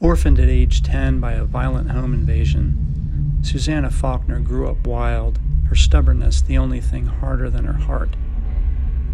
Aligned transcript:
Orphaned 0.00 0.40
at 0.40 0.48
age 0.48 0.82
10 0.82 1.20
by 1.20 1.32
a 1.32 1.44
violent 1.44 1.90
home 1.90 2.14
invasion, 2.14 3.38
Susanna 3.42 3.90
Faulkner 3.90 4.40
grew 4.40 4.66
up 4.66 4.86
wild, 4.86 5.38
her 5.68 5.74
stubbornness 5.74 6.40
the 6.40 6.56
only 6.56 6.80
thing 6.80 7.06
harder 7.06 7.50
than 7.50 7.66
her 7.66 7.84
heart. 7.84 8.16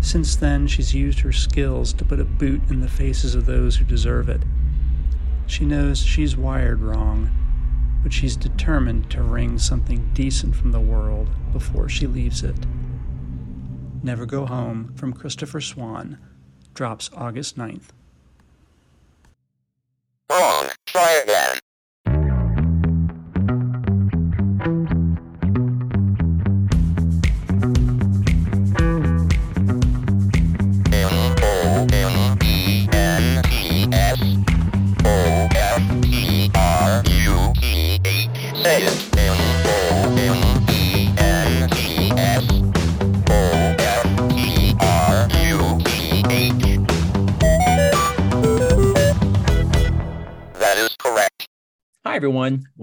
Since 0.01 0.37
then, 0.37 0.69
she's 0.69 0.95
used 0.95 1.21
her 1.21 1.33
skills 1.33 1.93
to 1.95 2.05
put 2.05 2.21
a 2.21 2.25
boot 2.25 2.63
in 2.71 2.83
the 2.83 2.89
faces 2.89 3.35
of 3.35 3.47
those 3.47 3.77
who 3.77 3.85
deserve 3.85 4.29
it. 4.29 4.43
She 5.49 5.65
knows 5.65 5.99
she's 6.05 6.37
wired 6.37 6.81
wrong, 6.81 7.31
but 8.05 8.13
she's 8.13 8.37
determined 8.37 9.11
to 9.11 9.25
wring 9.25 9.59
something 9.59 10.11
decent 10.15 10.55
from 10.55 10.71
the 10.71 10.79
world 10.79 11.29
before 11.53 11.89
she 11.89 12.07
leaves 12.07 12.45
it. 12.45 12.65
Never 14.05 14.25
Go 14.25 14.47
Home 14.47 14.93
from 14.95 15.13
Christopher 15.13 15.61
Swan 15.61 16.19
drops 16.75 17.11
August 17.13 17.59
9th. 17.59 17.89
Wrong. 20.31 20.76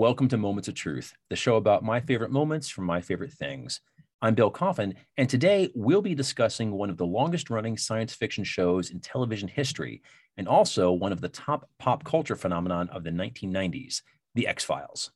Welcome 0.04 0.28
to 0.28 0.38
Moments 0.38 0.68
of 0.68 0.76
Truth, 0.76 1.14
the 1.30 1.38
show 1.38 1.56
about 1.56 1.82
my 1.82 2.02
favorite 2.02 2.30
moments 2.30 2.68
from 2.68 2.84
my 2.84 3.00
favorite 3.00 3.32
things. 3.32 3.80
I'm 4.22 4.36
Bill 4.36 4.50
Coffin, 4.50 4.96
and 5.16 5.30
today 5.30 5.72
we'll 5.76 6.02
be 6.02 6.14
discussing 6.14 6.74
one 6.74 6.90
of 6.90 6.98
the 6.98 7.06
longest 7.06 7.50
running 7.50 7.78
science 7.78 8.14
fiction 8.14 8.44
shows 8.44 8.90
in 8.90 9.00
television 9.00 9.48
history, 9.48 10.02
and 10.36 10.46
also 10.46 10.92
one 10.92 11.14
of 11.14 11.22
the 11.22 11.30
top 11.30 11.70
pop 11.80 12.04
culture 12.04 12.36
phenomenon 12.36 12.90
of 12.90 13.06
the 13.06 13.12
1990s, 13.12 14.02
The 14.36 14.46
X 14.46 14.66
Files. 14.66 15.12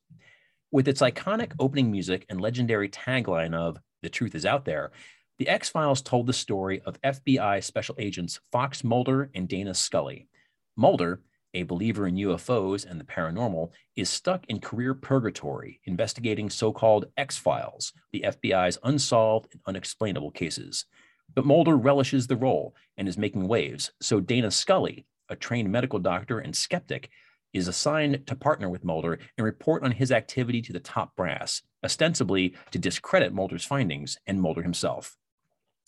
With 0.72 0.88
its 0.88 1.02
iconic 1.02 1.52
opening 1.60 1.92
music 1.92 2.26
and 2.30 2.40
legendary 2.40 2.88
tagline 2.88 3.54
of 3.54 3.78
The 4.04 4.10
Truth 4.10 4.36
is 4.36 4.46
Out 4.46 4.64
There, 4.64 4.92
The 5.38 5.50
X 5.50 5.68
Files 5.68 6.02
told 6.02 6.28
the 6.28 6.32
story 6.32 6.80
of 6.86 7.02
FBI 7.02 7.62
special 7.62 7.96
agents 8.00 8.40
Fox 8.54 8.86
Mulder 8.86 9.32
and 9.36 9.50
Dana 9.50 9.74
Scully. 9.74 10.30
Mulder, 10.78 11.20
a 11.58 11.64
believer 11.64 12.08
in 12.08 12.16
UFOs 12.16 12.86
and 12.90 13.00
the 13.00 13.04
paranormal, 13.04 13.72
is 13.96 14.10
stuck 14.10 14.46
in 14.48 14.60
career 14.60 14.94
purgatory 14.94 15.82
investigating 15.86 16.50
so 16.50 16.72
called 16.72 17.08
X 17.18 17.36
Files, 17.36 17.94
the 18.12 18.24
FBI's 18.28 18.78
unsolved 18.84 19.50
and 19.52 19.62
unexplainable 19.66 20.32
cases. 20.32 20.86
But 21.34 21.46
Mulder 21.46 21.76
relishes 21.76 22.28
the 22.28 22.36
role 22.36 22.76
and 22.98 23.08
is 23.08 23.18
making 23.18 23.48
waves, 23.48 23.92
so 24.00 24.20
Dana 24.20 24.52
Scully, 24.52 25.06
a 25.30 25.36
trained 25.36 25.72
medical 25.72 26.00
doctor 26.00 26.40
and 26.40 26.56
skeptic, 26.56 27.10
is 27.54 27.68
assigned 27.68 28.28
to 28.28 28.36
partner 28.36 28.70
with 28.70 28.86
Mulder 28.86 29.18
and 29.38 29.46
report 29.46 29.84
on 29.84 29.92
his 29.92 30.12
activity 30.12 30.62
to 30.62 30.74
the 30.74 30.80
top 30.80 31.16
brass, 31.16 31.64
ostensibly 31.84 32.54
to 32.72 32.78
discredit 32.78 33.34
Mulder's 33.34 33.66
findings 33.66 34.20
and 34.28 34.40
Mulder 34.40 34.62
himself. 34.62 35.18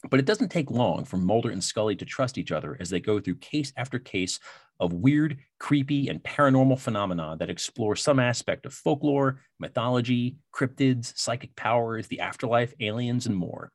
But 0.09 0.19
it 0.19 0.25
doesn't 0.25 0.49
take 0.49 0.71
long 0.71 1.03
for 1.03 1.17
Mulder 1.17 1.49
and 1.49 1.63
Scully 1.63 1.95
to 1.97 2.05
trust 2.05 2.37
each 2.37 2.51
other 2.51 2.77
as 2.79 2.89
they 2.89 3.01
go 3.01 3.19
through 3.19 3.35
case 3.35 3.73
after 3.75 3.99
case 3.99 4.39
of 4.79 4.93
weird, 4.93 5.37
creepy, 5.59 6.07
and 6.07 6.23
paranormal 6.23 6.79
phenomena 6.79 7.35
that 7.37 7.49
explore 7.49 7.97
some 7.97 8.19
aspect 8.19 8.65
of 8.65 8.73
folklore, 8.73 9.41
mythology, 9.59 10.37
cryptids, 10.55 11.17
psychic 11.17 11.53
powers, 11.57 12.07
the 12.07 12.21
afterlife, 12.21 12.73
aliens, 12.79 13.25
and 13.25 13.35
more. 13.35 13.73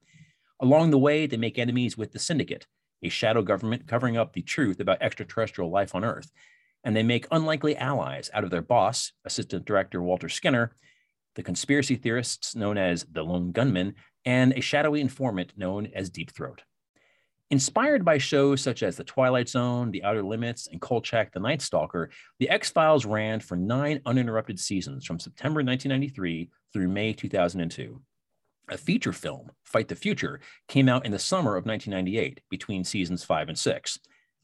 Along 0.60 0.90
the 0.90 0.98
way, 0.98 1.26
they 1.26 1.36
make 1.36 1.58
enemies 1.58 1.98
with 1.98 2.12
the 2.12 2.18
Syndicate, 2.18 2.66
a 3.02 3.10
shadow 3.10 3.42
government 3.42 3.86
covering 3.86 4.16
up 4.16 4.32
the 4.32 4.40
truth 4.40 4.80
about 4.80 5.02
extraterrestrial 5.02 5.70
life 5.70 5.94
on 5.94 6.04
Earth. 6.04 6.30
And 6.84 6.96
they 6.96 7.02
make 7.02 7.26
unlikely 7.30 7.76
allies 7.76 8.30
out 8.32 8.44
of 8.44 8.50
their 8.50 8.62
boss, 8.62 9.12
Assistant 9.26 9.66
Director 9.66 10.02
Walter 10.02 10.30
Skinner, 10.30 10.74
the 11.34 11.42
conspiracy 11.42 11.96
theorists 11.96 12.54
known 12.54 12.78
as 12.78 13.04
the 13.10 13.22
Lone 13.22 13.52
Gunmen, 13.52 13.94
and 14.24 14.52
a 14.52 14.60
shadowy 14.60 15.00
informant 15.00 15.52
known 15.56 15.88
as 15.94 16.10
Deep 16.10 16.30
Throat. 16.32 16.62
Inspired 17.50 18.04
by 18.04 18.18
shows 18.18 18.60
such 18.62 18.82
as 18.82 18.96
The 18.96 19.04
Twilight 19.04 19.48
Zone, 19.48 19.90
The 19.90 20.02
Outer 20.02 20.22
Limits, 20.22 20.66
and 20.66 20.80
Kolchak 20.80 21.32
the 21.32 21.40
Night 21.40 21.60
Stalker, 21.60 22.10
The 22.38 22.48
X 22.48 22.70
Files 22.70 23.04
ran 23.04 23.40
for 23.40 23.56
nine 23.56 24.00
uninterrupted 24.06 24.58
seasons 24.58 25.04
from 25.04 25.20
September 25.20 25.58
1993 25.58 26.50
through 26.72 26.88
May 26.88 27.12
2002. 27.12 28.00
A 28.70 28.78
feature 28.78 29.12
film, 29.12 29.50
Fight 29.62 29.88
the 29.88 29.94
Future, 29.94 30.40
came 30.68 30.88
out 30.88 31.04
in 31.04 31.12
the 31.12 31.18
summer 31.18 31.56
of 31.56 31.66
1998 31.66 32.40
between 32.48 32.82
seasons 32.82 33.22
five 33.22 33.48
and 33.48 33.58
six. 33.58 33.98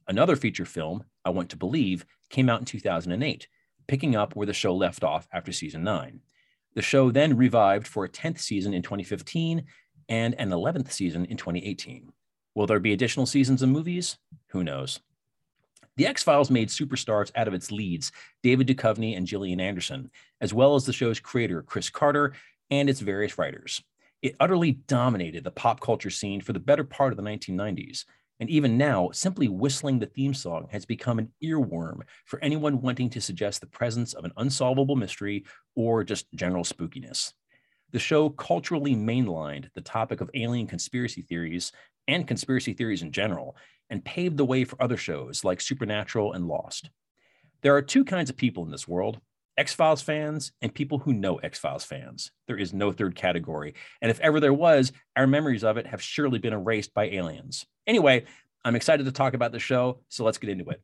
Another 0.06 0.36
feature 0.36 0.66
film, 0.66 1.04
I 1.24 1.30
Want 1.30 1.48
to 1.50 1.56
Believe, 1.56 2.04
came 2.28 2.50
out 2.50 2.60
in 2.60 2.66
2008, 2.66 3.48
picking 3.88 4.14
up 4.14 4.36
where 4.36 4.46
the 4.46 4.52
show 4.52 4.74
left 4.74 5.02
off 5.02 5.26
after 5.32 5.52
season 5.52 5.82
nine. 5.82 6.20
The 6.74 6.82
show 6.82 7.10
then 7.10 7.36
revived 7.36 7.86
for 7.86 8.04
a 8.04 8.08
10th 8.08 8.38
season 8.38 8.74
in 8.74 8.82
2015 8.82 9.64
and 10.08 10.34
an 10.38 10.50
11th 10.50 10.92
season 10.92 11.24
in 11.26 11.36
2018. 11.36 12.12
Will 12.54 12.66
there 12.66 12.80
be 12.80 12.92
additional 12.92 13.26
seasons 13.26 13.62
and 13.62 13.72
movies? 13.72 14.18
Who 14.48 14.64
knows? 14.64 15.00
The 15.96 16.06
X 16.06 16.22
Files 16.22 16.50
made 16.50 16.68
superstars 16.68 17.30
out 17.34 17.48
of 17.48 17.54
its 17.54 17.70
leads, 17.70 18.12
David 18.42 18.66
Duchovny 18.66 19.16
and 19.16 19.26
Gillian 19.26 19.60
Anderson, 19.60 20.10
as 20.40 20.54
well 20.54 20.74
as 20.74 20.86
the 20.86 20.92
show's 20.92 21.20
creator, 21.20 21.62
Chris 21.62 21.90
Carter, 21.90 22.32
and 22.70 22.88
its 22.88 23.00
various 23.00 23.36
writers. 23.36 23.82
It 24.22 24.36
utterly 24.38 24.72
dominated 24.72 25.44
the 25.44 25.50
pop 25.50 25.80
culture 25.80 26.10
scene 26.10 26.40
for 26.40 26.52
the 26.52 26.60
better 26.60 26.84
part 26.84 27.12
of 27.12 27.16
the 27.16 27.22
1990s. 27.22 28.04
And 28.40 28.50
even 28.50 28.78
now, 28.78 29.10
simply 29.12 29.48
whistling 29.48 29.98
the 29.98 30.06
theme 30.06 30.34
song 30.34 30.66
has 30.72 30.86
become 30.86 31.18
an 31.18 31.30
earworm 31.44 32.00
for 32.24 32.42
anyone 32.42 32.80
wanting 32.80 33.10
to 33.10 33.20
suggest 33.20 33.60
the 33.60 33.66
presence 33.66 34.14
of 34.14 34.24
an 34.24 34.32
unsolvable 34.38 34.96
mystery 34.96 35.44
or 35.76 36.02
just 36.02 36.26
general 36.34 36.64
spookiness. 36.64 37.34
The 37.92 37.98
show 37.98 38.30
culturally 38.30 38.96
mainlined 38.96 39.68
the 39.74 39.80
topic 39.80 40.20
of 40.20 40.30
alien 40.34 40.66
conspiracy 40.66 41.22
theories 41.22 41.70
and 42.08 42.26
conspiracy 42.26 42.72
theories 42.72 43.02
in 43.02 43.12
general, 43.12 43.56
and 43.88 44.04
paved 44.04 44.36
the 44.36 44.44
way 44.44 44.64
for 44.64 44.82
other 44.82 44.96
shows 44.96 45.44
like 45.44 45.60
Supernatural 45.60 46.32
and 46.32 46.46
Lost. 46.46 46.90
There 47.62 47.76
are 47.76 47.82
two 47.82 48.04
kinds 48.04 48.30
of 48.30 48.36
people 48.36 48.64
in 48.64 48.70
this 48.70 48.88
world 48.88 49.20
X 49.56 49.74
Files 49.74 50.00
fans 50.00 50.52
and 50.62 50.72
people 50.72 50.98
who 50.98 51.12
know 51.12 51.36
X 51.36 51.58
Files 51.58 51.84
fans. 51.84 52.30
There 52.46 52.56
is 52.56 52.72
no 52.72 52.92
third 52.92 53.14
category. 53.14 53.74
And 54.00 54.10
if 54.10 54.18
ever 54.20 54.40
there 54.40 54.54
was, 54.54 54.92
our 55.16 55.26
memories 55.26 55.64
of 55.64 55.76
it 55.76 55.86
have 55.86 56.02
surely 56.02 56.38
been 56.38 56.54
erased 56.54 56.94
by 56.94 57.10
aliens. 57.10 57.66
Anyway, 57.90 58.24
I'm 58.64 58.76
excited 58.76 59.04
to 59.06 59.10
talk 59.10 59.34
about 59.34 59.50
the 59.50 59.58
show, 59.58 59.98
so 60.08 60.22
let's 60.24 60.38
get 60.38 60.48
into 60.48 60.70
it. 60.70 60.80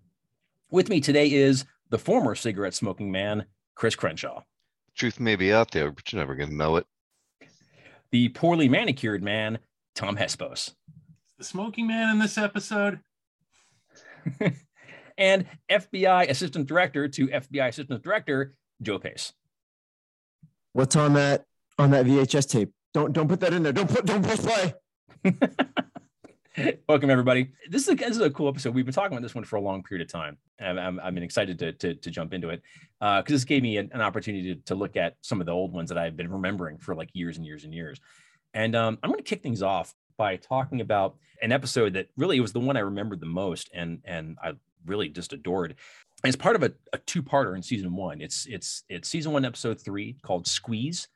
With 0.72 0.88
me 0.88 1.00
today 1.00 1.30
is 1.30 1.64
the 1.88 1.98
former 1.98 2.34
cigarette 2.34 2.74
smoking 2.74 3.12
man, 3.12 3.46
Chris 3.76 3.94
Crenshaw, 3.94 4.42
Truth 4.96 5.20
may 5.20 5.36
be 5.36 5.52
out 5.52 5.70
there, 5.70 5.92
but 5.92 6.12
you're 6.12 6.18
never 6.18 6.34
going 6.34 6.48
to 6.48 6.56
know 6.56 6.74
it. 6.78 6.86
the 8.10 8.28
poorly 8.30 8.68
manicured 8.68 9.22
man, 9.22 9.60
Tom 9.94 10.16
Hespos, 10.16 10.74
the 11.38 11.44
smoking 11.44 11.86
man 11.86 12.08
in 12.08 12.18
this 12.18 12.36
episode. 12.36 12.98
and 15.16 15.46
FBI 15.70 16.28
Assistant 16.28 16.66
Director 16.66 17.06
to 17.06 17.28
FBI 17.28 17.68
Assistant 17.68 18.02
Director, 18.02 18.54
Joe 18.82 18.98
Pace. 18.98 19.32
What's 20.72 20.96
on 20.96 21.12
that 21.12 21.44
on 21.78 21.92
that 21.92 22.04
VHS 22.04 22.50
tape? 22.50 22.72
Don't 22.94 23.12
don't 23.12 23.28
put 23.28 23.38
that 23.38 23.52
in 23.52 23.62
there. 23.62 23.72
Don't 23.72 23.88
put 23.88 24.06
don't 24.06 24.24
push 24.24 24.40
play. 24.40 24.74
Welcome 26.88 27.10
everybody. 27.10 27.52
This 27.68 27.82
is 27.82 27.88
a 27.88 27.94
this 27.96 28.12
is 28.12 28.20
a 28.20 28.30
cool 28.30 28.48
episode. 28.48 28.74
We've 28.74 28.86
been 28.86 28.94
talking 28.94 29.12
about 29.12 29.22
this 29.22 29.34
one 29.34 29.44
for 29.44 29.56
a 29.56 29.60
long 29.60 29.82
period 29.82 30.06
of 30.06 30.10
time. 30.10 30.38
I'm 30.58 30.78
I'm, 30.78 31.00
I'm 31.00 31.18
excited 31.18 31.58
to, 31.58 31.72
to 31.72 31.94
to 31.94 32.10
jump 32.10 32.32
into 32.32 32.48
it 32.48 32.62
because 32.98 33.24
this 33.28 33.44
gave 33.44 33.62
me 33.62 33.76
an, 33.76 33.91
an 33.92 34.00
opportunity 34.00 34.54
to, 34.54 34.60
to 34.62 34.74
look 34.74 34.97
at 34.97 35.16
some 35.20 35.41
of 35.41 35.47
the 35.47 35.53
old 35.53 35.74
ones 35.74 35.91
that 35.91 35.98
I've 35.98 36.16
been 36.16 36.32
remembering 36.32 36.78
for 36.78 36.94
like 36.94 37.10
years 37.12 37.36
and 37.36 37.44
years 37.44 37.64
and 37.64 37.74
years. 37.74 38.00
And 38.54 38.74
um, 38.74 38.98
I'm 39.03 39.10
going 39.10 39.22
to 39.22 39.28
kick 39.28 39.42
things 39.42 39.62
off 39.62 39.94
by 40.16 40.36
talking 40.36 40.80
about 40.80 41.16
an 41.42 41.53
episode 41.53 41.92
that 41.92 42.08
really 42.16 42.41
was 42.41 42.54
the 42.54 42.60
one 42.60 42.78
I 42.78 42.80
remembered 42.80 43.20
the 43.20 43.26
most, 43.26 43.68
and 43.74 44.00
and 44.06 44.38
I 44.42 44.52
really 44.86 45.10
just 45.10 45.34
adored. 45.34 45.74
It's 46.24 46.36
part 46.36 46.56
of 46.56 46.62
a, 46.62 46.72
a 46.94 46.98
two-parter 46.98 47.54
in 47.54 47.62
season 47.62 47.94
one. 47.94 48.22
It's 48.22 48.47
it's 48.47 48.82
it's 48.88 49.10
season 49.10 49.32
one, 49.32 49.44
episode 49.44 49.78
three 49.78 50.16
called 50.22 50.47
Squeeze, 50.47 51.09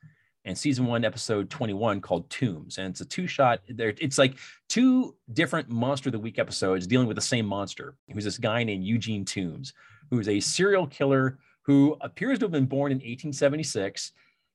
and 0.51 0.59
season 0.59 0.85
one, 0.87 1.05
episode 1.05 1.49
21 1.49 2.01
called 2.01 2.29
Tooms. 2.29 2.79
And 2.79 2.89
it's 2.89 3.01
a 3.01 3.05
two-shot. 3.05 3.61
There, 3.69 3.95
it's 3.99 4.19
like 4.19 4.35
two 4.69 5.17
different 5.33 5.71
Monster 5.71 6.09
of 6.09 6.13
the 6.13 6.19
Week 6.19 6.39
episodes 6.39 6.87
dealing 6.87 7.07
with 7.07 7.15
the 7.15 7.23
same 7.23 7.47
monster, 7.47 7.97
who's 8.13 8.25
this 8.25 8.37
guy 8.37 8.65
named 8.65 8.85
Eugene 8.85 9.25
Tooms, 9.25 9.73
who 10.11 10.19
is 10.19 10.29
a 10.29 10.41
serial 10.41 10.87
killer 10.87 11.39
who 11.63 11.97
appears 12.01 12.39
to 12.41 12.47
have 12.47 12.53
been 12.53 12.67
born 12.67 12.91
in 12.91 12.97
1876 12.97 14.13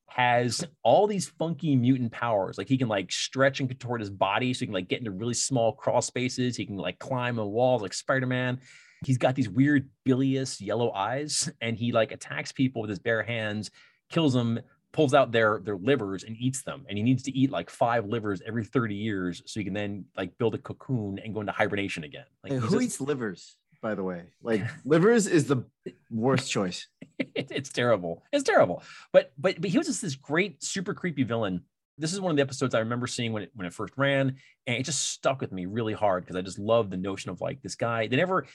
has 0.08 0.66
all 0.84 1.08
these 1.08 1.28
funky 1.40 1.76
mutant 1.76 2.12
powers. 2.12 2.58
Like 2.58 2.68
he 2.68 2.78
can 2.78 2.88
like 2.88 3.12
stretch 3.12 3.60
and 3.60 3.70
contort 3.70 4.02
his 4.02 4.10
body 4.10 4.54
so 4.54 4.60
he 4.60 4.66
can 4.68 4.74
like 4.74 4.88
get 4.88 5.00
into 5.00 5.12
really 5.12 5.34
small 5.34 5.74
crawl 5.74 6.02
spaces. 6.02 6.56
He 6.58 6.66
can 6.66 6.78
like 6.78 7.00
climb 7.00 7.40
on 7.40 7.52
walls 7.52 7.82
like 7.82 7.94
Spider-Man. 7.94 8.60
he's 9.06 9.18
got 9.18 9.36
these 9.36 9.50
weird 9.50 9.90
bilious 10.04 10.60
yellow 10.62 10.92
eyes 10.92 11.50
and 11.62 11.78
he 11.78 11.92
like 11.92 12.12
attacks 12.12 12.52
people 12.52 12.82
with 12.82 12.90
his 12.90 13.00
bare 13.00 13.24
hands, 13.24 13.72
kills 14.10 14.34
them, 14.34 14.60
pulls 14.96 15.14
out 15.14 15.32
their 15.34 15.60
their 15.60 15.76
livers 15.76 16.24
and 16.24 16.38
eats 16.40 16.64
them. 16.64 16.86
And 16.88 16.98
he 16.98 17.04
needs 17.04 17.22
to 17.24 17.38
eat 17.38 17.52
like 17.52 17.70
five 17.70 18.06
livers 18.06 18.42
every 18.48 18.64
30 18.64 18.96
years 18.96 19.44
so 19.46 19.60
he 19.60 19.66
can 19.66 19.74
then 19.74 20.06
like 20.16 20.38
build 20.38 20.56
a 20.56 20.58
cocoon 20.58 21.20
and 21.24 21.34
go 21.34 21.42
into 21.42 21.52
hibernation 21.52 22.04
again. 22.06 22.26
Like 22.44 22.54
Hey, 22.54 22.60
who 22.60 22.70
just- 22.70 22.82
eats 22.82 23.02
livers, 23.02 23.58
by 23.82 23.94
the 23.94 24.04
way? 24.04 24.24
Like 24.42 24.62
livers 24.86 25.28
is 25.28 25.46
the 25.48 25.66
worst 26.10 26.50
choice. 26.50 26.88
it- 27.20 27.52
it's 27.52 27.70
terrible. 27.70 28.24
It's 28.32 28.44
terrible. 28.46 28.82
But 29.12 29.34
but 29.38 29.60
but 29.60 29.70
he 29.70 29.78
was 29.78 29.88
just 29.88 30.02
this 30.02 30.16
great, 30.16 30.64
super 30.64 30.94
creepy 30.94 31.24
villain. 31.24 31.62
This 31.98 32.12
is 32.14 32.20
one 32.22 32.32
of 32.32 32.36
the 32.38 32.44
episodes 32.44 32.74
I 32.76 32.80
remember 32.80 33.08
seeing 33.08 33.34
when 33.34 33.44
it 33.44 33.52
when 33.54 33.68
it 33.68 33.74
first 33.74 33.94
ran, 33.98 34.36
and 34.68 34.78
it 34.78 34.84
just 34.84 35.10
stuck 35.12 35.42
with 35.42 35.52
me 35.52 35.66
really 35.66 35.94
hard 35.94 36.24
because 36.24 36.36
I 36.38 36.42
just 36.42 36.60
love 36.60 36.90
the 36.90 36.98
notion 36.98 37.32
of 37.32 37.42
like 37.42 37.62
this 37.62 37.76
guy. 37.76 38.08
They 38.08 38.16
never, 38.18 38.46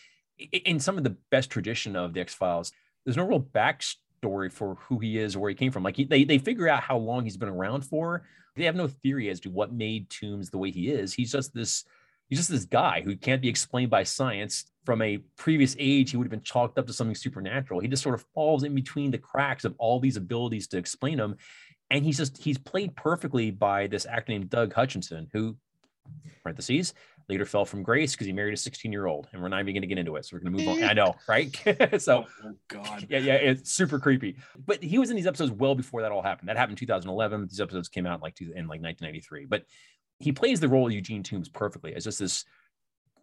in 0.53 0.79
some 0.81 0.99
of 0.99 1.05
the 1.05 1.17
best 1.31 1.49
tradition 1.51 1.97
of 1.97 2.13
the 2.15 2.21
X 2.21 2.35
Files, 2.35 2.73
there's 3.05 3.17
no 3.17 3.25
real 3.27 3.41
backstory 3.41 3.97
for 4.23 4.77
who 4.77 4.99
he 4.99 5.19
is 5.19 5.37
or 5.37 5.41
where 5.41 5.49
he 5.49 5.55
came 5.55 5.73
from. 5.73 5.83
Like 5.83 5.97
he, 5.97 6.05
they 6.05 6.25
they 6.25 6.39
figure 6.39 6.69
out 6.69 6.83
how 6.83 6.99
long 6.99 7.25
he's 7.25 7.37
been 7.37 7.49
around 7.49 7.83
for. 7.83 8.23
They 8.57 8.65
have 8.65 8.77
no 8.77 8.89
theory 8.89 9.31
as 9.31 9.41
to 9.41 9.51
what 9.51 9.73
made 9.73 10.11
Tooms 10.11 10.51
the 10.51 10.59
way 10.59 10.71
he 10.71 10.91
is. 10.91 11.13
He's 11.13 11.33
just 11.33 11.55
this 11.55 11.85
he's 12.31 12.39
just 12.39 12.51
this 12.51 12.65
guy 12.65 13.03
who 13.05 13.17
can't 13.17 13.43
be 13.43 13.49
explained 13.49 13.91
by 13.91 14.05
science 14.05 14.65
from 14.87 15.03
a 15.03 15.19
previous 15.37 15.77
age 15.79 16.11
he 16.11 16.17
would 16.17 16.25
have 16.25 16.31
been 16.31 16.43
chalked 16.43 16.79
up 16.79 16.87
to 16.87 16.93
something 16.93 17.15
supernatural 17.15 17.81
he 17.81 17.89
just 17.89 18.03
sort 18.03 18.15
of 18.15 18.25
falls 18.35 18.63
in 18.63 18.75
between 18.75 19.11
the 19.11 19.19
cracks 19.19 19.65
of 19.65 19.75
all 19.79 20.01
these 20.01 20.17
abilities 20.17 20.67
to 20.69 20.79
explain 20.79 21.19
him 21.19 21.37
and 21.91 22.05
he's 22.05 22.17
just 22.17 22.43
he's 22.43 22.57
played 22.57 22.95
perfectly 22.97 23.51
by 23.51 23.87
this 23.89 24.07
actor 24.07 24.33
named 24.33 24.49
doug 24.49 24.73
hutchison 24.73 25.29
who 25.33 25.57
parentheses 26.43 26.95
later 27.31 27.47
fell 27.47 27.65
from 27.65 27.83
grace 27.83 28.13
because 28.13 28.27
he 28.27 28.33
married 28.33 28.53
a 28.53 28.57
16 28.57 28.93
year 28.93 29.07
old 29.07 29.29
and 29.33 29.41
we're 29.41 29.49
not 29.49 29.61
even 29.61 29.73
going 29.73 29.83
to 29.83 29.89
get 29.89 29.99
into 29.99 30.17
it 30.17 30.27
so 30.27 30.37
we're 30.37 30.41
going 30.41 30.57
to 30.57 30.65
move 30.65 30.83
on 30.83 30.89
i 30.89 30.93
know 31.01 31.15
right 31.29 31.55
so 31.99 32.27
oh, 32.27 32.27
oh, 32.45 32.55
God. 32.69 33.07
yeah, 33.09 33.19
yeah, 33.19 33.35
it's 33.35 33.73
super 33.73 33.99
creepy. 33.99 34.37
But 34.67 34.83
he 34.83 34.99
was 34.99 35.11
in 35.11 35.17
these 35.17 35.27
episodes 35.27 35.53
well 35.53 35.75
before 35.75 36.03
that 36.03 36.13
all 36.13 36.23
happened. 36.23 36.49
That 36.49 36.57
happened 36.57 36.79
in 36.79 36.87
2011. 36.87 37.49
These 37.49 37.61
episodes 37.61 37.89
came 37.89 38.07
out 38.07 38.17
in 38.17 38.21
like 38.21 38.41
in 38.41 38.67
like 38.67 38.81
1993. 38.81 39.47
But 39.47 39.65
he 40.19 40.33
plays 40.33 40.61
the 40.61 40.69
role 40.69 40.87
of 40.87 40.93
Eugene 40.93 41.23
Tooms 41.23 41.49
perfectly 41.49 41.95
as 41.95 42.05
just 42.05 42.19
this 42.19 42.45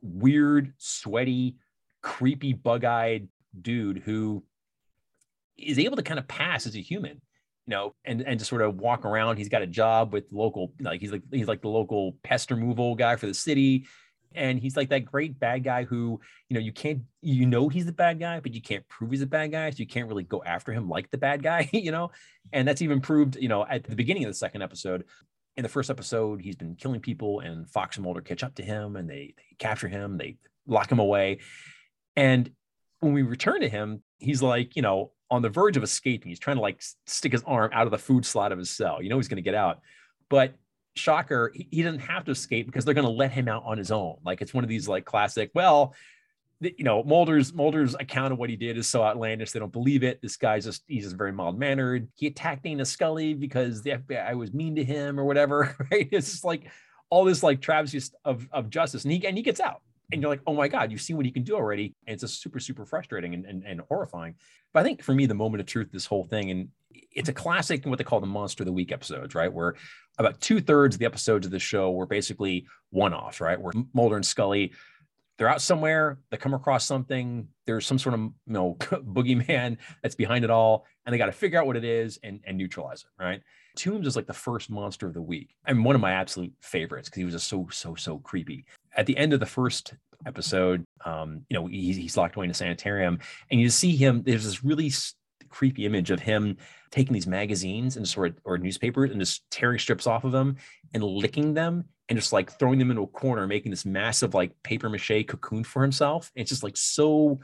weird, 0.01 0.73
sweaty, 0.77 1.57
creepy, 2.01 2.53
bug-eyed 2.53 3.27
dude 3.59 3.99
who 3.99 4.43
is 5.57 5.79
able 5.79 5.95
to 5.95 6.03
kind 6.03 6.19
of 6.19 6.27
pass 6.27 6.67
as 6.67 6.75
a 6.75 6.81
human, 6.81 7.21
you 7.67 7.75
know, 7.75 7.93
and 8.05 8.21
and 8.21 8.39
just 8.39 8.49
sort 8.49 8.61
of 8.61 8.77
walk 8.77 9.05
around. 9.05 9.37
He's 9.37 9.49
got 9.49 9.61
a 9.61 9.67
job 9.67 10.13
with 10.13 10.25
local, 10.31 10.73
like 10.79 11.01
he's 11.01 11.11
like 11.11 11.23
he's 11.31 11.47
like 11.47 11.61
the 11.61 11.67
local 11.67 12.13
pest 12.23 12.49
removal 12.49 12.95
guy 12.95 13.17
for 13.17 13.27
the 13.27 13.33
city. 13.33 13.85
And 14.35 14.59
he's 14.59 14.77
like 14.77 14.89
that 14.89 15.05
great 15.05 15.39
bad 15.39 15.63
guy 15.63 15.83
who, 15.83 16.19
you 16.47 16.53
know, 16.53 16.59
you 16.59 16.71
can't, 16.71 17.01
you 17.21 17.45
know, 17.45 17.69
he's 17.69 17.85
the 17.85 17.91
bad 17.91 18.19
guy, 18.19 18.39
but 18.39 18.53
you 18.53 18.61
can't 18.61 18.87
prove 18.87 19.09
he's 19.11 19.21
a 19.21 19.27
bad 19.27 19.51
guy. 19.51 19.69
So 19.71 19.77
you 19.77 19.87
can't 19.87 20.07
really 20.07 20.23
go 20.23 20.43
after 20.45 20.71
him 20.71 20.87
like 20.87 21.09
the 21.09 21.17
bad 21.17 21.41
guy, 21.41 21.69
you 21.73 21.91
know? 21.91 22.11
And 22.53 22.67
that's 22.67 22.81
even 22.81 23.01
proved, 23.01 23.35
you 23.37 23.47
know, 23.47 23.65
at 23.65 23.83
the 23.83 23.95
beginning 23.95 24.25
of 24.25 24.29
the 24.29 24.35
second 24.35 24.61
episode. 24.61 25.05
In 25.55 25.63
the 25.63 25.69
first 25.69 25.89
episode, 25.89 26.41
he's 26.41 26.55
been 26.55 26.75
killing 26.75 26.99
people, 26.99 27.39
and 27.39 27.67
Fox 27.67 27.97
and 27.97 28.03
Mulder 28.03 28.21
catch 28.21 28.43
up 28.43 28.53
to 28.55 28.63
him 28.63 28.95
and 28.95 29.09
they, 29.09 29.33
they 29.35 29.55
capture 29.57 29.87
him, 29.87 30.17
they 30.17 30.37
lock 30.67 30.91
him 30.91 30.99
away. 30.99 31.39
And 32.15 32.51
when 32.99 33.13
we 33.13 33.23
return 33.23 33.61
to 33.61 33.69
him, 33.69 34.03
he's 34.19 34.43
like, 34.43 34.75
you 34.75 34.83
know, 34.83 35.13
on 35.29 35.41
the 35.41 35.49
verge 35.49 35.77
of 35.77 35.83
escaping. 35.83 36.29
He's 36.29 36.39
trying 36.39 36.57
to 36.57 36.61
like 36.61 36.81
stick 37.05 37.31
his 37.31 37.43
arm 37.43 37.71
out 37.73 37.85
of 37.87 37.91
the 37.91 37.97
food 37.97 38.25
slot 38.25 38.51
of 38.51 38.57
his 38.57 38.69
cell. 38.69 39.01
You 39.01 39.09
know, 39.09 39.17
he's 39.17 39.27
going 39.27 39.37
to 39.37 39.41
get 39.41 39.55
out. 39.55 39.81
But 40.29 40.55
shocker, 40.95 41.51
he, 41.53 41.67
he 41.71 41.83
doesn't 41.83 41.99
have 41.99 42.25
to 42.25 42.31
escape 42.31 42.65
because 42.65 42.85
they're 42.85 42.93
going 42.93 43.05
to 43.05 43.11
let 43.11 43.31
him 43.31 43.47
out 43.47 43.63
on 43.65 43.77
his 43.77 43.91
own. 43.91 44.17
Like 44.23 44.41
it's 44.41 44.53
one 44.53 44.63
of 44.63 44.69
these 44.69 44.87
like 44.87 45.05
classic, 45.05 45.51
well, 45.53 45.93
you 46.59 46.83
know, 46.83 47.03
Mulder's 47.03 47.53
Mulder's 47.53 47.93
account 47.95 48.33
of 48.33 48.39
what 48.39 48.49
he 48.49 48.55
did 48.55 48.77
is 48.77 48.87
so 48.87 49.03
outlandish 49.03 49.51
they 49.51 49.59
don't 49.59 49.71
believe 49.71 50.03
it. 50.03 50.21
This 50.21 50.37
guy's 50.37 50.65
just 50.65 50.83
he's 50.87 51.03
just 51.03 51.15
very 51.15 51.31
mild 51.31 51.59
mannered. 51.59 52.07
He 52.15 52.27
attacked 52.27 52.63
Dana 52.63 52.83
Scully 52.83 53.35
because 53.35 53.83
the 53.83 53.91
FBI 53.91 54.35
was 54.35 54.53
mean 54.53 54.75
to 54.75 54.83
him 54.83 55.19
or 55.19 55.25
whatever. 55.25 55.75
Right? 55.91 56.09
It's 56.11 56.31
just 56.31 56.43
like 56.43 56.71
all 57.09 57.25
this 57.25 57.43
like 57.43 57.61
travesty 57.61 58.01
of 58.25 58.47
of 58.51 58.69
justice, 58.69 59.03
and 59.03 59.11
he 59.11 59.25
and 59.25 59.37
he 59.37 59.43
gets 59.43 59.59
out. 59.59 59.81
And 60.11 60.21
you're 60.21 60.29
like, 60.29 60.41
oh 60.47 60.53
my 60.53 60.67
God, 60.67 60.91
you've 60.91 61.01
seen 61.01 61.17
what 61.17 61.25
he 61.25 61.31
can 61.31 61.43
do 61.43 61.55
already. 61.55 61.95
And 62.05 62.13
it's 62.13 62.21
just 62.21 62.41
super, 62.41 62.59
super 62.59 62.85
frustrating 62.85 63.33
and, 63.33 63.45
and, 63.45 63.63
and 63.65 63.81
horrifying. 63.81 64.35
But 64.73 64.81
I 64.81 64.83
think 64.83 65.03
for 65.03 65.13
me, 65.13 65.25
the 65.25 65.33
moment 65.33 65.61
of 65.61 65.67
truth, 65.67 65.89
this 65.91 66.05
whole 66.05 66.23
thing, 66.23 66.49
and 66.51 66.69
it's 67.11 67.29
a 67.29 67.33
classic, 67.33 67.85
what 67.85 67.97
they 67.97 68.03
call 68.03 68.21
the 68.21 68.27
Monster 68.27 68.63
of 68.63 68.67
the 68.67 68.73
Week 68.73 68.91
episodes, 68.91 69.35
right? 69.35 69.51
Where 69.51 69.75
about 70.17 70.39
two 70.39 70.61
thirds 70.61 70.95
of 70.95 70.99
the 70.99 71.05
episodes 71.05 71.45
of 71.45 71.51
the 71.51 71.59
show 71.59 71.91
were 71.91 72.05
basically 72.05 72.65
one 72.89 73.13
offs, 73.13 73.41
right? 73.41 73.59
Where 73.59 73.73
Mulder 73.93 74.15
and 74.15 74.25
Scully, 74.25 74.71
they're 75.37 75.49
out 75.49 75.61
somewhere, 75.61 76.17
they 76.31 76.37
come 76.37 76.53
across 76.53 76.85
something, 76.85 77.47
there's 77.65 77.85
some 77.85 77.99
sort 77.99 78.15
of 78.15 78.21
you 78.21 78.33
know 78.47 78.75
boogeyman 78.79 79.77
that's 80.01 80.15
behind 80.15 80.43
it 80.43 80.49
all, 80.49 80.85
and 81.05 81.13
they 81.13 81.17
got 81.17 81.27
to 81.27 81.31
figure 81.31 81.59
out 81.59 81.67
what 81.67 81.77
it 81.77 81.83
is 81.83 82.19
and, 82.23 82.39
and 82.45 82.57
neutralize 82.57 83.03
it, 83.03 83.23
right? 83.23 83.41
Tooms 83.75 84.07
is 84.07 84.15
like 84.15 84.25
the 84.25 84.33
first 84.33 84.71
monster 84.71 85.05
of 85.05 85.13
the 85.13 85.21
week 85.21 85.53
and 85.67 85.85
one 85.85 85.93
of 85.93 86.01
my 86.01 86.13
absolute 86.13 86.51
favorites 86.61 87.09
because 87.09 87.19
he 87.19 87.25
was 87.25 87.35
just 87.35 87.47
so, 87.47 87.67
so, 87.71 87.93
so 87.93 88.17
creepy. 88.19 88.65
At 88.97 89.05
the 89.05 89.17
end 89.17 89.31
of 89.31 89.39
the 89.39 89.45
first 89.45 89.93
episode, 90.25 90.83
um, 91.05 91.45
you 91.49 91.53
know, 91.53 91.67
he's, 91.67 91.95
he's 91.95 92.17
locked 92.17 92.35
away 92.35 92.45
in 92.45 92.51
a 92.51 92.55
sanitarium, 92.55 93.19
and 93.51 93.61
you 93.61 93.69
see 93.69 93.95
him. 93.95 94.23
There's 94.23 94.43
this 94.43 94.63
really 94.63 94.91
creepy 95.49 95.85
image 95.85 96.11
of 96.11 96.19
him 96.19 96.57
taking 96.91 97.13
these 97.13 97.27
magazines 97.27 97.97
and 97.97 98.07
sort 98.07 98.29
of, 98.29 98.37
or 98.43 98.57
newspapers 98.57 99.11
and 99.11 99.19
just 99.19 99.43
tearing 99.51 99.79
strips 99.79 100.07
off 100.07 100.23
of 100.23 100.31
them 100.31 100.57
and 100.93 101.03
licking 101.03 101.53
them 101.53 101.85
and 102.09 102.17
just 102.17 102.33
like 102.33 102.51
throwing 102.51 102.79
them 102.79 102.91
into 102.91 103.03
a 103.03 103.07
corner, 103.07 103.47
making 103.47 103.71
this 103.71 103.85
massive 103.85 104.33
like 104.33 104.51
paper 104.63 104.89
mache 104.89 105.25
cocoon 105.27 105.63
for 105.63 105.81
himself. 105.81 106.31
It's 106.35 106.49
just 106.49 106.63
like 106.63 106.77
so 106.77 107.39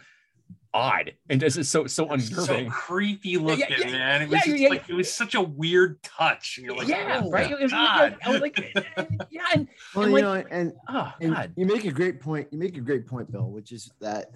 odd 0.73 1.13
and 1.29 1.39
just 1.39 1.57
it's 1.57 1.69
so 1.69 1.85
so 1.85 2.07
so 2.07 2.13
unnerving. 2.13 2.69
creepy 2.69 3.37
looking, 3.37 3.65
yeah, 3.69 3.91
man. 3.91 4.21
It 4.23 4.29
was 4.29 4.41
just 4.43 4.57
yeah, 4.57 4.69
like 4.69 4.89
it 4.89 4.93
was 4.93 5.13
such 5.13 5.35
a 5.35 5.41
weird 5.41 6.01
touch. 6.03 6.57
And 6.57 6.65
you're 6.65 6.75
like, 6.75 6.87
yeah, 6.87 7.21
oh, 7.23 7.29
right. 7.29 7.51
It 7.51 7.59
was, 7.59 7.71
God. 7.71 8.17
I 8.25 8.29
was 8.31 8.41
like, 8.41 8.57
yeah, 9.29 9.41
and 9.53 9.67
Well, 9.95 10.05
And, 10.05 10.17
you 10.17 10.25
like- 10.25 10.49
know, 10.51 10.57
and 10.57 10.73
oh 10.89 11.13
and 11.21 11.33
god, 11.35 11.53
you 11.55 11.65
make 11.65 11.85
a 11.85 11.91
great 11.91 12.19
point. 12.19 12.47
You 12.51 12.57
make 12.57 12.75
a 12.77 12.81
great 12.81 13.05
point, 13.07 13.31
Bill, 13.31 13.49
which 13.49 13.71
is 13.71 13.91
that 14.01 14.31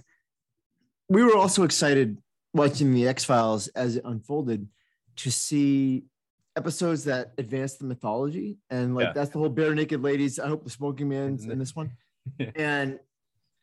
we 1.10 1.24
were 1.24 1.36
also 1.36 1.64
excited 1.64 2.18
watching 2.54 2.94
the 2.94 3.08
X 3.08 3.24
Files 3.24 3.68
as 3.70 3.96
it 3.96 4.04
unfolded 4.06 4.68
to 5.18 5.32
see 5.32 6.04
episodes 6.56 7.04
that 7.06 7.34
advanced 7.38 7.80
the 7.80 7.86
mythology, 7.86 8.58
and 8.70 8.96
like 8.96 9.08
Yeah. 9.08 9.14
that's 9.14 9.30
the 9.32 9.40
whole 9.40 9.50
bare 9.50 9.74
naked 9.76 10.02
ladies. 10.04 10.40
I 10.40 10.48
hope 10.48 10.64
the 10.64 10.70
smoking 10.70 11.10
man's 11.10 11.42
Isn't 11.42 11.52
in 11.52 11.60
this 11.60 11.76
one. 11.76 11.92
Yeah. 12.40 12.52
and 12.56 13.00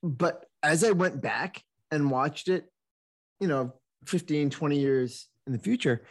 but 0.02 0.46
as 0.62 0.82
I 0.84 0.92
went 0.92 1.20
back 1.20 1.62
and 1.94 2.10
watched 2.10 2.48
it, 2.48 2.62
you 3.40 3.48
know, 3.48 3.72
15, 4.06 4.50
20 4.50 4.78
years 4.78 5.28
in 5.46 5.52
the 5.52 5.58
future, 5.58 6.04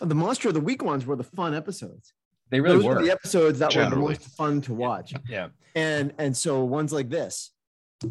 the 0.00 0.14
monster 0.14 0.48
of 0.48 0.54
the 0.54 0.60
week 0.60 0.82
ones 0.82 1.06
were 1.06 1.16
the 1.16 1.24
fun 1.38 1.54
episodes. 1.54 2.12
they 2.50 2.60
really 2.60 2.76
Those 2.76 2.84
were. 2.84 2.94
were 2.96 3.02
the 3.02 3.10
episodes 3.18 3.58
that 3.60 3.74
were 3.74 3.88
the 3.90 3.96
most 3.96 4.22
fun 4.36 4.60
to 4.62 4.74
watch 4.74 5.14
yeah, 5.28 5.48
and 5.74 6.12
and 6.18 6.36
so 6.36 6.52
ones 6.78 6.92
like 6.92 7.08
this 7.08 7.34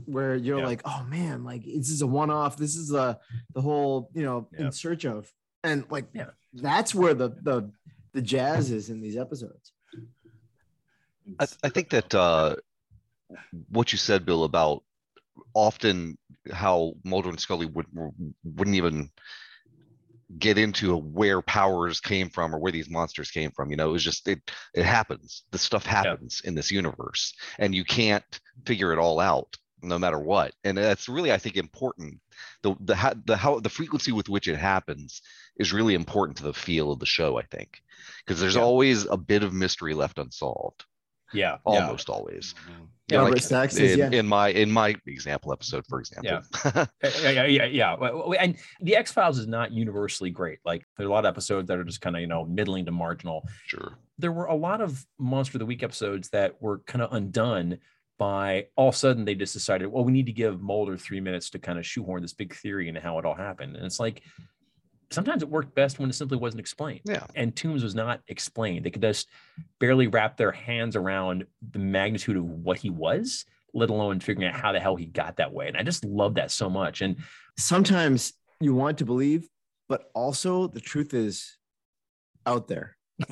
where 0.06 0.36
you're 0.36 0.60
Yeah. 0.60 0.66
like 0.72 0.82
oh 0.86 1.02
man 1.18 1.44
like 1.44 1.64
this 1.66 1.90
is 1.98 2.02
a 2.02 2.08
one-off 2.22 2.58
this 2.58 2.76
is 2.76 2.90
a 2.94 3.20
the 3.56 3.62
whole 3.62 4.10
you 4.18 4.24
know 4.28 4.48
Yeah. 4.52 4.66
in 4.66 4.72
search 4.72 5.04
of 5.06 5.32
and 5.64 5.86
like 5.96 6.08
Yeah. 6.14 6.32
that's 6.70 6.96
where 6.96 7.14
the 7.14 7.30
the 7.50 7.70
the 8.16 8.22
jazz 8.34 8.72
is 8.72 8.90
in 8.90 9.02
these 9.06 9.18
episodes 9.26 9.72
I, 11.40 11.46
I 11.68 11.70
think 11.70 11.90
that 11.96 12.14
uh, 12.16 12.56
what 13.70 13.92
you 13.94 13.98
said, 13.98 14.26
Bill, 14.26 14.44
about 14.44 14.84
often 15.54 16.18
how 16.52 16.94
Mulder 17.04 17.30
and 17.30 17.40
Scully 17.40 17.66
would 17.66 17.88
wouldn't 18.44 18.76
even 18.76 19.10
get 20.40 20.58
into 20.58 20.96
where 20.98 21.42
powers 21.42 22.00
came 22.00 22.30
from 22.30 22.56
or 22.56 22.60
where 22.60 22.72
these 22.72 22.90
monsters 22.90 23.32
came 23.32 23.52
from. 23.52 23.70
You 23.70 23.78
know, 23.78 23.90
it 23.90 23.94
was 23.94 24.04
just 24.04 24.28
it 24.28 24.40
it 24.74 24.86
happens. 24.86 25.44
This 25.52 25.62
stuff 25.62 25.86
happens 25.86 26.42
in 26.44 26.56
this 26.56 26.72
universe, 26.72 27.34
and 27.60 27.76
you 27.76 27.86
can't 27.86 28.24
figure 28.66 28.94
it 28.94 29.00
all 29.00 29.20
out 29.20 29.56
no 29.82 30.00
matter 30.00 30.20
what. 30.20 30.54
And 30.64 30.78
that's 30.78 31.10
really, 31.10 31.32
I 31.34 31.38
think, 31.38 31.58
important. 31.58 32.20
The 32.64 32.76
the 32.80 32.96
ha- 32.96 33.14
the 33.26 33.38
how 33.38 33.60
the 33.60 33.70
frequency 33.70 34.12
with 34.12 34.30
which 34.30 34.48
it 34.48 34.58
happens 34.58 35.22
is 35.58 35.74
really 35.74 35.94
important 35.94 36.38
to 36.38 36.44
the 36.44 36.54
feel 36.54 36.92
of 36.92 37.00
the 37.00 37.06
show. 37.06 37.38
I 37.38 37.44
think 37.44 37.82
because 38.26 38.40
there's 38.40 38.56
Yeah. 38.56 38.62
always 38.62 39.06
a 39.06 39.18
bit 39.18 39.44
of 39.44 39.54
mystery 39.54 39.94
left 39.94 40.18
unsolved 40.20 40.86
yeah, 41.34 41.52
yeah. 41.52 41.58
almost 41.66 42.10
always. 42.10 42.54
Mhm. 42.68 42.88
Yeah, 43.10 43.22
like 43.22 43.42
Stack 43.42 43.72
says 43.72 43.92
in, 43.94 44.00
yeah 44.00 44.12
in 44.12 44.26
my 44.26 44.50
in 44.50 44.72
my 44.72 44.96
example 45.08 45.52
episode, 45.52 45.86
for 45.90 46.00
example. 46.00 46.42
Yeah, 46.64 46.86
yeah, 47.32 47.46
yeah, 47.46 47.66
yeah. 47.66 47.96
Well, 48.00 48.30
well, 48.30 48.40
And 48.40 48.56
the 48.80 48.96
X 48.96 49.12
Files 49.12 49.38
is 49.38 49.48
not 49.48 49.72
universally 49.72 50.30
great. 50.30 50.60
Like 50.64 50.86
there's 50.98 51.08
a 51.08 51.12
lot 51.12 51.26
of 51.26 51.30
episodes 51.30 51.68
that 51.68 51.78
are 51.78 51.84
just 51.84 52.00
kind 52.00 52.16
of 52.16 52.22
you 52.22 52.28
know 52.28 52.46
middling 52.46 52.86
to 52.86 52.92
marginal. 52.92 53.48
sure. 53.68 53.98
There 54.20 54.32
were 54.32 54.46
a 54.46 54.56
lot 54.56 54.80
of 54.80 55.06
Monster 55.20 55.58
of 55.58 55.60
the 55.60 55.66
Week 55.66 55.84
episodes 55.84 56.30
that 56.30 56.62
were 56.62 56.80
kind 56.80 57.02
of 57.02 57.12
undone 57.12 57.80
by 58.20 58.68
all 58.78 58.90
of 58.90 58.96
a 58.96 58.98
sudden 58.98 59.26
they 59.26 59.36
just 59.36 59.54
decided, 59.54 59.88
well, 59.88 60.06
we 60.06 60.12
need 60.12 60.28
to 60.28 60.32
give 60.32 60.62
Mulder 60.62 60.98
three 60.98 61.20
minutes 61.20 61.50
to 61.50 61.60
kind 61.60 61.80
of 61.80 61.86
shoehorn 61.86 62.22
this 62.22 62.34
big 62.34 62.56
theory 62.56 62.88
and 62.88 62.98
how 62.98 63.18
it 63.20 63.26
all 63.26 63.34
happened. 63.34 63.76
And 63.76 63.86
it's 63.86 64.00
like 64.00 64.22
sometimes 65.14 65.44
it 65.44 65.50
worked 65.50 65.76
best 65.76 66.00
when 66.00 66.10
it 66.10 66.14
simply 66.14 66.38
wasn't 66.38 66.60
explained. 66.60 67.02
Yeah. 67.06 67.26
And 67.36 67.56
Tooms 67.56 67.84
was 67.84 67.96
not 67.96 68.22
explained. 68.28 68.86
They 68.86 68.90
could 68.92 69.02
just 69.02 69.30
barely 69.80 70.08
wrap 70.08 70.38
their 70.38 70.52
hands 70.52 70.96
around 70.96 71.46
the 71.72 71.80
magnitude 71.80 72.38
of 72.38 72.44
what 72.44 72.78
he 72.80 72.90
was. 72.90 73.46
let 73.76 73.90
alone 73.90 74.20
figuring 74.20 74.48
out 74.48 74.60
how 74.60 74.72
the 74.72 74.80
hell 74.80 74.96
he 74.96 75.06
got 75.08 75.38
that 75.38 75.52
way. 75.52 75.68
And 75.68 75.76
I 75.76 75.82
just 75.84 76.06
love 76.06 76.36
that 76.36 76.52
so 76.52 76.70
much. 76.70 77.02
And 77.02 77.18
Sometimes 77.58 78.34
you 78.60 78.74
want 78.76 78.98
to 79.00 79.06
believe, 79.06 79.48
but 79.90 80.10
also 80.14 80.68
the 80.68 80.80
truth 80.80 81.14
is 81.14 81.58
out 82.46 82.68
there, 82.68 82.98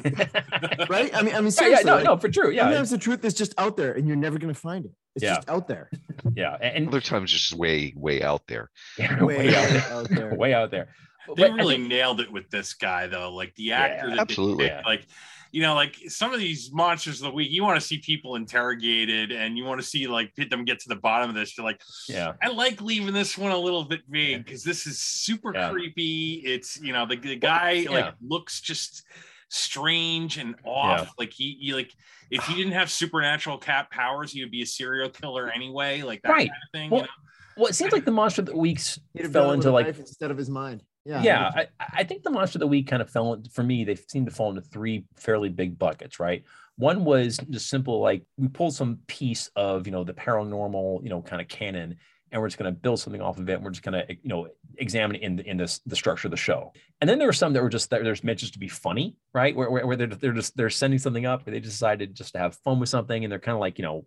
right? 0.90 1.12
I 1.16 1.22
mean, 1.22 1.36
I 1.36 1.42
mean, 1.42 1.52
seriously, 1.52 1.84
yeah, 1.86 1.92
no, 1.92 1.96
like, 1.96 2.04
no, 2.06 2.18
for 2.18 2.30
true. 2.30 2.52
Yeah, 2.52 2.64
sometimes 2.64 2.90
the 2.92 2.98
truth 2.98 3.24
is 3.26 3.34
just 3.34 3.54
out 3.58 3.78
there, 3.78 3.94
and 3.94 4.08
you're 4.08 4.16
never 4.18 4.38
going 4.40 4.54
to 4.54 4.60
find 4.60 4.86
it. 4.86 4.92
It's 5.16 5.24
Yeah. 5.24 5.36
just 5.36 5.50
out 5.50 5.68
there, 5.68 5.90
yeah, 6.36 6.56
and, 6.62 6.88
Other 6.88 7.02
times 7.02 7.34
it's 7.34 7.48
just 7.48 7.54
way, 7.60 7.94
way 7.96 8.22
out 8.22 8.48
there. 8.48 8.70
and 9.00 9.22
way, 9.26 9.38
way 9.50 9.56
out 9.56 10.10
there. 10.10 10.36
way 10.36 10.54
out 10.54 10.72
there. 10.72 10.90
They 11.28 11.34
But 11.44 11.52
I 11.52 11.54
really 11.56 11.76
think- 11.76 11.88
nailed 11.90 12.20
it 12.22 12.32
with 12.32 12.50
this 12.50 12.74
guy 12.74 13.08
though. 13.08 13.34
Like 13.34 13.54
the 13.56 13.64
Yeah, 13.64 13.80
actor, 13.80 14.10
that 14.10 14.20
absolutely. 14.20 14.70
picked, 14.70 14.86
Like, 14.86 15.06
you 15.52 15.62
know, 15.62 15.76
like 15.76 15.96
some 16.08 16.34
of 16.34 16.40
these 16.40 16.72
monsters 16.72 17.22
of 17.22 17.26
the 17.26 17.32
week, 17.34 17.52
you 17.52 17.62
want 17.64 17.80
to 17.80 17.86
see 17.86 17.98
people 18.00 18.36
interrogated, 18.36 19.32
and 19.34 19.58
you 19.58 19.66
want 19.66 19.82
to 19.82 19.86
see 19.86 20.08
like 20.08 20.34
get 20.36 20.50
them 20.50 20.64
get 20.64 20.80
to 20.80 20.90
the 20.90 20.96
bottom 20.96 21.30
of 21.30 21.36
this. 21.36 21.58
You're 21.58 21.66
like, 21.66 21.82
yeah, 22.08 22.34
I 22.42 22.48
like 22.48 22.82
leaving 22.82 23.14
this 23.14 23.38
one 23.38 23.52
a 23.52 23.58
little 23.58 23.84
bit 23.84 24.02
vague 24.10 24.46
because 24.46 24.64
this 24.64 24.88
is 24.88 24.98
super 25.00 25.52
Yeah. 25.54 25.70
creepy. 25.72 26.42
It's 26.46 26.80
you 26.82 26.94
know 26.94 27.06
the, 27.06 27.18
the 27.18 27.36
guy 27.36 27.72
yeah. 27.72 27.90
like 27.92 28.14
looks 28.26 28.62
just 28.62 29.04
strange 29.50 30.38
and 30.38 30.56
off. 30.64 31.02
Yeah. 31.02 31.10
Like 31.20 31.34
he, 31.34 31.58
he 31.60 31.74
like 31.74 31.94
if 32.30 32.46
he 32.46 32.56
didn't 32.56 32.72
have 32.72 32.90
supernatural 32.90 33.58
cat 33.58 33.92
powers, 33.92 34.32
he 34.32 34.42
would 34.42 34.52
be 34.52 34.62
a 34.62 34.66
serial 34.66 35.10
killer 35.10 35.50
anyway. 35.54 36.02
Like 36.02 36.22
that 36.24 36.30
Right. 36.32 36.50
kind 36.50 36.62
of 36.66 36.72
thing. 36.72 36.90
Well, 36.90 37.02
you 37.02 37.08
know? 37.08 37.12
well, 37.58 37.68
it 37.68 37.76
seems 37.76 37.92
like 37.92 38.06
the 38.06 38.12
monster 38.12 38.42
of 38.42 38.46
the 38.48 38.56
weeks 38.58 38.98
He'd 39.14 39.24
have 39.24 39.34
fell 39.34 39.44
done 39.48 39.56
it 39.56 39.58
with 39.58 39.66
into 39.66 39.70
a 39.70 39.78
like 39.92 40.00
instead 40.00 40.32
of 40.32 40.38
his 40.38 40.50
mind. 40.50 40.82
Yeah, 41.04 41.24
yeah, 41.24 41.52
I, 41.56 41.68
I 41.94 42.04
think 42.04 42.22
the 42.24 42.30
monster 42.30 42.58
of 42.58 42.62
the 42.62 42.68
week 42.68 42.88
kind 42.88 43.02
of 43.02 43.10
fell 43.10 43.42
for 43.52 43.64
me. 43.64 43.84
They 43.84 43.96
seem 43.96 44.26
to 44.26 44.32
fall 44.32 44.50
into 44.50 44.62
three 44.62 45.06
fairly 45.16 45.50
big 45.50 45.80
buckets, 45.80 46.20
right? 46.20 46.44
One 46.76 47.06
was 47.06 47.40
just 47.50 47.70
simple, 47.70 48.00
like 48.00 48.24
we 48.38 48.48
pulled 48.48 48.76
some 48.76 49.00
piece 49.08 49.50
of 49.56 49.88
you 49.88 49.92
know 49.92 50.04
the 50.04 50.14
paranormal, 50.14 51.04
you 51.04 51.10
know, 51.10 51.22
kind 51.22 51.42
of 51.42 51.48
canon, 51.48 51.98
and 52.32 52.42
we're 52.42 52.48
just 52.48 52.60
going 52.60 52.72
to 52.72 52.80
build 52.80 53.00
something 53.00 53.22
off 53.22 53.40
of 53.40 53.50
it. 53.50 53.54
And 53.54 53.64
we're 53.64 53.72
just 53.72 53.84
going 53.84 53.94
to 53.94 54.14
you 54.14 54.30
know 54.30 54.48
examine 54.78 55.16
it 55.16 55.24
in 55.24 55.36
the 55.38 55.50
in 55.50 55.58
this, 55.58 55.80
the 55.88 55.96
structure 55.96 56.28
of 56.28 56.32
the 56.32 56.38
show. 56.38 56.72
And 57.02 57.10
then 57.10 57.18
there 57.18 57.28
were 57.28 57.34
some 57.34 57.54
that 57.54 57.64
were 57.64 57.70
just 57.70 57.90
that 57.90 58.04
there's 58.04 58.24
meant 58.24 58.40
just 58.40 58.54
to 58.54 58.60
be 58.60 58.68
funny, 58.68 59.16
right? 59.34 59.56
Where, 59.56 59.72
where, 59.72 59.88
where 59.88 59.96
they're 59.98 60.08
they're 60.08 60.34
just 60.34 60.56
they're 60.56 60.70
sending 60.70 61.00
something 61.00 61.26
up, 61.26 61.46
where 61.46 61.54
they 61.54 61.60
decided 61.60 62.14
just 62.14 62.34
to 62.34 62.40
have 62.40 62.56
fun 62.58 62.80
with 62.80 62.90
something, 62.90 63.24
and 63.24 63.32
they're 63.32 63.40
kind 63.40 63.56
of 63.56 63.60
like 63.60 63.80
you 63.80 63.86
know 63.86 64.06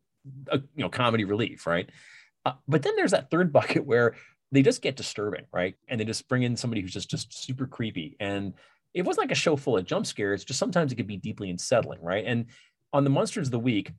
a, 0.49 0.59
you 0.59 0.83
know 0.85 0.89
comedy 0.89 1.25
relief, 1.25 1.67
right? 1.67 1.91
Uh, 2.47 2.53
but 2.69 2.83
then 2.83 2.95
there's 2.97 3.13
that 3.13 3.31
third 3.31 3.53
bucket 3.53 3.85
where 3.85 4.15
they 4.55 4.63
just 4.63 4.83
get 4.83 4.97
disturbing, 4.97 5.45
right? 5.53 5.75
And 5.89 6.01
they 6.01 6.05
just 6.05 6.29
bring 6.29 6.45
in 6.45 6.57
somebody 6.57 6.81
who's 6.81 6.93
just 6.93 7.11
just 7.11 7.45
super 7.45 7.67
creepy. 7.67 8.17
And 8.21 8.55
it 8.95 9.03
wasn't 9.03 9.25
like 9.25 9.33
a 9.33 9.35
show 9.35 9.57
full 9.57 9.77
of 9.77 9.85
jump 9.85 10.07
scares. 10.07 10.45
Just 10.45 10.61
sometimes 10.61 10.93
it 10.93 10.95
could 10.95 11.09
be 11.09 11.17
deeply 11.17 11.51
unsettling, 11.51 12.01
right? 12.01 12.25
And 12.25 12.47
on 12.93 13.03
the 13.03 13.11
monsters 13.11 13.49
of 13.49 13.53
the 13.53 13.59
week, 13.59 13.91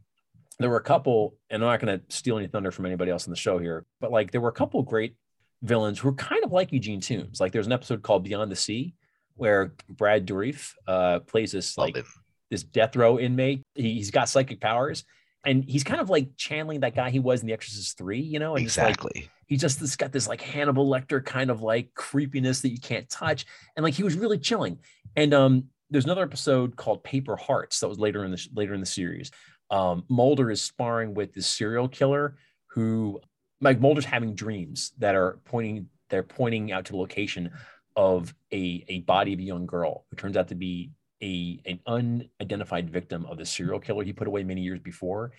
there 0.57 0.69
were 0.69 0.77
a 0.77 0.83
couple, 0.83 1.35
and 1.49 1.61
I'm 1.61 1.69
not 1.69 1.81
going 1.81 1.99
to 1.99 2.15
steal 2.15 2.37
any 2.37 2.47
thunder 2.47 2.71
from 2.71 2.85
anybody 2.85 3.11
else 3.11 3.27
in 3.27 3.31
the 3.31 3.37
show 3.37 3.57
here, 3.57 3.85
but 3.99 4.11
like 4.11 4.31
there 4.31 4.39
were 4.39 4.49
a 4.49 4.53
couple 4.53 4.81
great 4.83 5.15
villains 5.61 5.99
who 5.99 6.07
were 6.07 6.15
kind 6.15 6.45
of 6.45 6.53
like 6.53 6.71
Eugene 6.71 7.01
Tooms. 7.01 7.41
Like 7.41 7.51
there's 7.51 7.65
an 7.65 7.73
episode 7.73 8.01
called 8.01 8.23
Beyond 8.23 8.49
the 8.49 8.55
Sea 8.55 8.95
where 9.35 9.73
Brad 9.89 10.25
Dourif 10.25 10.71
uh, 10.87 11.19
plays 11.19 11.51
this 11.51 11.77
Love 11.77 11.87
like 11.89 11.97
it. 11.97 12.05
this 12.49 12.63
death 12.63 12.95
row 12.95 13.19
inmate. 13.19 13.63
He, 13.75 13.95
he's 13.95 14.11
got 14.11 14.29
psychic 14.29 14.61
powers. 14.61 15.03
And 15.45 15.63
he's 15.63 15.83
kind 15.83 16.01
of 16.01 16.09
like 16.09 16.35
channeling 16.37 16.79
that 16.81 16.95
guy 16.95 17.09
he 17.09 17.19
was 17.19 17.41
in 17.41 17.47
The 17.47 17.53
Exorcist 17.53 17.97
3, 17.97 18.19
you 18.19 18.39
know? 18.39 18.55
And 18.55 18.65
it's 18.65 18.77
like, 18.77 18.89
Exactly. 18.89 19.29
he 19.45 19.57
just 19.57 19.79
this 19.79 19.95
got 19.95 20.11
this 20.11 20.27
like 20.27 20.41
Hannibal 20.41 20.89
Lecter 20.89 21.23
kind 21.23 21.49
of 21.51 21.61
like 21.61 21.93
creepiness 21.93 22.61
that 22.61 22.69
you 22.69 22.79
can't 22.79 23.09
touch, 23.09 23.45
and 23.75 23.83
like 23.83 23.93
he 23.93 24.03
was 24.03 24.15
really 24.15 24.39
chilling. 24.39 24.79
And 25.15 25.33
um, 25.33 25.65
there's 25.89 26.05
another 26.05 26.23
episode 26.23 26.75
called 26.75 27.03
Paper 27.03 27.35
Hearts 27.35 27.79
that 27.79 27.87
was 27.87 27.99
later 27.99 28.25
in 28.25 28.31
the 28.31 28.47
later 28.53 28.73
in 28.73 28.79
the 28.79 28.85
series. 28.85 29.31
Um, 29.71 30.03
Mulder 30.09 30.51
is 30.51 30.61
sparring 30.61 31.13
with 31.13 31.33
this 31.33 31.47
serial 31.47 31.87
killer 31.87 32.37
who, 32.71 33.19
like 33.61 33.79
Mulder's 33.79 34.05
having 34.05 34.35
dreams 34.35 34.91
that 34.99 35.15
are 35.15 35.39
pointing 35.45 35.89
they're 36.09 36.23
pointing 36.23 36.71
out 36.71 36.85
to 36.85 36.91
the 36.91 36.97
location 36.97 37.51
of 37.95 38.33
a 38.51 38.85
a 38.87 38.99
body 39.01 39.33
of 39.33 39.39
a 39.39 39.43
young 39.43 39.65
girl 39.65 40.05
who 40.09 40.17
turns 40.17 40.37
out 40.37 40.49
to 40.49 40.55
be 40.55 40.91
a 41.21 41.59
an 41.65 41.79
unidentified 41.87 42.89
victim 42.89 43.25
of 43.25 43.37
the 43.37 43.45
serial 43.45 43.79
killer 43.79 44.03
he 44.03 44.11
put 44.11 44.27
away 44.27 44.43
many 44.43 44.61
years 44.61 44.79
before 44.79 45.31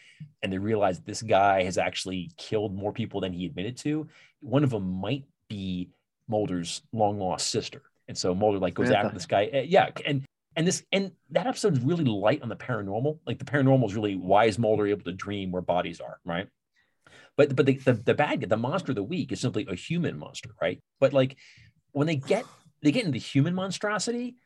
and 0.42 0.52
they 0.52 0.59
realize 0.59 1.00
this 1.00 1.23
guy 1.23 1.62
has 1.62 1.76
actually 1.76 2.30
killed 2.38 2.75
more 2.75 2.92
people 2.92 3.21
than 3.21 3.33
he 3.33 3.45
admitted 3.45 3.76
to. 3.76 4.09
One 4.40 4.64
of 4.64 4.71
them 4.71 4.90
might 4.90 5.25
be 5.49 5.90
Mulder's 6.28 6.83
long 6.92 7.18
lost 7.18 7.50
sister, 7.50 7.83
and 8.09 8.16
so 8.16 8.35
Mulder 8.35 8.59
like 8.59 8.75
goes 8.75 8.88
Samantha. 8.88 9.06
after 9.06 9.14
this 9.14 9.26
guy. 9.26 9.50
Uh, 9.52 9.59
yeah, 9.59 9.90
and 10.04 10.25
and 10.56 10.66
this 10.66 10.83
and 10.92 11.12
that 11.30 11.47
episode 11.47 11.75
is 11.75 11.80
really 11.80 12.04
light 12.04 12.42
on 12.42 12.49
the 12.49 12.56
paranormal. 12.56 13.18
Like 13.26 13.38
the 13.38 13.45
paranormal 13.45 13.87
is 13.87 13.95
really 13.95 14.16
why 14.16 14.47
is 14.47 14.59
Mulder 14.59 14.87
able 14.87 15.04
to 15.04 15.12
dream 15.12 15.52
where 15.52 15.62
bodies 15.62 16.00
are, 16.00 16.18
right? 16.25 16.49
But 17.37 17.54
but 17.54 17.66
the 17.66 17.76
the, 17.76 17.92
the 17.92 18.14
bad 18.14 18.40
guy, 18.40 18.47
the 18.47 18.56
monster 18.56 18.92
of 18.92 18.97
the 18.97 19.02
week 19.02 19.30
is 19.33 19.40
simply 19.40 19.66
a 19.68 19.75
human 19.75 20.18
monster, 20.18 20.50
right? 20.61 20.80
But 20.99 21.12
like 21.12 21.37
when 21.92 22.06
they 22.06 22.16
get 22.16 22.45
they 22.83 22.90
get 22.90 23.04
into 23.04 23.18
human 23.18 23.54
monstrosity, 23.54 24.37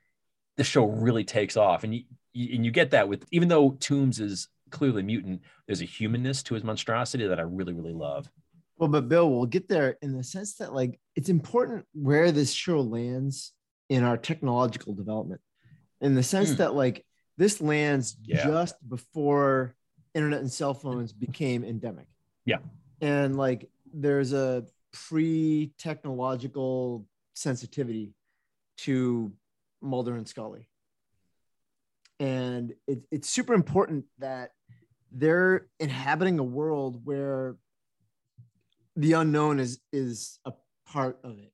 the 0.61 0.64
show 0.64 0.85
really 0.85 1.25
takes 1.25 1.57
off, 1.57 1.85
and 1.85 1.95
you, 1.95 2.02
you 2.35 2.55
and 2.55 2.67
you 2.67 2.71
get 2.71 2.90
that 2.90 3.09
with 3.09 3.25
even 3.31 3.49
though 3.49 3.71
Tooms 3.81 4.21
is 4.21 4.47
clearly 4.69 5.02
mutant, 5.02 5.40
there's 5.67 5.81
a 5.81 5.87
humanness 5.87 6.43
to 6.43 6.52
his 6.52 6.62
monstrosity 6.62 7.26
that 7.26 7.38
I 7.40 7.45
really 7.45 7.73
really 7.73 7.95
love. 7.95 8.31
Well, 8.76 8.90
but 8.90 9.09
Bill, 9.09 9.31
we'll 9.31 9.47
get 9.47 9.69
there 9.69 9.97
in 10.02 10.14
the 10.14 10.23
sense 10.23 10.57
that 10.57 10.75
like 10.75 11.00
it's 11.17 11.31
important 11.31 11.87
where 11.95 12.31
this 12.31 12.52
show 12.52 12.83
lands 12.83 13.55
in 13.88 14.05
our 14.05 14.19
technological 14.19 14.93
development. 14.93 15.40
In 16.02 16.14
the 16.14 16.23
sense 16.23 16.50
Hmm. 16.50 16.57
that 16.57 16.75
like 16.75 17.07
this 17.38 17.62
lands 17.62 18.19
Yeah. 18.23 18.45
just 18.47 18.75
before 18.87 19.75
internet 20.14 20.40
and 20.40 20.52
cell 20.52 20.75
phones 20.75 21.14
became 21.14 21.64
endemic. 21.64 22.07
Yeah. 22.45 22.59
And 23.00 23.38
like 23.38 23.71
there's 23.95 24.35
a 24.35 24.67
pre-technological 24.93 27.07
sensitivity 27.35 28.12
to 28.76 29.33
Mulder 29.80 30.14
and 30.16 30.28
Scully. 30.28 30.66
And 32.18 32.75
it, 32.87 33.00
it's 33.10 33.28
super 33.30 33.54
important 33.54 34.04
that 34.18 34.50
they're 35.10 35.66
inhabiting 35.78 36.38
a 36.38 36.42
world 36.44 37.00
where 37.04 37.56
the 38.96 39.14
unknown 39.14 39.58
is 39.58 39.80
is 39.92 40.38
a 40.44 40.52
part 40.87 41.18
of 41.25 41.38
it, 41.38 41.52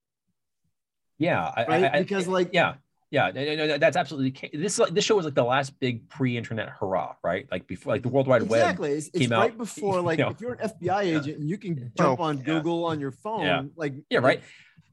Yeah, 1.19 1.53
right? 1.69 1.85
I- 1.85 1.99
I- 1.99 2.03
because 2.03 2.27
like 2.27 2.51
yeah, 2.53 2.75
yeah, 3.11 3.31
no, 3.33 3.45
no, 3.45 3.67
no, 3.69 3.79
that's 3.79 3.97
absolutely 3.97 4.51
this. 4.59 4.81
This 4.91 5.05
show 5.05 5.15
was 5.15 5.25
like 5.25 5.35
the 5.37 5.45
last 5.45 5.79
big 5.79 6.09
pre-internet 6.09 6.69
hurrah, 6.69 7.15
right? 7.23 7.47
Like 7.53 7.69
before, 7.69 7.93
like 7.95 8.03
the 8.03 8.09
World 8.09 8.27
Wide 8.27 8.43
Web. 8.43 8.61
exactly, 8.61 8.93
it's, 8.93 9.07
it's 9.09 9.19
came 9.19 9.31
right 9.31 9.53
out, 9.53 9.59
before 9.59 9.95
you 9.99 10.03
like 10.03 10.19
know. 10.19 10.31
if 10.31 10.41
you're 10.41 10.55
an 10.55 10.69
FBI 10.69 11.03
agent 11.05 11.39
and 11.39 11.49
you 11.49 11.57
can 11.59 11.93
oh, 12.01 12.03
jump 12.03 12.21
Oh, 12.21 12.25
on 12.25 12.39
yeah. 12.39 12.45
Google 12.45 12.85
on 12.87 12.99
your 12.99 13.13
phone, 13.13 13.43
Yeah. 13.43 13.63
like 13.77 13.95
Yeah, 14.11 14.19
right. 14.19 14.43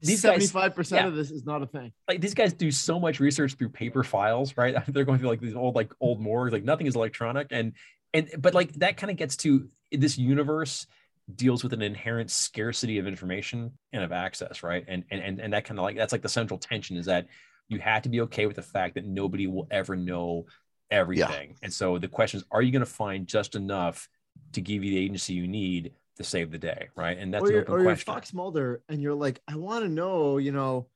These 0.04 0.20
Seventy 0.20 0.46
five 0.46 0.74
percent 0.74 1.02
yeah. 1.02 1.08
of 1.08 1.14
this 1.14 1.30
is 1.30 1.46
not 1.46 1.62
a 1.62 1.66
thing. 1.66 1.92
like 2.06 2.20
these 2.20 2.34
guys 2.34 2.52
do 2.52 2.70
so 2.70 3.00
much 3.00 3.20
research 3.20 3.54
through 3.54 3.70
paper 3.70 4.04
files, 4.04 4.54
right? 4.56 4.76
They're 4.88 5.04
going 5.04 5.18
through 5.18 5.30
like 5.30 5.40
these 5.40 5.54
old 5.54 5.74
like 5.74 5.92
old 6.00 6.20
morgues, 6.20 6.52
like 6.52 6.64
nothing 6.64 6.86
is 6.86 6.94
electronic, 6.94 7.48
and 7.50 7.72
and 8.12 8.28
but 8.38 8.54
like 8.54 8.72
that 8.74 8.98
kind 8.98 9.10
of 9.10 9.16
gets 9.16 9.36
to 9.38 9.68
this 9.90 10.18
universe 10.18 10.86
deals 11.34 11.62
with 11.62 11.72
an 11.72 11.80
inherent 11.80 12.30
scarcity 12.30 12.98
of 12.98 13.06
information 13.06 13.72
and 13.92 14.04
of 14.04 14.12
access, 14.12 14.62
right? 14.62 14.84
And 14.86 15.04
and 15.10 15.22
and, 15.22 15.40
and 15.40 15.52
that 15.54 15.64
kind 15.64 15.78
of 15.78 15.84
like 15.84 15.96
that's 15.96 16.12
like 16.12 16.22
the 16.22 16.28
central 16.28 16.58
tension 16.58 16.96
is 16.98 17.06
that 17.06 17.26
you 17.68 17.78
have 17.78 18.02
to 18.02 18.10
be 18.10 18.20
okay 18.22 18.46
with 18.46 18.56
the 18.56 18.62
fact 18.62 18.96
that 18.96 19.06
nobody 19.06 19.46
will 19.46 19.66
ever 19.70 19.96
know 19.96 20.46
everything, 20.90 21.56
and 21.62 21.72
so 21.72 21.98
the 21.98 22.08
question 22.08 22.38
is, 22.38 22.44
are 22.50 22.60
you 22.60 22.72
going 22.72 22.80
to 22.80 22.86
find 22.86 23.26
just 23.26 23.54
enough 23.54 24.06
to 24.52 24.60
give 24.60 24.84
you 24.84 24.90
the 24.90 24.98
agency 24.98 25.32
you 25.32 25.48
need 25.48 25.92
to 26.16 26.24
save 26.24 26.50
the 26.50 26.58
day, 26.58 26.88
right? 26.96 27.18
And 27.18 27.32
that's 27.32 27.44
or 27.44 27.46
an 27.46 27.52
you're, 27.52 27.62
open 27.62 27.74
or 27.74 27.78
you're 27.78 27.86
question. 27.86 28.14
Fox 28.14 28.32
Mulder 28.32 28.82
and 28.88 29.00
you're 29.00 29.14
like, 29.14 29.40
I 29.48 29.56
want 29.56 29.84
to 29.84 29.88
know, 29.88 30.38
you 30.38 30.52
know, 30.52 30.86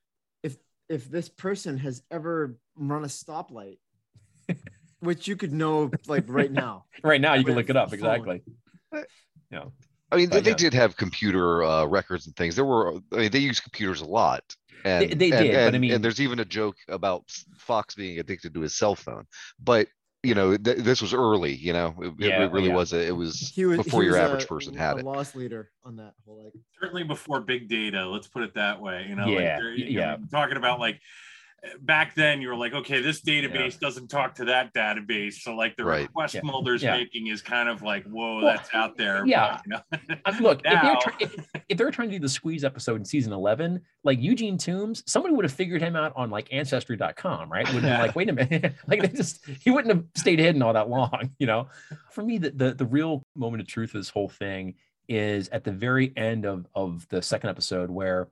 if 0.43 0.57
if 0.89 1.11
this 1.11 1.29
person 1.29 1.79
has 1.79 2.03
ever 2.11 2.57
run 2.77 3.05
a 3.05 3.09
stoplight, 3.09 3.79
which 5.01 5.27
you 5.29 5.37
could 5.37 5.53
know 5.53 5.91
like 6.07 6.25
right 6.29 6.53
now. 6.53 6.85
Right 7.05 7.21
now, 7.21 7.35
you 7.35 7.45
can 7.45 7.55
look 7.55 7.71
it 7.71 7.77
up 7.77 7.89
a 7.89 7.91
phone. 7.91 7.99
exactly. 7.99 8.43
Yeah. 9.51 9.65
I 10.11 10.17
mean, 10.17 10.31
they, 10.31 10.41
they 10.41 10.55
did 10.55 10.75
have 10.75 10.97
computer 10.97 11.63
uh, 11.63 11.85
records 11.85 12.27
and 12.27 12.35
things. 12.35 12.57
There 12.57 12.65
were, 12.65 12.95
I 13.13 13.17
mean, 13.17 13.31
they 13.31 13.39
used 13.39 13.63
computers 13.63 14.01
a 14.01 14.07
lot. 14.07 14.43
And, 14.85 15.11
they 15.13 15.31
and, 15.31 15.45
did, 15.45 15.53
but 15.53 15.75
I 15.75 15.79
mean- 15.79 15.93
and 15.93 16.05
there's 16.05 16.21
even 16.21 16.41
a 16.41 16.45
joke 16.45 16.77
about 16.89 17.25
Fox 17.57 17.95
being 17.95 18.19
addicted 18.19 18.55
to 18.55 18.61
his 18.61 18.77
cell 18.77 18.95
phone. 18.95 19.27
But 19.63 19.89
you 20.23 20.35
know, 20.35 20.57
th- 20.57 20.79
this 20.79 21.01
was 21.01 21.15
early. 21.15 21.55
You 21.55 21.73
know, 21.73 21.95
it, 22.01 22.07
it- 22.09 22.15
Yeah, 22.19 22.45
it 22.45 22.53
really 22.53 22.69
yeah. 22.69 22.75
was. 22.75 22.93
A, 22.93 23.07
it 23.07 23.17
was 23.17 23.53
He 23.55 23.65
was 23.65 23.79
before 23.79 24.03
he 24.03 24.07
your 24.09 24.17
was 24.17 24.25
average 24.25 24.45
a- 24.45 24.49
person 24.49 24.75
had 24.75 24.97
a 24.97 25.01
it. 25.01 25.05
loss 25.05 25.35
leader 25.35 25.71
on 25.85 25.97
that 25.97 26.15
whole 26.25 26.43
like 26.45 26.53
certainly 26.81 27.05
before 27.05 27.41
big 27.41 27.69
data 27.69 28.07
let's 28.09 28.27
put 28.27 28.43
it 28.43 28.55
that 28.55 28.81
way 28.81 29.07
you 29.09 29.15
know 29.15 29.27
like 29.27 29.39
Yeah, 29.39 29.59
they're- 29.59 29.73
you 29.75 29.85
know, 29.95 30.01
yeah. 30.01 30.17
talking 30.31 30.57
about 30.57 30.81
like 30.81 31.01
back 31.81 32.15
then 32.15 32.41
you 32.41 32.49
were 32.49 32.55
like 32.55 32.73
okay 32.73 33.01
this 33.03 33.21
database 33.21 33.79
doesn't 33.81 34.07
talk 34.09 34.33
to 34.35 34.45
that 34.45 34.73
database 34.75 35.35
so 35.35 35.55
like 35.57 35.75
the 35.77 35.85
Right. 35.85 36.03
request 36.03 36.35
Yeah. 36.35 36.43
mulder's 36.45 36.83
Yeah. 36.85 36.97
making 36.97 37.27
is 37.27 37.43
kind 37.43 37.69
of 37.69 37.83
like 37.83 38.05
whoa 38.05 38.37
Well, 38.37 38.47
that's 38.47 38.73
out 38.73 38.97
there 38.97 39.21
but, 39.21 39.29
yeah. 39.29 39.61
you 39.67 39.73
know? 39.73 39.81
Look, 40.41 40.61
if 40.65 40.65
they're, 40.65 40.73
Now- 40.83 40.99
if, 41.19 41.35
if 41.69 41.77
they're 41.79 41.91
trying 41.91 42.11
to 42.11 42.15
do 42.17 42.21
the 42.21 42.29
squeeze 42.29 42.63
episode 42.65 42.97
in 42.97 43.05
season 43.05 43.33
11, 43.33 43.81
like 44.05 44.21
Eugene 44.21 44.57
Tooms, 44.57 45.03
somebody 45.07 45.35
would 45.35 45.45
have 45.45 45.53
figured 45.53 45.83
him 45.83 45.97
out 45.97 46.13
on 46.15 46.31
like 46.31 46.47
ancestry.com, 46.53 47.51
right? 47.51 47.67
Would 47.75 47.83
have 47.83 47.99
been 47.99 48.07
like, 48.07 48.17
wait 48.17 48.29
a 48.29 48.33
minute, 48.33 48.75
like 48.87 49.03
they 49.03 49.09
just, 49.09 49.45
he 49.61 49.71
wouldn't 49.71 49.93
have 49.95 50.05
stayed 50.17 50.39
hidden 50.39 50.63
all 50.63 50.73
that 50.75 50.89
long, 50.89 51.31
you 51.41 51.47
know? 51.49 51.67
For 52.13 52.23
me, 52.23 52.39
the, 52.39 52.51
the, 52.51 52.75
the 52.75 52.87
real 52.87 53.23
moment 53.35 53.61
of 53.63 53.67
truth 53.67 53.91
of 53.95 54.01
this 54.01 54.11
whole 54.11 54.29
thing 54.29 54.75
is 55.09 55.49
at 55.49 55.65
the 55.65 55.73
very 55.73 56.13
end 56.19 56.45
of 56.45 56.67
of 56.75 57.07
the 57.09 57.23
second 57.23 57.49
episode 57.51 57.89
where 57.91 58.29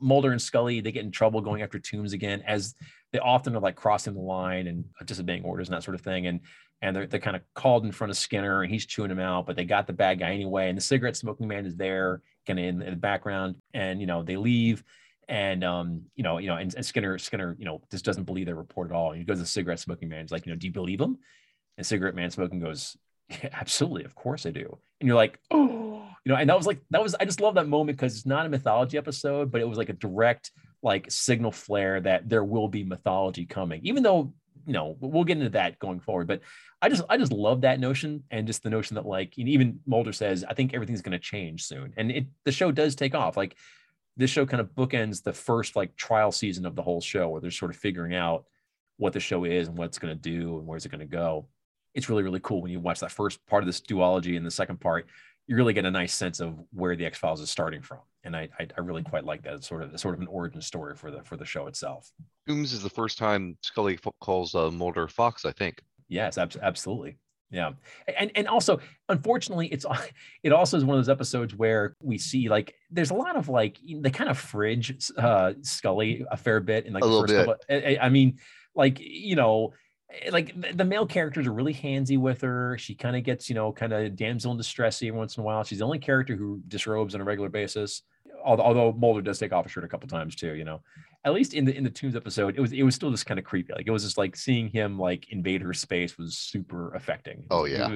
Mulder 0.00 0.32
and 0.32 0.40
Scully 0.40 0.80
they 0.80 0.92
get 0.92 1.04
in 1.04 1.10
trouble 1.10 1.40
going 1.40 1.62
after 1.62 1.78
Tooms 1.78 2.12
again, 2.12 2.42
as 2.46 2.74
they 3.12 3.18
often 3.18 3.54
are 3.56 3.60
like 3.60 3.76
crossing 3.76 4.14
the 4.14 4.20
line 4.20 4.66
and 4.66 4.84
disobeying 5.04 5.44
orders 5.44 5.68
and 5.68 5.76
that 5.76 5.82
sort 5.82 5.94
of 5.94 6.00
thing. 6.00 6.26
And 6.26 6.40
and 6.82 6.94
they're, 6.94 7.06
they're 7.06 7.20
kind 7.20 7.36
of 7.36 7.42
called 7.54 7.84
in 7.84 7.92
front 7.92 8.10
of 8.10 8.18
Skinner 8.18 8.62
and 8.62 8.70
he's 8.70 8.84
chewing 8.84 9.10
him 9.10 9.18
out, 9.18 9.46
but 9.46 9.56
they 9.56 9.64
got 9.64 9.86
the 9.86 9.94
bad 9.94 10.18
guy 10.18 10.32
anyway. 10.32 10.68
And 10.68 10.76
the 10.76 10.82
cigarette 10.82 11.16
smoking 11.16 11.48
man 11.48 11.64
is 11.64 11.74
there, 11.74 12.20
kind 12.46 12.58
of 12.58 12.64
in, 12.66 12.82
in 12.82 12.90
the 12.90 12.96
background. 12.96 13.56
And 13.72 14.00
you 14.00 14.06
know 14.06 14.22
they 14.22 14.36
leave, 14.36 14.84
and 15.28 15.64
um, 15.64 16.02
you 16.14 16.22
know, 16.22 16.38
you 16.38 16.48
know, 16.48 16.56
and, 16.56 16.74
and 16.74 16.84
Skinner 16.84 17.18
Skinner, 17.18 17.56
you 17.58 17.64
know, 17.64 17.82
just 17.90 18.04
doesn't 18.04 18.24
believe 18.24 18.46
their 18.46 18.54
report 18.54 18.90
at 18.90 18.94
all. 18.94 19.10
And 19.10 19.18
he 19.18 19.24
goes 19.24 19.38
to 19.38 19.42
the 19.42 19.48
cigarette 19.48 19.80
smoking 19.80 20.08
man. 20.08 20.22
He's 20.22 20.32
like, 20.32 20.46
you 20.46 20.52
know, 20.52 20.58
do 20.58 20.66
you 20.66 20.72
believe 20.72 21.00
him? 21.00 21.18
And 21.76 21.86
cigarette 21.86 22.14
man 22.14 22.30
smoking 22.30 22.60
goes, 22.60 22.96
yeah, 23.28 23.48
absolutely, 23.52 24.04
of 24.04 24.14
course 24.14 24.46
I 24.46 24.50
do. 24.50 24.78
And 25.00 25.08
you're 25.08 25.16
like, 25.16 25.38
oh, 25.50 26.06
you 26.26 26.32
know, 26.32 26.38
and 26.38 26.50
that 26.50 26.56
was 26.56 26.66
like 26.66 26.80
that 26.90 27.00
was 27.00 27.14
I 27.14 27.24
just 27.24 27.40
love 27.40 27.54
that 27.54 27.68
moment 27.68 27.96
because 27.96 28.16
it's 28.16 28.26
not 28.26 28.46
a 28.46 28.48
mythology 28.48 28.98
episode, 28.98 29.52
but 29.52 29.60
it 29.60 29.68
was 29.68 29.78
like 29.78 29.90
a 29.90 29.92
direct 29.92 30.50
like 30.82 31.08
signal 31.08 31.52
flare 31.52 32.00
that 32.00 32.28
there 32.28 32.42
will 32.42 32.66
be 32.66 32.82
mythology 32.82 33.46
coming, 33.46 33.80
even 33.84 34.02
though 34.02 34.34
you 34.66 34.72
know 34.72 34.96
we'll 34.98 35.22
get 35.22 35.36
into 35.38 35.50
that 35.50 35.78
going 35.78 36.00
forward. 36.00 36.26
But 36.26 36.40
I 36.82 36.88
just 36.88 37.04
I 37.08 37.16
just 37.16 37.30
love 37.30 37.60
that 37.60 37.78
notion 37.78 38.24
and 38.32 38.44
just 38.44 38.64
the 38.64 38.70
notion 38.70 38.96
that 38.96 39.06
like 39.06 39.38
even 39.38 39.78
Mulder 39.86 40.12
says 40.12 40.44
I 40.48 40.54
think 40.54 40.74
everything's 40.74 41.00
going 41.00 41.12
to 41.12 41.20
change 41.20 41.62
soon, 41.62 41.94
and 41.96 42.10
it 42.10 42.26
the 42.44 42.50
show 42.50 42.72
does 42.72 42.96
take 42.96 43.14
off. 43.14 43.36
Like 43.36 43.54
this 44.16 44.28
show 44.28 44.46
kind 44.46 44.60
of 44.60 44.74
bookends 44.74 45.22
the 45.22 45.32
first 45.32 45.76
like 45.76 45.94
trial 45.94 46.32
season 46.32 46.66
of 46.66 46.74
the 46.74 46.82
whole 46.82 47.00
show 47.00 47.28
where 47.28 47.40
they're 47.40 47.52
sort 47.52 47.70
of 47.70 47.76
figuring 47.76 48.16
out 48.16 48.46
what 48.96 49.12
the 49.12 49.20
show 49.20 49.44
is 49.44 49.68
and 49.68 49.78
what 49.78 49.84
it's 49.84 50.00
going 50.00 50.12
to 50.12 50.20
do 50.20 50.58
and 50.58 50.66
where's 50.66 50.86
it 50.86 50.88
going 50.88 50.98
to 50.98 51.06
go. 51.06 51.46
It's 51.94 52.08
really 52.08 52.24
really 52.24 52.40
cool 52.42 52.62
when 52.62 52.72
you 52.72 52.80
watch 52.80 52.98
that 52.98 53.12
first 53.12 53.46
part 53.46 53.62
of 53.62 53.68
this 53.68 53.80
duology 53.80 54.36
and 54.36 54.44
the 54.44 54.50
second 54.50 54.80
part 54.80 55.06
you 55.46 55.56
really 55.56 55.72
get 55.72 55.84
a 55.84 55.90
nice 55.90 56.12
sense 56.14 56.40
of 56.40 56.54
where 56.72 56.96
the 56.96 57.06
X 57.06 57.18
Files 57.18 57.40
is 57.40 57.50
starting 57.50 57.82
from, 57.82 58.00
and 58.24 58.36
I, 58.36 58.48
I, 58.58 58.66
I 58.76 58.80
really 58.80 59.02
quite 59.02 59.24
like 59.24 59.42
that. 59.42 59.54
It's 59.54 59.68
sort 59.68 59.82
of 59.82 59.98
sort 60.00 60.14
of 60.14 60.20
an 60.20 60.26
origin 60.26 60.60
story 60.60 60.94
for 60.96 61.10
the 61.10 61.22
for 61.22 61.36
the 61.36 61.44
show 61.44 61.66
itself. 61.66 62.10
Tooms 62.48 62.72
is 62.72 62.82
the 62.82 62.90
first 62.90 63.18
time 63.18 63.56
Scully 63.62 63.98
calls 64.20 64.54
uh, 64.54 64.70
Mulder 64.70 65.08
Fox, 65.08 65.44
I 65.44 65.52
think. 65.52 65.80
Yes, 66.08 66.38
ab- 66.38 66.56
absolutely. 66.62 67.18
Yeah, 67.50 67.72
and 68.18 68.32
and 68.34 68.48
also, 68.48 68.80
unfortunately, 69.08 69.68
it's 69.68 69.86
it 70.42 70.52
also 70.52 70.76
is 70.76 70.84
one 70.84 70.98
of 70.98 71.04
those 71.04 71.12
episodes 71.12 71.54
where 71.54 71.94
we 72.02 72.18
see 72.18 72.48
like 72.48 72.74
there's 72.90 73.10
a 73.10 73.14
lot 73.14 73.36
of 73.36 73.48
like 73.48 73.78
they 74.00 74.10
kind 74.10 74.28
of 74.28 74.36
fridge 74.36 74.92
uh, 75.16 75.52
Scully 75.62 76.24
a 76.30 76.36
fair 76.36 76.58
bit 76.58 76.86
in 76.86 76.92
like 76.92 77.04
A 77.04 77.06
the 77.06 77.12
little 77.12 77.22
first 77.28 77.34
bit. 77.34 77.46
couple. 77.46 77.88
I, 77.88 77.98
I 78.06 78.08
mean, 78.08 78.38
like 78.74 78.98
you 79.00 79.36
know, 79.36 79.74
Eh, 80.10 80.30
like 80.30 80.58
the- 80.60 80.72
the 80.72 80.84
male 80.84 81.06
characters 81.06 81.46
are 81.46 81.52
really 81.52 81.74
handsy 81.74 82.18
with 82.18 82.40
her. 82.42 82.76
She 82.78 82.94
kind 82.94 83.16
of 83.16 83.22
gets 83.24 83.48
you 83.48 83.54
know 83.54 83.72
kind 83.72 83.92
of 83.92 84.16
damsel 84.16 84.52
in 84.52 84.58
distress 84.58 85.02
every 85.02 85.10
once 85.12 85.36
in 85.36 85.42
a 85.42 85.44
while. 85.44 85.64
She's 85.64 85.78
the 85.78 85.84
only 85.84 85.98
character 85.98 86.36
who 86.36 86.60
disrobes 86.68 87.14
on 87.14 87.20
a 87.20 87.24
regular 87.24 87.48
basis. 87.48 88.02
Although, 88.44 88.62
although 88.62 88.92
Mulder 88.92 89.22
does 89.22 89.38
take 89.38 89.52
off 89.52 89.64
his 89.64 89.72
shirt 89.72 89.84
a 89.84 89.88
couple 89.88 90.08
times 90.08 90.36
too, 90.36 90.54
you 90.54 90.64
know. 90.64 90.80
At 91.24 91.32
least 91.32 91.54
in 91.54 91.64
the 91.64 91.76
in 91.76 91.82
the 91.82 91.90
Tooms 91.90 92.14
episode, 92.14 92.56
it 92.56 92.60
was 92.60 92.72
it 92.72 92.82
was 92.84 92.94
still 92.94 93.10
just 93.10 93.26
kind 93.26 93.38
of 93.40 93.44
creepy. 93.44 93.72
Like 93.72 93.86
it 93.88 93.90
was 93.90 94.04
just 94.04 94.16
like 94.18 94.36
seeing 94.36 94.68
him 94.68 94.98
like 94.98 95.28
invade 95.32 95.62
her 95.62 95.72
space 95.74 96.16
was 96.16 96.38
super 96.38 96.94
affecting. 96.94 97.44
Oh, 97.50 97.64
yeah. 97.64 97.88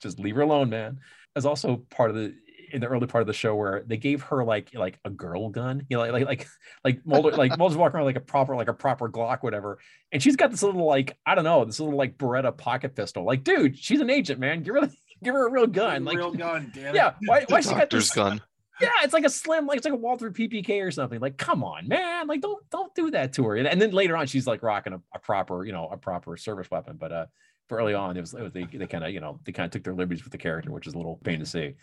just 0.00 0.20
leave 0.20 0.36
her 0.36 0.42
alone, 0.42 0.70
man. 0.70 1.00
As 1.34 1.46
also 1.46 1.78
part 1.90 2.10
of 2.10 2.16
the 2.16 2.34
in 2.72 2.80
the 2.80 2.86
early 2.86 3.06
part 3.06 3.22
of 3.22 3.26
the 3.26 3.32
show 3.32 3.54
where 3.54 3.82
they 3.86 3.96
gave 3.96 4.22
her 4.24 4.44
like 4.44 4.74
like 4.74 4.98
a 5.04 5.10
girl 5.10 5.48
gun, 5.48 5.86
you 5.88 5.96
know, 5.96 6.02
like 6.02 6.12
like 6.12 6.26
like 6.26 6.48
like 6.84 7.00
Mulder 7.06 7.36
like 7.36 7.56
Mulder's 7.58 7.76
walking 7.76 7.96
around 7.96 8.06
like 8.06 8.16
a 8.16 8.20
proper 8.20 8.56
like 8.56 8.68
a 8.68 8.74
proper 8.74 9.08
Glock, 9.08 9.42
whatever, 9.42 9.78
and 10.12 10.22
she's 10.22 10.36
got 10.36 10.50
this 10.50 10.62
little 10.62 10.86
like 10.86 11.16
I 11.26 11.34
don't 11.34 11.44
know 11.44 11.64
this 11.64 11.80
little 11.80 11.96
like 11.96 12.16
Beretta 12.18 12.56
pocket 12.56 12.94
pistol. 12.96 13.24
Like, 13.24 13.44
dude, 13.44 13.78
she's 13.78 14.00
an 14.00 14.10
agent, 14.10 14.40
man. 14.40 14.62
Give 14.62 14.74
her 14.74 14.82
the, 14.82 14.94
give 15.22 15.34
her 15.34 15.46
a 15.46 15.50
real 15.50 15.66
gun. 15.66 16.04
Like, 16.04 16.16
real 16.16 16.32
gun, 16.34 16.72
damn 16.74 16.94
yeah, 16.94 17.14
why 17.26 17.44
why 17.48 17.60
she 17.60 17.70
got 17.70 17.80
Doctor's 17.80 18.08
this? 18.08 18.14
gun. 18.14 18.40
Yeah, 18.80 18.88
it's 19.02 19.12
like 19.12 19.26
a 19.26 19.30
slim, 19.30 19.66
like 19.66 19.76
it's 19.76 19.84
like 19.84 19.92
a 19.92 19.98
Walther 19.98 20.30
PPK 20.30 20.82
or 20.82 20.90
something. 20.90 21.20
Like, 21.20 21.36
come 21.36 21.62
on, 21.62 21.86
man. 21.86 22.26
Like, 22.26 22.40
don't 22.40 22.64
don't 22.70 22.94
do 22.94 23.10
that 23.10 23.34
to 23.34 23.44
her. 23.44 23.56
And, 23.56 23.68
and 23.68 23.80
then 23.80 23.90
later 23.90 24.16
on, 24.16 24.26
she's 24.26 24.46
like 24.46 24.62
rocking 24.62 24.94
a, 24.94 25.00
a 25.14 25.18
proper, 25.18 25.64
you 25.66 25.72
know, 25.72 25.88
a 25.88 25.98
proper 25.98 26.36
service 26.38 26.70
weapon. 26.70 26.96
But 26.98 27.12
uh, 27.12 27.26
for 27.68 27.78
early 27.78 27.94
on, 27.94 28.16
it 28.16 28.20
was, 28.20 28.32
it 28.32 28.42
was 28.42 28.52
they, 28.52 28.64
they 28.64 28.86
kind 28.86 29.04
of, 29.04 29.10
you 29.10 29.20
know, 29.20 29.38
they 29.44 29.52
kind 29.52 29.66
of 29.66 29.70
took 29.70 29.84
their 29.84 29.94
liberties 29.94 30.24
with 30.24 30.32
the 30.32 30.38
character, 30.38 30.70
which 30.72 30.86
is 30.86 30.94
a 30.94 30.96
little 30.96 31.20
pain 31.22 31.38
to 31.40 31.46
see. 31.46 31.74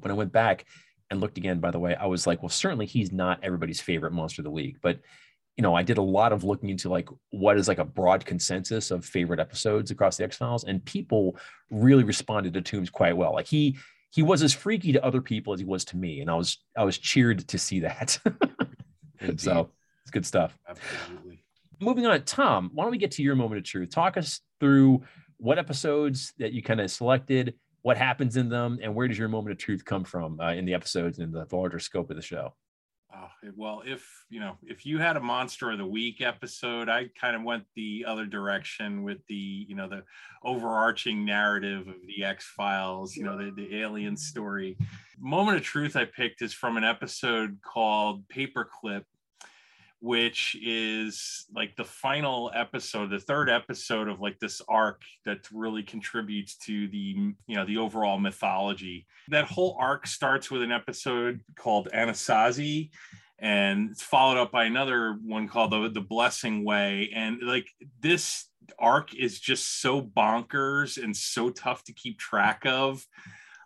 When 0.00 0.10
I 0.10 0.14
went 0.14 0.32
back 0.32 0.64
and 1.10 1.20
looked 1.20 1.38
again, 1.38 1.60
by 1.60 1.70
the 1.70 1.78
way, 1.78 1.94
I 1.94 2.06
was 2.06 2.26
like, 2.26 2.42
well, 2.42 2.48
certainly 2.48 2.86
he's 2.86 3.12
not 3.12 3.40
everybody's 3.42 3.80
favorite 3.80 4.12
monster 4.12 4.40
of 4.40 4.44
the 4.44 4.50
week, 4.50 4.76
but 4.82 5.00
you 5.56 5.62
know, 5.62 5.74
I 5.74 5.84
did 5.84 5.98
a 5.98 6.02
lot 6.02 6.32
of 6.32 6.42
looking 6.42 6.68
into 6.70 6.88
like 6.88 7.08
what 7.30 7.56
is 7.56 7.68
like 7.68 7.78
a 7.78 7.84
broad 7.84 8.24
consensus 8.24 8.90
of 8.90 9.04
favorite 9.04 9.38
episodes 9.38 9.90
across 9.90 10.16
the 10.16 10.24
X 10.24 10.36
Files, 10.36 10.64
and 10.64 10.84
people 10.84 11.36
really 11.70 12.02
responded 12.02 12.54
to 12.54 12.60
Tooms 12.60 12.90
quite 12.90 13.16
well. 13.16 13.32
Like 13.32 13.46
he 13.46 13.78
he 14.10 14.22
was 14.22 14.42
as 14.42 14.52
freaky 14.52 14.92
to 14.92 15.04
other 15.04 15.20
people 15.20 15.52
as 15.52 15.60
he 15.60 15.66
was 15.66 15.84
to 15.86 15.96
me, 15.96 16.20
and 16.20 16.30
I 16.30 16.34
was 16.34 16.58
I 16.76 16.84
was 16.84 16.98
cheered 16.98 17.46
to 17.48 17.58
see 17.58 17.80
that. 17.80 18.18
So 19.38 19.70
it's 20.02 20.10
good 20.10 20.26
stuff. 20.26 20.56
Absolutely. 20.68 21.42
Moving 21.80 22.06
on, 22.06 22.22
Tom, 22.22 22.70
why 22.74 22.84
don't 22.84 22.90
we 22.90 22.98
get 22.98 23.12
to 23.12 23.22
your 23.22 23.34
moment 23.34 23.58
of 23.58 23.64
truth? 23.64 23.90
Talk 23.90 24.16
us 24.16 24.40
through 24.60 25.02
what 25.38 25.58
episodes 25.58 26.32
that 26.38 26.52
you 26.52 26.62
kind 26.62 26.80
of 26.80 26.90
selected, 26.90 27.54
what 27.84 27.98
happens 27.98 28.38
in 28.38 28.48
them, 28.48 28.78
and 28.82 28.94
where 28.94 29.06
does 29.06 29.18
your 29.18 29.28
moment 29.28 29.52
of 29.52 29.58
truth 29.58 29.84
come 29.84 30.04
from 30.04 30.40
uh, 30.40 30.52
in 30.54 30.64
the 30.64 30.72
episodes 30.72 31.18
and 31.18 31.30
the, 31.34 31.44
the 31.44 31.54
larger 31.54 31.78
scope 31.78 32.08
of 32.08 32.16
the 32.16 32.22
show? 32.22 32.54
Oh, 33.14 33.28
well, 33.54 33.82
if 33.84 34.24
you 34.30 34.40
know, 34.40 34.56
if 34.62 34.86
you 34.86 34.98
had 34.98 35.18
a 35.18 35.20
monster 35.20 35.70
of 35.70 35.76
the 35.76 35.86
week 35.86 36.22
episode, 36.22 36.88
I 36.88 37.10
kind 37.20 37.36
of 37.36 37.42
went 37.42 37.64
the 37.76 38.06
other 38.08 38.24
direction 38.24 39.02
with 39.02 39.18
the, 39.28 39.66
you 39.68 39.76
know, 39.76 39.86
the 39.86 40.02
overarching 40.42 41.26
narrative 41.26 41.86
of 41.86 41.96
the 42.06 42.24
X 42.24 42.46
Files, 42.56 43.14
you 43.14 43.22
know, 43.22 43.36
the, 43.36 43.50
the 43.50 43.82
alien 43.82 44.16
story. 44.16 44.78
Moment 45.18 45.58
of 45.58 45.62
truth 45.62 45.94
I 45.94 46.06
picked 46.06 46.40
is 46.40 46.54
from 46.54 46.78
an 46.78 46.84
episode 46.84 47.58
called 47.62 48.26
Paperclip, 48.28 49.04
which 50.04 50.54
is 50.62 51.46
like 51.54 51.74
the 51.76 51.84
final 51.84 52.52
episode, 52.54 53.08
the 53.08 53.18
third 53.18 53.48
episode 53.48 54.06
of 54.06 54.20
like 54.20 54.38
this 54.38 54.60
arc 54.68 55.00
that 55.24 55.38
really 55.50 55.82
contributes 55.82 56.56
to 56.56 56.86
the, 56.88 57.16
you 57.46 57.56
know, 57.56 57.64
the 57.64 57.78
overall 57.78 58.18
mythology. 58.18 59.06
That 59.28 59.46
whole 59.46 59.78
arc 59.80 60.06
starts 60.06 60.50
with 60.50 60.60
an 60.60 60.70
episode 60.70 61.40
called 61.56 61.88
Anasazi 61.94 62.90
and 63.38 63.92
it's 63.92 64.02
followed 64.02 64.36
up 64.36 64.52
by 64.52 64.64
another 64.64 65.16
one 65.24 65.48
called 65.48 65.72
the, 65.72 65.88
the 65.88 66.02
blessing 66.02 66.66
way 66.66 67.10
and 67.14 67.38
like 67.40 67.70
this 68.00 68.50
arc 68.78 69.14
is 69.14 69.40
just 69.40 69.80
so 69.80 70.02
bonkers 70.02 71.02
and 71.02 71.16
so 71.16 71.48
tough 71.48 71.82
to 71.84 71.94
keep 71.94 72.18
track 72.18 72.60
of 72.66 73.02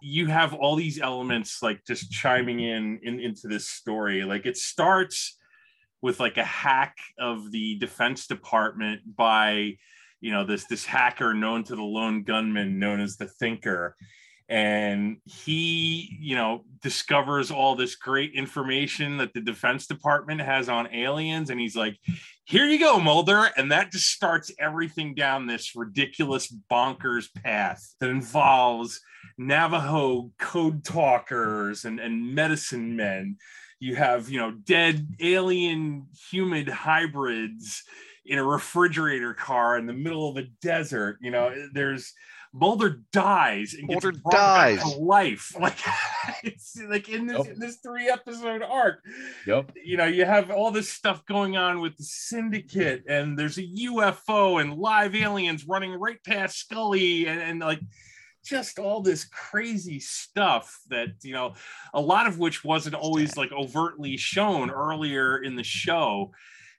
you 0.01 0.27
have 0.27 0.55
all 0.55 0.77
these 0.77 1.01
elements 1.01 1.64
like 1.64 1.85
just 1.85 2.12
chiming 2.12 2.61
in, 2.61 3.01
in 3.03 3.18
into 3.18 3.48
this 3.48 3.66
story 3.66 4.22
like 4.22 4.46
it 4.46 4.57
starts 4.57 5.38
with 6.03 6.21
like 6.21 6.37
a 6.37 6.45
hack 6.45 6.97
of 7.19 7.51
the 7.51 7.77
defense 7.79 8.27
department 8.27 9.01
by 9.17 9.77
you 10.21 10.33
know 10.33 10.45
this 10.45 10.65
this 10.67 10.85
hacker 10.85 11.35
known 11.35 11.65
to 11.65 11.77
the 11.77 11.83
lone 11.83 12.23
gunman 12.23 12.79
known 12.79 13.01
as 13.01 13.17
the 13.17 13.27
thinker. 13.27 13.97
And 14.51 15.19
he 15.25 16.17
you 16.21 16.35
know 16.35 16.65
discovers 16.81 17.51
all 17.51 17.77
this 17.77 17.97
great 17.97 18.33
information 18.35 19.19
that 19.19 19.35
the 19.35 19.41
defense 19.41 19.87
department 19.87 20.41
has 20.41 20.69
on 20.69 20.93
aliens. 20.95 21.51
And 21.51 21.61
he's 21.61 21.77
like 21.77 21.99
here 22.45 22.65
you 22.65 22.79
go 22.79 22.99
mulder. 22.99 23.51
And 23.59 23.71
that 23.73 23.93
just 23.93 24.07
starts 24.07 24.51
everything 24.59 25.15
down 25.15 25.47
this 25.47 25.77
ridiculous 25.77 26.51
bonkers 26.71 27.27
path 27.43 27.95
that 28.01 28.09
involves 28.09 29.03
navajo 29.37 30.31
code 30.39 30.83
talkers 30.83 31.85
and, 31.85 32.01
and 32.01 32.35
medicine 32.35 32.97
men 32.97 33.37
you 33.81 33.97
have 33.97 34.29
you 34.29 34.38
know 34.38 34.51
dead 34.51 35.07
alien 35.21 36.07
humid 36.31 36.69
hybrids 36.69 37.83
in 38.25 38.38
a 38.38 38.45
refrigerator 38.45 39.35
car 39.35 39.79
in 39.79 39.87
the 39.87 39.93
middle 39.93 40.29
of 40.29 40.37
a 40.37 40.47
desert 40.61 41.19
you 41.21 41.31
know 41.31 41.53
there's 41.73 42.12
Mulder 42.53 43.03
dies 43.12 43.75
and 43.75 43.88
gets 43.88 44.05
Mulder 44.05 44.19
brought 44.21 44.33
back 44.33 44.81
to 44.81 44.88
life. 44.99 45.55
Like 45.61 45.77
it's 46.43 46.81
like 46.88 47.09
in 47.09 47.27
this 47.27 47.38
Yep. 47.38 47.55
in 47.55 47.59
this 47.59 47.77
three 47.77 48.09
episode 48.09 48.62
arc. 48.62 49.05
Yep. 49.47 49.73
You 49.85 49.97
know, 49.97 50.07
you 50.07 50.25
have 50.25 50.51
all 50.51 50.71
this 50.71 50.88
stuff 50.88 51.25
going 51.27 51.57
on 51.57 51.81
with 51.81 51.97
the 51.97 52.05
syndicate, 52.05 53.05
and 53.09 53.38
there's 53.38 53.59
a 53.59 53.67
UFO 53.67 54.61
and 54.61 54.75
live 54.79 55.14
aliens 55.14 55.67
running 55.67 55.93
right 55.93 56.23
past 56.25 56.59
Scully, 56.59 57.27
and, 57.27 57.41
and 57.41 57.61
like 57.61 57.81
just 58.49 58.79
all 58.79 59.01
this 59.03 59.25
crazy 59.27 60.01
stuff 60.01 60.81
that 60.89 61.09
you 61.23 61.33
know 61.33 61.55
a 61.95 62.01
lot 62.01 62.27
of 62.27 62.39
which 62.39 62.65
wasn't 62.65 62.95
always 62.95 63.37
like 63.37 63.53
overtly 63.53 64.17
shown 64.17 64.71
earlier 64.71 65.39
in 65.39 65.55
the 65.57 65.65
show 65.65 66.33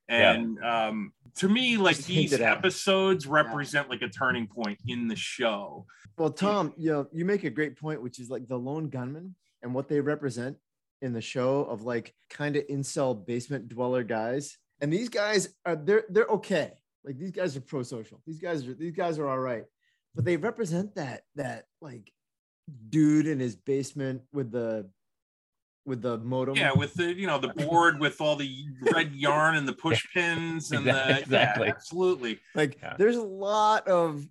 Yeah. 0.09 0.33
and 0.33 0.63
um 0.63 1.13
to 1.35 1.47
me 1.47 1.77
like 1.77 1.95
Just 1.97 2.07
these 2.07 2.31
hinted 2.31 2.41
at. 2.45 2.57
episodes 2.57 3.27
represent 3.27 3.89
like 3.89 4.01
a 4.01 4.09
turning 4.09 4.47
point 4.47 4.79
in 4.87 5.07
the 5.07 5.15
show 5.15 5.85
Well, 6.17 6.31
Tom, 6.31 6.73
you 6.75 6.91
know, 6.91 7.07
you 7.13 7.23
make 7.23 7.43
a 7.45 7.49
great 7.49 7.75
point, 7.79 8.01
which 8.01 8.19
is 8.19 8.29
like 8.29 8.45
the 8.47 8.57
lone 8.57 8.89
gunman 8.89 9.35
and 9.61 9.73
what 9.73 9.87
they 9.87 10.01
represent 10.01 10.57
in 11.01 11.13
the 11.13 11.21
show 11.21 11.61
of 11.65 11.83
like 11.83 12.13
kind 12.29 12.55
of 12.57 12.67
incel 12.67 13.13
basement 13.25 13.69
dweller 13.69 14.03
guys. 14.03 14.57
And 14.81 14.91
these 14.91 15.07
guys 15.09 15.49
are 15.65 15.75
they're 15.77 16.05
they're 16.09 16.25
okay. 16.39 16.71
Like 17.05 17.17
these 17.17 17.31
guys 17.31 17.55
are 17.55 17.61
pro-social. 17.61 18.19
These 18.25 18.39
guys 18.39 18.67
are 18.67 18.73
these 18.73 18.95
guys 18.95 19.17
are 19.19 19.27
all 19.29 19.39
right. 19.39 19.63
But 20.15 20.25
they 20.25 20.37
represent 20.37 20.95
that 20.95 21.23
that 21.35 21.65
like 21.81 22.11
dude 22.89 23.27
in 23.27 23.39
his 23.39 23.55
basement 23.55 24.21
with 24.33 24.51
the 24.51 24.89
with 25.85 26.01
the 26.01 26.17
modem. 26.17 26.55
Yeah, 26.55 26.73
with 26.73 26.93
the 26.95 27.13
you 27.13 27.25
know 27.27 27.37
the 27.39 27.47
board 27.49 27.99
with 27.99 28.19
all 28.21 28.35
the 28.35 28.53
red 28.93 29.13
yarn 29.13 29.55
and 29.55 29.67
the 29.67 29.73
push 29.85 30.05
pins 30.13 30.71
and 30.71 30.85
the 30.85 31.19
Exactly. 31.19 31.67
yeah, 31.67 31.73
absolutely. 31.73 32.39
like 32.55 32.77
Yeah. 32.81 32.95
there's 32.97 33.15
a 33.17 33.23
lot 33.23 33.87
of 33.87 34.27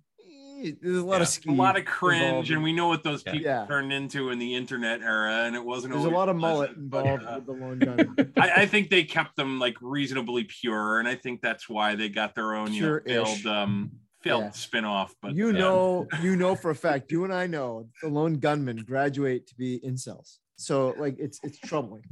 there's 0.81 0.97
a 0.97 1.05
lot 1.05 1.17
Yeah, 1.21 1.23
of 1.23 1.39
a 1.47 1.51
lot 1.61 1.77
of 1.77 1.85
cringe, 1.85 2.49
in- 2.51 2.57
and 2.57 2.63
we 2.63 2.73
know 2.73 2.89
what 2.89 3.01
those 3.01 3.23
people 3.23 3.39
Yeah. 3.39 3.65
turned 3.65 3.93
into 3.93 4.29
in 4.29 4.39
the 4.39 4.55
internet 4.55 5.01
era, 5.01 5.45
and 5.45 5.55
it 5.55 5.63
wasn't. 5.63 5.93
there's 5.93 6.03
a 6.05 6.09
lot 6.09 6.27
of 6.27 6.35
mullet 6.35 6.71
pleasant, 6.71 6.89
but, 6.89 7.05
involved 7.05 7.23
uh, 7.23 7.35
with 7.35 7.45
the 7.45 7.51
lone 7.65 7.79
gun. 7.79 8.33
I, 8.37 8.51
I 8.63 8.65
think 8.65 8.89
they 8.89 9.03
kept 9.05 9.37
them 9.37 9.57
like 9.57 9.77
reasonably 9.81 10.43
pure, 10.43 10.99
and 10.99 11.07
I 11.07 11.15
think 11.15 11.41
that's 11.41 11.69
why 11.69 11.95
they 11.95 12.09
got 12.09 12.35
their 12.35 12.55
own 12.55 12.73
you 12.73 12.81
know, 12.81 12.99
Pure-ish. 12.99 13.41
failed 13.41 13.45
um 13.47 13.91
failed 14.21 14.43
Yeah. 14.43 14.51
spin-off. 14.51 15.15
But 15.21 15.33
you 15.35 15.47
yeah. 15.51 15.59
know, 15.59 16.07
you 16.21 16.35
know 16.35 16.55
for 16.55 16.71
a 16.71 16.75
fact, 16.75 17.11
you 17.11 17.23
and 17.23 17.33
I 17.33 17.47
know 17.47 17.87
the 18.01 18.09
lone 18.09 18.35
gunmen 18.35 18.77
graduate 18.77 19.47
to 19.47 19.55
be 19.55 19.79
incels. 19.79 20.37
So 20.57 20.93
like 20.97 21.17
it's 21.19 21.39
it's 21.43 21.57
troubling. 21.59 22.03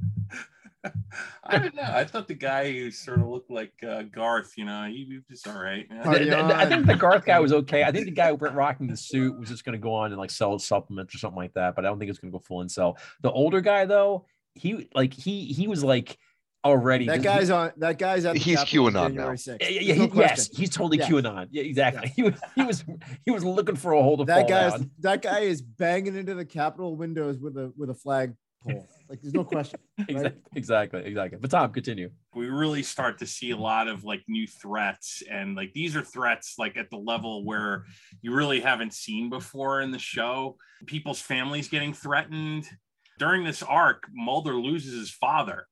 I 1.44 1.58
don't 1.58 1.76
know. 1.76 1.82
I 1.84 2.06
thought 2.06 2.28
the 2.30 2.34
guy 2.34 2.72
who 2.72 2.92
sort 2.92 3.20
of 3.20 3.28
looked 3.28 3.50
like 3.52 3.74
uh, 3.86 4.04
Garth, 4.04 4.54
you 4.58 4.64
know, 4.64 4.86
he, 4.86 5.04
he 5.06 5.20
was 5.30 5.46
all 5.46 5.62
right. 5.62 5.86
Yeah. 5.92 6.04
The- 6.14 6.26
the- 6.26 6.56
I 6.58 6.66
think 6.66 6.86
the 6.86 6.96
Garth 6.96 7.26
guy 7.26 7.40
was 7.40 7.52
okay. 7.52 7.84
I 7.84 7.92
think 7.92 8.06
the 8.06 8.12
guy 8.12 8.30
who 8.30 8.36
went 8.36 8.56
rocking 8.56 8.88
the 8.88 8.96
suit 8.96 9.38
was 9.38 9.50
just 9.50 9.66
going 9.66 9.74
to 9.74 9.80
go 9.80 9.94
on 9.94 10.12
and 10.12 10.18
like 10.20 10.30
sell 10.32 10.58
supplements 10.60 11.14
or 11.14 11.18
something 11.18 11.36
like 11.38 11.54
that. 11.56 11.76
But 11.76 11.84
I 11.86 11.90
don't 11.90 12.00
think 12.00 12.10
it's 12.10 12.20
going 12.20 12.32
to 12.32 12.38
go 12.38 12.44
full 12.44 12.64
incel. 12.64 12.98
The 13.22 13.32
older 13.32 13.60
guy 13.60 13.86
though, 13.86 14.28
he 14.54 14.90
like 14.96 15.14
he 15.14 15.46
he 15.46 15.68
was 15.68 15.84
like 15.84 16.18
already 16.66 17.06
That 17.06 17.18
he- 17.18 17.24
guy's 17.24 17.50
on 17.50 17.72
that 17.78 17.98
guy's 17.98 18.26
at 18.26 18.34
the 18.34 18.40
He's 18.40 18.58
Capitol 18.58 18.88
on 18.88 18.94
QAnon 18.94 19.14
now. 19.16 19.30
6th. 19.32 19.58
Yeah, 19.62 19.70
yeah, 19.70 19.82
yeah, 19.82 19.96
no 19.96 20.08
he, 20.08 20.20
yes, 20.20 20.50
he's 20.56 20.70
totally 20.70 20.98
Yeah. 21.00 21.08
QAnon. 21.08 21.48
Yeah, 21.52 21.64
exactly. 21.64 22.12
He 22.16 22.24
was 22.24 22.34
he 22.56 22.64
was 22.64 22.86
he 23.26 23.32
was 23.32 23.44
looking 23.44 23.76
for 23.76 23.94
a 23.94 24.02
hole 24.02 24.18
to 24.18 24.26
that 24.26 24.42
fall 24.42 24.50
guy 24.50 24.76
is 24.76 24.86
that 25.00 25.22
guy 25.22 25.40
is 25.40 25.62
banging 25.62 26.16
into 26.16 26.36
the 26.36 26.46
Capitol 26.46 26.96
windows 26.96 27.40
with 27.40 27.58
a 27.58 27.72
with 27.78 27.90
a 27.90 27.94
flag 27.94 28.34
pole. 28.64 28.88
Like 29.10 29.22
there's 29.22 29.34
no 29.34 29.44
question. 29.46 29.80
Exactly, 30.10 30.42
exactly, 30.56 31.04
exactly. 31.06 31.40
But 31.42 31.52
Tom, 31.52 31.72
continue. 31.74 32.10
we 32.36 32.48
really 32.50 32.84
start 32.84 33.18
to 33.20 33.26
see 33.26 33.52
a 33.52 33.58
lot 33.58 33.88
of 33.88 34.04
like 34.04 34.22
new 34.28 34.46
threats 34.48 35.24
and 35.30 35.56
like 35.56 35.74
these 35.74 35.96
are 35.96 36.02
threats 36.04 36.56
like 36.58 36.78
at 36.78 36.90
the 36.90 36.98
level 36.98 37.44
where 37.46 37.84
you 38.22 38.34
really 38.34 38.60
haven't 38.60 38.94
seen 38.94 39.30
before 39.30 39.82
in 39.82 39.92
the 39.92 40.00
show 40.00 40.56
people's 40.86 41.20
families 41.20 41.68
getting 41.68 41.94
threatened 41.94 42.70
during 43.18 43.44
this 43.44 43.64
arc 43.64 44.04
mulder 44.14 44.54
loses 44.54 44.94
his 44.94 45.10
father 45.10 45.66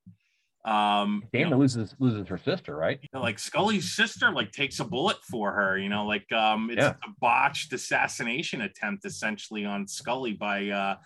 um 0.66 1.22
you 1.32 1.38
Dana 1.40 1.50
know, 1.50 1.58
loses 1.58 1.94
loses 2.00 2.26
her 2.28 2.38
sister, 2.38 2.74
right? 2.76 2.98
you 3.00 3.08
know, 3.14 3.22
like 3.22 3.38
Scully's 3.38 3.94
sister 3.94 4.32
like 4.32 4.50
takes 4.50 4.80
a 4.80 4.84
bullet 4.84 5.18
for 5.30 5.52
her, 5.52 5.78
you 5.78 5.88
know, 5.88 6.04
like 6.06 6.30
um 6.32 6.70
it's 6.70 6.82
Yeah. 6.82 6.94
a 7.04 7.10
botched 7.20 7.72
assassination 7.72 8.62
attempt 8.62 9.04
essentially 9.06 9.64
on 9.64 9.86
Scully 9.86 10.32
by 10.32 10.68
uh 10.68 10.96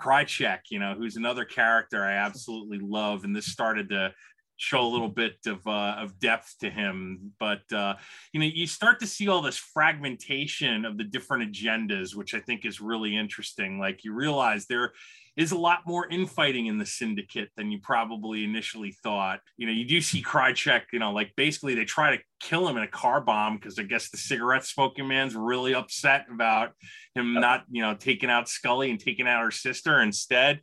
Krychek, 0.00 0.60
you 0.70 0.78
know, 0.78 0.94
who's 0.96 1.16
another 1.16 1.44
character 1.44 2.04
I 2.04 2.12
absolutely 2.12 2.78
love 2.80 3.24
and 3.24 3.34
this 3.34 3.46
started 3.46 3.88
to 3.90 4.14
show 4.60 4.80
a 4.80 4.88
little 4.88 5.08
bit 5.08 5.36
of 5.46 5.64
uh, 5.68 5.96
of 5.98 6.18
depth 6.18 6.56
to 6.58 6.68
him 6.68 7.32
but 7.38 7.62
uh 7.72 7.94
you 8.32 8.40
know 8.40 8.46
you 8.46 8.66
start 8.66 8.98
to 8.98 9.06
see 9.06 9.28
all 9.28 9.40
this 9.40 9.56
fragmentation 9.56 10.84
of 10.84 10.98
the 10.98 11.04
different 11.04 11.52
agendas 11.52 12.16
which 12.16 12.34
i 12.34 12.40
think 12.40 12.64
is 12.64 12.80
really 12.80 13.16
interesting 13.16 13.78
like 13.78 14.02
you 14.02 14.12
realize 14.12 14.66
there 14.66 14.92
is 15.38 15.52
a 15.52 15.56
lot 15.56 15.86
more 15.86 16.08
infighting 16.08 16.66
in 16.66 16.78
the 16.78 16.84
syndicate 16.84 17.48
than 17.56 17.70
you 17.70 17.78
probably 17.78 18.42
initially 18.42 18.90
thought. 19.04 19.38
You 19.56 19.68
know, 19.68 19.72
you 19.72 19.84
do 19.84 20.00
see 20.00 20.20
Krychek, 20.20 20.82
you 20.92 20.98
know, 20.98 21.12
like 21.12 21.30
basically 21.36 21.76
they 21.76 21.84
try 21.84 22.16
to 22.16 22.22
kill 22.40 22.66
him 22.66 22.76
in 22.76 22.82
a 22.82 22.88
car 22.88 23.20
bomb 23.20 23.56
because 23.56 23.78
I 23.78 23.84
guess 23.84 24.10
the 24.10 24.16
cigarette 24.16 24.64
smoking 24.64 25.06
man's 25.06 25.36
really 25.36 25.76
upset 25.76 26.26
about 26.28 26.72
him 27.14 27.34
not, 27.34 27.62
you 27.70 27.82
know, 27.82 27.94
taking 27.94 28.30
out 28.30 28.48
Scully 28.48 28.90
and 28.90 28.98
taking 28.98 29.28
out 29.28 29.44
her 29.44 29.52
sister 29.52 30.00
instead. 30.00 30.60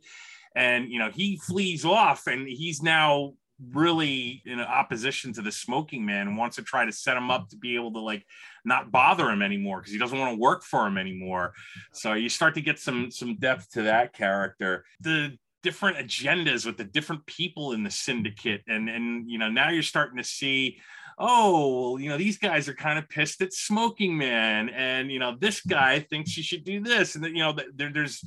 And, 0.54 0.92
you 0.92 0.98
know, 0.98 1.10
he 1.10 1.38
flees 1.38 1.86
off 1.86 2.26
and 2.26 2.46
he's 2.46 2.82
now 2.82 3.32
really 3.72 4.42
in 4.44 4.60
opposition 4.60 5.32
to 5.32 5.42
the 5.42 5.52
smoking 5.52 6.04
man 6.04 6.28
and 6.28 6.36
wants 6.36 6.56
to 6.56 6.62
try 6.62 6.84
to 6.84 6.92
set 6.92 7.16
him 7.16 7.30
up 7.30 7.48
to 7.48 7.56
be 7.56 7.76
able 7.76 7.92
to 7.92 8.00
like 8.00 8.26
not 8.66 8.90
bother 8.90 9.30
him 9.30 9.40
anymore 9.40 9.78
because 9.78 9.92
he 9.92 9.98
doesn't 9.98 10.18
want 10.18 10.34
to 10.34 10.40
work 10.40 10.62
for 10.64 10.86
him 10.86 10.98
anymore. 10.98 11.54
So 11.92 12.12
you 12.14 12.28
start 12.28 12.54
to 12.56 12.60
get 12.60 12.78
some 12.78 13.10
some 13.10 13.36
depth 13.36 13.70
to 13.72 13.82
that 13.82 14.12
character. 14.12 14.84
The 15.00 15.38
different 15.62 15.96
agendas 15.98 16.66
with 16.66 16.76
the 16.76 16.84
different 16.84 17.24
people 17.26 17.72
in 17.72 17.82
the 17.82 17.90
syndicate 17.90 18.62
and 18.68 18.88
and 18.88 19.28
you 19.28 19.38
know 19.38 19.50
now 19.50 19.68
you're 19.68 19.82
starting 19.82 20.16
to 20.16 20.22
see 20.22 20.78
oh 21.18 21.90
well, 21.90 22.00
you 22.00 22.08
know 22.08 22.16
these 22.16 22.38
guys 22.38 22.68
are 22.68 22.74
kind 22.74 22.98
of 22.98 23.08
pissed 23.08 23.40
at 23.42 23.52
smoking 23.52 24.16
man 24.16 24.68
and 24.68 25.10
you 25.10 25.18
know 25.18 25.34
this 25.40 25.60
guy 25.62 25.98
thinks 25.98 26.36
you 26.36 26.42
should 26.42 26.62
do 26.62 26.80
this 26.80 27.16
and 27.16 27.24
you 27.24 27.42
know 27.42 27.52
there, 27.74 27.90
there's 27.92 28.24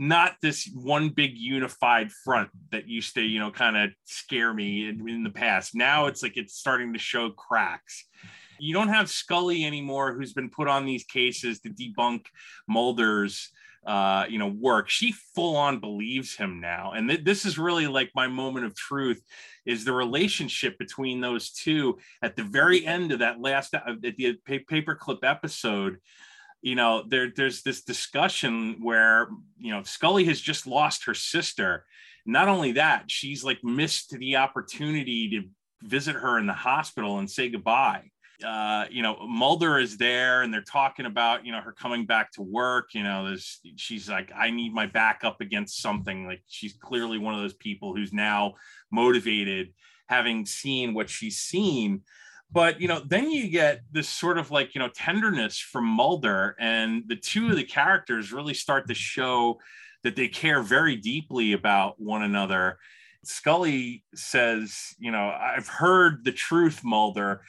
not 0.00 0.34
this 0.40 0.68
one 0.74 1.10
big 1.10 1.36
unified 1.36 2.10
front 2.10 2.48
that 2.72 2.88
used 2.88 3.14
to 3.14 3.22
you 3.22 3.38
know 3.38 3.50
kind 3.50 3.76
of 3.76 3.90
scare 4.04 4.52
me 4.52 4.88
in, 4.88 5.08
in 5.08 5.22
the 5.22 5.30
past. 5.30 5.74
Now 5.74 6.06
it's 6.06 6.22
like 6.22 6.36
it's 6.36 6.58
starting 6.58 6.94
to 6.94 6.98
show 6.98 7.30
cracks 7.30 8.06
you 8.60 8.74
don't 8.74 8.88
have 8.88 9.10
scully 9.10 9.64
anymore 9.64 10.12
who's 10.12 10.32
been 10.32 10.50
put 10.50 10.68
on 10.68 10.84
these 10.84 11.04
cases 11.04 11.60
to 11.60 11.70
debunk 11.70 12.26
mulder's 12.68 13.50
uh, 13.86 14.26
you 14.28 14.38
know, 14.38 14.48
work. 14.48 14.90
She 14.90 15.12
full 15.34 15.56
on 15.56 15.80
believes 15.80 16.36
him 16.36 16.60
now. 16.60 16.92
And 16.92 17.08
th- 17.08 17.24
this 17.24 17.46
is 17.46 17.58
really 17.58 17.86
like 17.86 18.10
my 18.14 18.26
moment 18.26 18.66
of 18.66 18.76
truth 18.76 19.22
is 19.64 19.84
the 19.84 19.92
relationship 19.92 20.78
between 20.78 21.20
those 21.20 21.50
two 21.50 21.98
at 22.22 22.36
the 22.36 22.42
very 22.42 22.86
end 22.86 23.12
of 23.12 23.20
that 23.20 23.40
last, 23.40 23.74
uh, 23.74 23.80
at 23.86 24.16
the 24.16 24.38
pa- 24.46 24.64
paperclip 24.70 25.24
episode. 25.24 25.98
You 26.60 26.74
know, 26.74 27.04
there, 27.08 27.32
there's 27.34 27.62
this 27.62 27.82
discussion 27.82 28.80
where, 28.82 29.28
you 29.58 29.72
know, 29.72 29.82
Scully 29.82 30.24
has 30.26 30.40
just 30.40 30.66
lost 30.66 31.06
her 31.06 31.14
sister. 31.14 31.86
Not 32.26 32.48
only 32.48 32.72
that, 32.72 33.10
she's 33.10 33.42
like 33.42 33.64
missed 33.64 34.10
the 34.10 34.36
opportunity 34.36 35.30
to 35.30 35.88
visit 35.88 36.16
her 36.16 36.38
in 36.38 36.46
the 36.46 36.52
hospital 36.52 37.18
and 37.18 37.30
say 37.30 37.48
goodbye 37.48 38.10
uh, 38.44 38.86
you 38.90 39.02
know, 39.02 39.26
Mulder 39.26 39.78
is 39.78 39.96
there 39.96 40.42
and 40.42 40.52
they're 40.52 40.62
talking 40.62 41.06
about, 41.06 41.44
you 41.44 41.52
know, 41.52 41.60
her 41.60 41.72
coming 41.72 42.06
back 42.06 42.32
to 42.32 42.42
work. 42.42 42.94
You 42.94 43.02
know, 43.02 43.26
there's, 43.26 43.60
she's 43.76 44.08
like, 44.08 44.30
I 44.36 44.50
need 44.50 44.72
my 44.72 44.86
back 44.86 45.20
up 45.24 45.40
against 45.40 45.80
something. 45.80 46.26
Like 46.26 46.42
she's 46.48 46.74
clearly 46.74 47.18
one 47.18 47.34
of 47.34 47.40
those 47.40 47.54
people 47.54 47.94
who's 47.94 48.12
now 48.12 48.54
motivated, 48.90 49.72
having 50.08 50.46
seen 50.46 50.94
what 50.94 51.10
she's 51.10 51.38
seen. 51.38 52.02
But, 52.52 52.80
you 52.80 52.88
know, 52.88 53.00
then 53.06 53.30
you 53.30 53.48
get 53.48 53.82
this 53.92 54.08
sort 54.08 54.36
of 54.36 54.50
like, 54.50 54.74
you 54.74 54.80
know, 54.80 54.88
tenderness 54.88 55.58
from 55.58 55.86
Mulder, 55.86 56.56
and 56.58 57.04
the 57.06 57.14
two 57.14 57.48
of 57.48 57.56
the 57.56 57.62
characters 57.62 58.32
really 58.32 58.54
start 58.54 58.88
to 58.88 58.94
show 58.94 59.60
that 60.02 60.16
they 60.16 60.26
care 60.26 60.60
very 60.60 60.96
deeply 60.96 61.52
about 61.52 62.00
one 62.00 62.22
another. 62.22 62.78
Scully 63.22 64.02
says, 64.14 64.94
you 64.98 65.12
know, 65.12 65.30
I've 65.30 65.68
heard 65.68 66.24
the 66.24 66.32
truth, 66.32 66.80
Mulder 66.82 67.42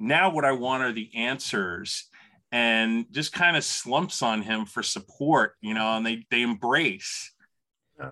now 0.00 0.30
what 0.30 0.44
I 0.44 0.52
want 0.52 0.82
are 0.82 0.92
the 0.92 1.10
answers 1.14 2.08
and 2.50 3.06
just 3.12 3.32
kind 3.32 3.56
of 3.56 3.62
slumps 3.62 4.22
on 4.22 4.42
him 4.42 4.64
for 4.66 4.82
support, 4.82 5.54
you 5.60 5.74
know, 5.74 5.96
and 5.96 6.04
they 6.04 6.26
they 6.30 6.42
embrace. 6.42 7.32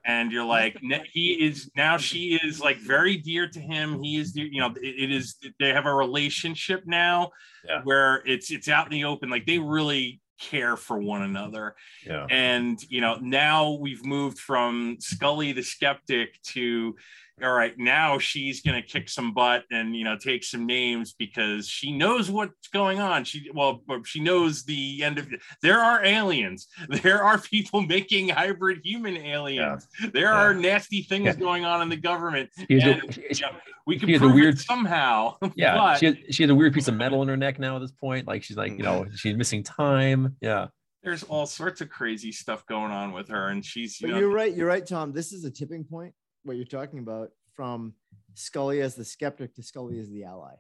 And 0.05 0.31
you're 0.31 0.45
like, 0.45 0.77
he 1.11 1.33
is 1.47 1.71
now. 1.75 1.97
She 1.97 2.39
is 2.43 2.61
like 2.61 2.77
very 2.77 3.17
dear 3.17 3.49
to 3.49 3.59
him. 3.59 4.03
He 4.03 4.19
is, 4.19 4.37
you 4.37 4.61
know, 4.61 4.75
it, 4.83 5.05
it 5.05 5.11
is. 5.11 5.37
They 5.59 5.73
have 5.73 5.87
a 5.87 5.95
relationship 5.95 6.83
now, 6.85 7.31
Yeah. 7.67 7.81
where 7.85 8.23
it's 8.27 8.51
it's 8.51 8.69
out 8.69 8.85
in 8.87 8.93
the 8.93 9.05
open. 9.05 9.31
Like 9.31 9.47
they 9.47 9.59
really 9.59 10.21
care 10.39 10.77
for 10.77 10.99
one 10.99 11.23
another. 11.23 11.75
Yeah. 12.07 12.27
And 12.29 12.79
you 12.91 13.01
know, 13.01 13.17
now 13.23 13.79
we've 13.81 14.05
moved 14.05 14.39
from 14.39 14.99
Scully 15.01 15.53
the 15.53 15.63
skeptic 15.63 16.39
to 16.49 16.95
all 17.43 17.53
right, 17.53 17.75
now 17.79 18.19
she's 18.19 18.61
gonna 18.63 18.83
kick 18.83 19.09
some 19.09 19.33
butt 19.33 19.65
and 19.71 19.95
you 19.97 20.05
know 20.05 20.17
take 20.17 20.43
some 20.45 20.67
names 20.67 21.15
because 21.19 21.69
she 21.69 21.93
knows 21.97 22.31
what's 22.31 22.69
going 22.73 22.99
on. 23.01 23.25
She 23.25 23.51
well, 23.55 23.83
she 24.05 24.21
knows 24.21 24.65
the 24.65 25.03
end 25.05 25.19
of 25.19 25.29
there 25.63 25.81
are 25.81 26.05
aliens. 26.05 26.67
There 27.03 27.23
are 27.23 27.39
people 27.39 27.81
making 27.83 28.31
hybrid 28.31 28.81
human 28.85 29.17
aliens. 29.17 29.87
There 30.13 30.25
Yeah. 30.25 30.35
are 30.41 30.55
nasty 30.55 31.03
things 31.03 31.27
Yeah. 31.27 31.35
going 31.35 31.65
on 31.65 31.83
in 31.83 31.89
the 31.89 31.97
government. 31.97 32.51
She 32.69 32.81
has 32.81 33.03
a- 33.03 33.13
she- 33.13 33.23
you 33.31 33.41
know, 33.43 33.57
we 33.87 33.99
can 33.99 34.09
she 34.09 34.13
has 34.15 34.21
a 34.23 34.25
prove 34.25 34.35
weird- 34.35 34.55
it 34.55 34.61
somehow. 34.61 35.37
yeah, 35.55 35.75
but 35.77 35.99
she 35.99 36.07
has, 36.07 36.17
she 36.31 36.43
has 36.43 36.51
a 36.51 36.55
weird 36.55 36.75
piece 36.75 36.89
of 36.89 36.95
metal 36.95 37.23
in 37.23 37.29
her 37.29 37.37
neck 37.37 37.59
now 37.59 37.77
at 37.77 37.81
this 37.81 37.93
point. 37.93 38.27
Like 38.27 38.43
she's 38.43 38.57
like, 38.57 38.73
you 38.73 38.83
know, 38.83 39.05
mm. 39.05 39.17
she's 39.19 39.37
missing 39.37 39.63
time. 39.63 40.37
Yeah. 40.41 40.67
there's 41.03 41.23
all 41.23 41.47
sorts 41.47 41.81
of 41.81 41.89
crazy 41.89 42.33
stuff 42.33 42.67
going 42.67 42.91
on 42.91 43.13
with 43.13 43.29
her, 43.29 43.49
and 43.49 43.65
she's 43.65 44.01
you 44.01 44.09
But 44.09 44.15
know, 44.15 44.21
you're 44.21 44.33
right. 44.33 44.55
You're 44.55 44.67
right, 44.67 44.85
Tom. 44.87 45.13
This 45.13 45.33
is 45.33 45.45
a 45.45 45.51
tipping 45.51 45.85
point. 45.85 46.13
What 46.45 46.57
you're 46.57 46.65
talking 46.67 46.99
about 47.01 47.31
from 47.55 47.95
Scully 48.35 48.81
as 48.81 48.95
the 48.95 49.05
skeptic 49.05 49.55
to 49.57 49.63
Scully 49.63 49.99
as 49.99 50.11
the 50.11 50.25
ally. 50.25 50.55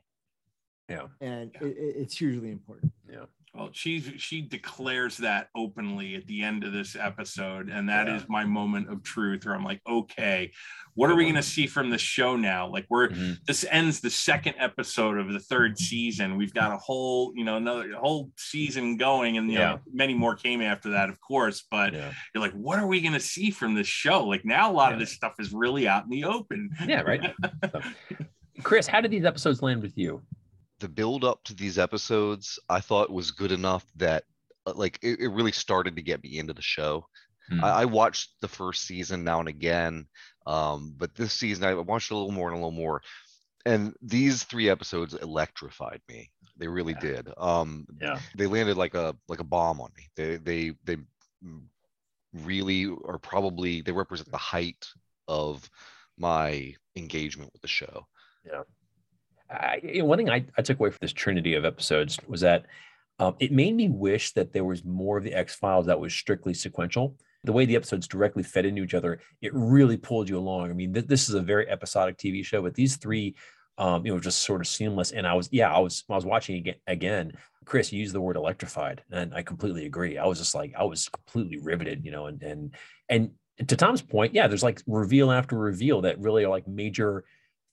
Yeah. 0.88 1.06
and 1.20 1.54
it, 1.60 1.62
it- 1.76 1.96
it's 1.96 2.16
hugely 2.18 2.50
important. 2.50 2.92
Well, 3.54 3.70
she 3.72 4.00
she 4.18 4.42
declares 4.42 5.16
that 5.18 5.48
openly 5.56 6.14
at 6.16 6.26
the 6.26 6.42
end 6.42 6.64
of 6.64 6.72
this 6.72 6.94
episode, 6.94 7.68
and 7.70 7.88
that 7.88 8.08
is 8.08 8.22
Yeah. 8.22 8.26
my 8.28 8.44
moment 8.44 8.88
of 8.90 9.02
truth. 9.02 9.44
Where 9.46 9.54
I'm 9.54 9.64
like, 9.64 9.80
okay, 9.88 10.52
what 10.94 11.10
are 11.10 11.14
we 11.14 11.24
going 11.24 11.34
to 11.36 11.42
see 11.42 11.66
from 11.66 11.90
the 11.90 11.98
show 11.98 12.36
now? 12.36 12.68
Like, 12.68 12.86
we're 12.90 13.08
Mhm. 13.08 13.38
this 13.46 13.64
ends 13.70 14.00
the 14.00 14.10
second 14.10 14.54
episode 14.58 15.16
of 15.18 15.32
the 15.32 15.40
third 15.40 15.78
season. 15.78 16.36
We've 16.36 16.52
got 16.52 16.72
a 16.72 16.76
whole, 16.76 17.32
you 17.36 17.44
know, 17.44 17.56
another 17.56 17.94
whole 17.96 18.30
season 18.36 18.96
going, 18.96 19.38
and 19.38 19.50
you 19.50 19.58
Yeah. 19.58 19.68
know, 19.70 19.80
many 19.92 20.14
more 20.14 20.36
came 20.36 20.60
after 20.60 20.90
that, 20.90 21.08
of 21.08 21.18
course. 21.20 21.64
But 21.70 21.94
Yeah. 21.94 22.12
you're 22.34 22.42
like, 22.42 22.52
what 22.52 22.78
are 22.78 22.86
we 22.86 23.00
going 23.00 23.14
to 23.14 23.20
see 23.20 23.50
from 23.50 23.74
this 23.74 23.86
show? 23.88 24.24
Like 24.26 24.44
now, 24.44 24.70
a 24.70 24.74
lot 24.74 24.92
of 24.92 24.98
this 24.98 25.12
stuff 25.12 25.34
is 25.38 25.52
really 25.52 25.88
out 25.88 26.04
in 26.04 26.10
the 26.10 26.24
open. 26.24 26.70
Yeah, 26.86 27.00
right. 27.00 27.32
Chris, 28.62 28.86
how 28.86 29.00
did 29.00 29.10
these 29.10 29.24
episodes 29.24 29.62
land 29.62 29.80
with 29.82 29.96
you? 29.96 30.22
The 30.80 30.88
build 30.88 31.24
up 31.24 31.42
to 31.44 31.54
these 31.54 31.78
episodes 31.78 32.58
I 32.68 32.80
thought 32.80 33.10
was 33.10 33.30
good 33.30 33.52
enough 33.52 33.84
that 33.96 34.24
uh, 34.66 34.72
like 34.74 34.98
it, 35.02 35.20
it 35.20 35.28
really 35.28 35.52
started 35.52 35.96
to 35.96 36.02
get 36.02 36.22
me 36.22 36.38
into 36.38 36.54
the 36.54 36.62
show. 36.62 37.06
Hmm. 37.48 37.64
I, 37.64 37.70
I 37.70 37.84
watched 37.86 38.30
the 38.40 38.48
first 38.48 38.84
season 38.84 39.24
now 39.24 39.40
and 39.40 39.48
again, 39.48 40.06
um, 40.46 40.94
but 40.96 41.14
this 41.14 41.32
season 41.32 41.64
I 41.64 41.74
watched 41.74 42.10
a 42.10 42.16
little 42.16 42.32
more 42.32 42.48
and 42.48 42.54
a 42.54 42.58
little 42.58 42.70
more. 42.70 43.02
And 43.66 43.94
these 44.00 44.44
three 44.44 44.70
episodes 44.70 45.14
electrified 45.14 46.00
me. 46.08 46.30
They 46.56 46.68
really 46.68 46.94
Yeah. 46.94 47.00
did. 47.00 47.28
Um, 47.36 47.86
Yeah. 48.00 48.20
they 48.36 48.46
landed 48.46 48.76
like 48.76 48.94
a 48.94 49.16
like 49.28 49.40
a 49.40 49.44
bomb 49.44 49.80
on 49.80 49.90
me. 49.96 50.08
They 50.16 50.36
they 50.36 50.72
they 50.84 50.96
really 52.32 52.86
are 53.04 53.18
probably 53.18 53.80
they 53.80 53.92
represent 53.92 54.30
the 54.30 54.36
height 54.38 54.86
of 55.26 55.68
my 56.18 56.74
engagement 56.96 57.52
with 57.52 57.62
the 57.62 57.68
show. 57.68 58.06
I, 59.50 59.80
you 59.82 60.00
know, 60.00 60.04
one 60.04 60.18
thing 60.18 60.30
I, 60.30 60.44
I 60.56 60.62
took 60.62 60.78
away 60.78 60.90
from 60.90 60.98
this 61.00 61.12
trinity 61.12 61.54
of 61.54 61.64
episodes 61.64 62.18
was 62.26 62.40
that 62.42 62.66
um, 63.18 63.34
it 63.40 63.52
made 63.52 63.74
me 63.74 63.88
wish 63.88 64.32
that 64.32 64.52
there 64.52 64.64
was 64.64 64.84
more 64.84 65.18
of 65.18 65.24
the 65.24 65.34
X 65.34 65.54
Files 65.54 65.86
that 65.86 66.00
was 66.00 66.14
strictly 66.14 66.54
sequential. 66.54 67.16
The 67.44 67.52
way 67.52 67.64
the 67.64 67.76
episodes 67.76 68.08
directly 68.08 68.42
fed 68.42 68.66
into 68.66 68.82
each 68.82 68.94
other, 68.94 69.20
it 69.40 69.52
really 69.54 69.96
pulled 69.96 70.28
you 70.28 70.38
along. 70.38 70.70
I 70.70 70.74
mean, 70.74 70.92
th- 70.92 71.06
this 71.06 71.28
is 71.28 71.34
a 71.34 71.40
very 71.40 71.68
episodic 71.68 72.16
TV 72.18 72.44
show, 72.44 72.62
but 72.62 72.74
these 72.74 72.96
three, 72.96 73.36
um, 73.78 74.04
you 74.04 74.12
know, 74.12 74.20
just 74.20 74.42
sort 74.42 74.60
of 74.60 74.66
seamless. 74.66 75.12
And 75.12 75.26
I 75.26 75.34
was, 75.34 75.48
yeah, 75.52 75.72
I 75.72 75.78
was, 75.78 76.04
I 76.10 76.14
was 76.14 76.24
watching 76.24 76.56
again. 76.56 76.74
Again, 76.86 77.32
Chris 77.64 77.92
used 77.92 78.14
the 78.14 78.20
word 78.20 78.36
electrified, 78.36 79.02
and 79.10 79.34
I 79.34 79.42
completely 79.42 79.86
agree. 79.86 80.18
I 80.18 80.26
was 80.26 80.38
just 80.38 80.54
like, 80.54 80.72
I 80.76 80.84
was 80.84 81.08
completely 81.08 81.58
riveted, 81.58 82.04
you 82.04 82.10
know, 82.10 82.26
and 82.26 82.42
and 82.42 82.74
and 83.08 83.30
to 83.66 83.76
Tom's 83.76 84.02
point, 84.02 84.34
yeah, 84.34 84.46
there's 84.46 84.62
like 84.62 84.82
reveal 84.86 85.30
after 85.30 85.56
reveal 85.56 86.02
that 86.02 86.18
really 86.18 86.44
are 86.44 86.48
like 86.48 86.66
major 86.66 87.24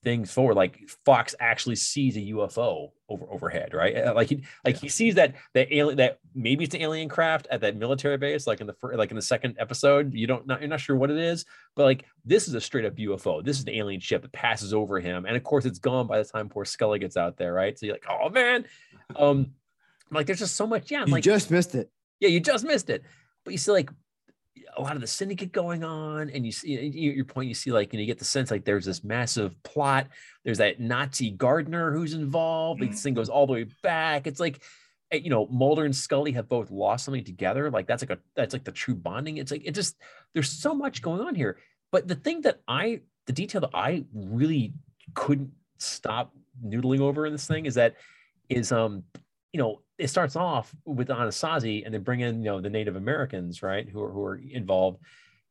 things 0.06 0.32
forward. 0.32 0.56
Like 0.56 0.88
Fox 1.04 1.36
actually 1.42 1.76
sees 1.76 2.16
a 2.16 2.22
UFO 2.22 2.92
over 3.10 3.26
overhead, 3.30 3.74
right? 3.74 3.98
Uh, 3.98 4.14
Like 4.14 4.30
he 4.30 4.44
like 4.64 4.78
he 4.78 4.88
sees 4.88 5.16
that 5.16 5.36
that 5.54 5.68
alien 5.76 5.98
that 5.98 6.20
maybe 6.34 6.64
it's 6.64 6.74
an 6.76 6.82
alien 6.82 7.10
craft 7.10 7.48
at 7.52 7.60
that 7.62 7.76
military 7.76 8.18
base, 8.18 8.48
like 8.48 8.62
in 8.62 8.68
the 8.68 8.74
first, 8.74 8.98
like 8.98 9.10
in 9.10 9.16
the 9.18 9.22
second 9.22 9.58
episode. 9.60 10.14
You 10.14 10.28
don't 10.28 10.48
not 10.48 10.62
you're 10.62 10.70
not 10.70 10.80
sure 10.80 10.96
what 10.96 11.12
it 11.12 11.18
is, 11.18 11.44
but 11.76 11.84
like 11.84 12.06
this 12.24 12.48
is 12.48 12.54
a 12.54 12.62
straight 12.62 12.86
up 12.86 12.96
UFO. 12.96 13.44
This 13.44 13.58
is 13.58 13.64
an 13.64 13.72
alien 13.72 14.00
ship 14.00 14.22
that 14.22 14.32
passes 14.32 14.74
over 14.74 15.02
him, 15.02 15.26
and 15.26 15.36
of 15.36 15.44
course 15.44 15.66
it's 15.66 15.80
gone 15.80 16.08
by 16.08 16.20
the 16.20 16.24
time 16.24 16.48
poor 16.48 16.64
Scully 16.64 17.00
gets 17.00 17.18
out 17.18 17.36
there, 17.36 17.52
right? 17.52 17.78
So 17.78 17.88
you're 17.88 17.96
like, 17.96 18.06
oh 18.10 18.30
man, 18.30 18.64
um, 19.18 19.52
like 20.12 20.28
there's 20.28 20.40
just 20.40 20.56
so 20.56 20.66
much. 20.68 20.90
Yeah, 20.92 21.02
I'm 21.02 21.08
You 21.10 21.14
like 21.16 21.24
just 21.24 21.52
missed 21.52 21.76
it. 21.76 21.90
yeah, 22.22 22.30
you 22.30 22.40
just 22.40 22.64
missed 22.64 22.90
it. 22.90 23.04
But 23.44 23.52
you 23.52 23.58
see 23.58 23.72
like 23.72 23.90
a 24.78 24.82
lot 24.82 24.96
of 24.96 25.02
the 25.02 25.08
syndicate 25.08 25.52
going 25.52 25.84
on, 25.84 26.30
and 26.30 26.46
you 26.46 26.52
see 26.52 26.80
you- 26.80 27.12
your 27.12 27.26
point. 27.26 27.48
You 27.48 27.54
see 27.54 27.72
like 27.72 27.94
and 27.94 28.00
you 28.00 28.06
get 28.06 28.20
the 28.20 28.26
sense 28.26 28.52
like 28.52 28.66
there's 28.66 28.86
this 28.86 29.04
massive 29.04 29.62
plot. 29.64 30.08
There's 30.44 30.58
that 30.60 30.80
Nazi 30.80 31.32
gardener 31.32 31.92
who's 31.92 32.14
involved. 32.14 32.82
Like, 32.82 32.92
this 32.92 33.04
thing 33.04 33.14
goes 33.14 33.30
all 33.30 33.48
the 33.48 33.54
way 33.54 33.66
back. 33.84 34.28
It's 34.28 34.40
like 34.40 34.62
eh, 35.12 35.18
you 35.18 35.30
know 35.30 35.48
Mulder 35.48 35.86
and 35.86 35.96
Scully 35.96 36.32
have 36.34 36.50
both 36.50 36.72
lost 36.72 37.06
something 37.06 37.24
together. 37.24 37.70
Like 37.72 37.88
that's 37.88 38.04
like 38.04 38.18
a 38.18 38.20
that's 38.36 38.54
like 38.54 38.64
the 38.64 38.72
true 38.72 38.96
bonding. 38.96 39.38
It's 39.38 39.52
like 39.52 39.64
it 39.66 39.72
just 39.72 39.98
there's 40.34 40.50
so 40.52 40.74
much 40.74 41.02
going 41.02 41.22
on 41.22 41.36
here. 41.36 41.58
But 41.92 42.08
the 42.08 42.16
thing 42.16 42.42
that 42.42 42.62
I 42.68 43.02
the 43.28 43.34
detail 43.34 43.62
that 43.62 43.72
I 43.74 44.06
really 44.14 44.74
couldn't 45.14 45.52
stop 45.80 46.34
noodling 46.64 47.00
over 47.00 47.26
in 47.26 47.32
this 47.32 47.48
thing 47.48 47.66
is 47.66 47.76
that 47.76 47.96
is 48.50 48.72
um 48.72 49.04
you 49.52 49.60
know 49.60 49.82
it 49.98 50.08
starts 50.10 50.36
off 50.36 50.76
with 50.86 51.08
Anasazi 51.08 51.86
and 51.86 51.94
they 51.94 51.98
bring 51.98 52.20
in 52.20 52.40
you 52.40 52.52
know 52.52 52.62
the 52.62 52.70
Native 52.70 52.96
Americans 52.96 53.64
right 53.64 53.88
who 53.88 54.02
are 54.04 54.12
who 54.12 54.24
are 54.24 54.36
involved. 54.36 55.00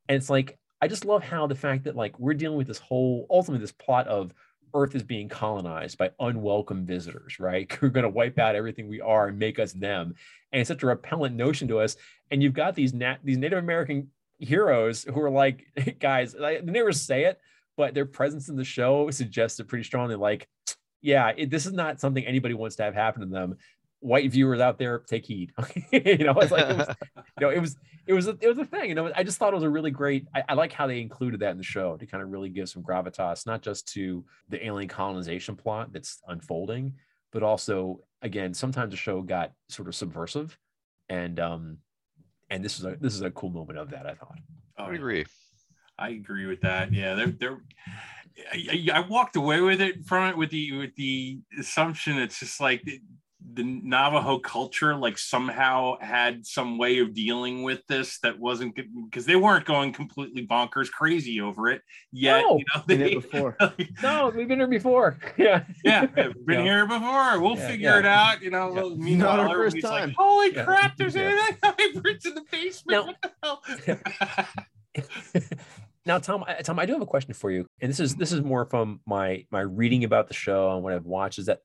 And 0.09 0.17
it's 0.17 0.31
like 0.31 0.59
I 0.81 0.89
just 0.89 1.05
love 1.05 1.23
how 1.23 1.47
the 1.47 1.55
fact 1.55 1.85
that 1.85 1.97
like 1.97 2.19
we're 2.19 2.35
dealing 2.35 2.59
with 2.59 2.67
this 2.67 2.79
whole 2.79 3.27
ultimately 3.31 3.63
this 3.63 3.73
plot 3.73 4.07
of 4.09 4.33
Earth 4.75 4.95
is 4.97 5.05
being 5.05 5.29
colonized 5.29 5.99
by 5.99 6.11
unwelcome 6.21 6.85
visitors 6.85 7.39
right? 7.39 7.73
Who 7.81 7.87
are 7.87 7.91
going 7.91 8.05
to 8.05 8.11
wipe 8.11 8.39
out 8.39 8.57
everything 8.57 8.89
we 8.89 9.01
are 9.01 9.29
and 9.29 9.39
make 9.39 9.59
us 9.59 9.73
them. 9.73 10.15
And 10.53 10.61
it's 10.61 10.69
such 10.69 10.83
a 10.83 10.87
repellent 10.87 11.35
notion 11.37 11.69
to 11.69 11.81
us. 11.81 11.97
And 12.31 12.43
you've 12.43 12.55
got 12.55 12.75
these 12.75 12.93
nat 12.93 13.19
these 13.25 13.39
Native 13.39 13.59
American 13.59 14.11
heroes 14.39 15.05
who 15.05 15.21
are 15.21 15.31
like 15.31 15.67
guys 16.01 16.33
they 16.33 16.61
never 16.63 16.93
say 16.93 17.25
it 17.25 17.41
but 17.77 17.95
their 17.95 18.07
presence 18.07 18.49
in 18.49 18.57
the 18.57 18.65
show 18.65 19.11
suggests 19.11 19.59
it 19.61 19.69
pretty 19.69 19.85
strongly 19.85 20.17
like 20.17 20.49
yeah 21.03 21.33
it, 21.37 21.51
this 21.51 21.67
is 21.67 21.73
not 21.73 22.01
something 22.01 22.25
anybody 22.27 22.55
wants 22.55 22.77
to 22.77 22.83
have 22.83 22.95
happen 22.95 23.21
to 23.21 23.27
them 23.27 23.57
white 24.05 24.31
viewers 24.31 24.61
out 24.61 24.79
there 24.79 24.99
take 25.01 25.25
heed 25.25 25.53
you 25.93 26.19
know 26.19 26.35
it's 26.39 26.51
like 26.51 26.69
it 26.69 26.77
was, 26.77 26.89
you 27.17 27.41
know 27.41 27.49
it 27.49 27.61
was 27.61 27.77
it 28.07 28.13
was 28.13 28.29
a, 28.29 28.37
it 28.41 28.49
was 28.49 28.59
a 28.59 28.65
thing 28.65 28.89
you 28.89 28.95
know 28.95 29.11
i 29.17 29.23
just 29.23 29.39
thought 29.39 29.53
it 29.53 29.57
was 29.57 29.65
a 29.65 29.71
really 29.71 29.91
great 29.91 30.27
I, 30.35 30.45
I 30.51 30.55
like 30.55 30.73
how 30.73 30.87
they 30.87 31.01
included 31.01 31.41
that 31.41 31.53
in 31.53 31.57
the 31.57 31.65
show 31.65 31.97
to 31.97 32.07
kind 32.07 32.23
of 32.23 32.31
really 32.31 32.51
give 32.51 32.69
some 32.69 32.83
gravitas 32.83 33.47
not 33.47 33.63
just 33.63 33.89
to 33.95 34.25
the 34.49 34.65
alien 34.65 34.89
colonization 34.89 35.57
plot 35.57 35.93
that's 35.93 36.21
unfolding 36.29 36.95
but 37.33 37.43
also 37.43 38.01
again 38.23 38.53
sometimes 38.53 38.91
the 38.91 38.97
show 38.97 39.23
got 39.23 39.53
sort 39.69 39.89
of 39.89 39.95
subversive 39.95 40.59
and 41.09 41.41
um 41.41 41.79
and 42.51 42.65
this 42.65 42.79
is 42.79 42.85
a 42.85 42.97
this 43.01 43.15
is 43.15 43.23
a 43.23 43.31
cool 43.31 43.51
moment 43.51 43.79
of 43.79 43.91
that 43.91 44.07
i 44.07 44.15
thought 44.15 44.39
Oh, 44.79 44.85
I 44.85 44.95
agree. 44.95 45.25
I 45.99 46.09
agree 46.11 46.47
with 46.47 46.61
that. 46.63 46.93
Yeah, 46.93 47.15
they're, 47.15 47.27
they're 47.29 47.61
I, 48.53 48.89
I 48.93 48.99
I 48.99 49.01
walked 49.01 49.37
away 49.37 49.61
with 49.61 49.81
it 49.81 50.05
from 50.07 50.29
it 50.29 50.37
with 50.37 50.51
the 50.51 50.73
with 50.73 50.97
the 50.97 51.39
assumption 51.59 52.19
it's 52.19 52.41
just 52.41 52.61
like 52.61 52.83
the, 53.55 53.63
the 53.63 53.81
Navajo 53.85 54.39
culture 54.39 54.95
like 54.97 55.19
somehow 55.19 55.97
had 56.01 56.47
some 56.47 56.79
way 56.79 56.99
of 56.99 57.15
dealing 57.15 57.63
with 57.63 57.81
this 57.89 58.19
that 58.21 58.39
wasn't 58.39 58.77
because 59.05 59.27
they 59.27 59.37
weren't 59.37 59.65
going 59.65 59.93
completely 59.93 60.47
bonkers 60.47 60.91
crazy 60.91 61.41
over 61.41 61.69
it 61.69 61.83
yet. 62.13 62.43
No. 62.43 62.59
you 62.59 62.65
know, 62.75 62.83
Seen 62.89 63.01
it 63.01 63.05
they- 63.05 63.15
before. 63.15 63.57
no 64.03 64.33
we've 64.35 64.49
been 64.49 64.59
here 64.59 64.67
before 64.69 65.19
yeah 65.37 65.65
yeah, 65.85 66.03
I've 66.17 66.47
been 66.47 66.61
Yeah. 66.61 66.63
here 66.63 66.87
before. 66.87 67.41
We'll 67.41 67.57
Yeah, 67.57 67.69
figure 67.69 67.91
yeah. 67.91 67.99
it 67.99 68.07
out. 68.07 68.43
You 68.43 68.51
know, 68.51 68.69
Yeah. 68.75 68.81
well, 68.83 68.97
meanwhile, 68.97 69.37
Not 69.39 69.51
our 69.51 69.57
first 69.57 69.81
time. 69.81 70.09
like, 70.09 70.17
"Holy 70.17 70.55
Yeah. 70.55 70.65
crap! 70.65 70.97
There's 70.97 71.15
Yeah. 71.17 71.23
anything 71.23 71.57
hybrids 71.95 72.27
in 72.27 72.35
the 72.35 72.45
basement." 72.51 73.07
Now- 73.07 73.07
what 73.07 73.23
the 73.23 73.31
hell? 73.43 75.05
now 76.07 76.19
tom 76.19 76.45
tom 76.63 76.79
i 76.79 76.87
do 76.87 76.93
have 76.93 77.03
a 77.03 77.07
question 77.07 77.33
for 77.35 77.51
you 77.51 77.67
and 77.81 77.91
this 77.91 77.99
is 77.99 78.15
this 78.15 78.31
is 78.33 78.43
more 78.43 78.65
from 78.67 79.01
my 79.07 79.45
my 79.51 79.61
reading 79.61 80.05
about 80.05 80.29
the 80.29 80.35
show 80.35 80.73
and 80.75 80.83
what 80.85 80.93
i've 80.93 81.07
watched 81.07 81.39
is 81.39 81.47
that 81.47 81.61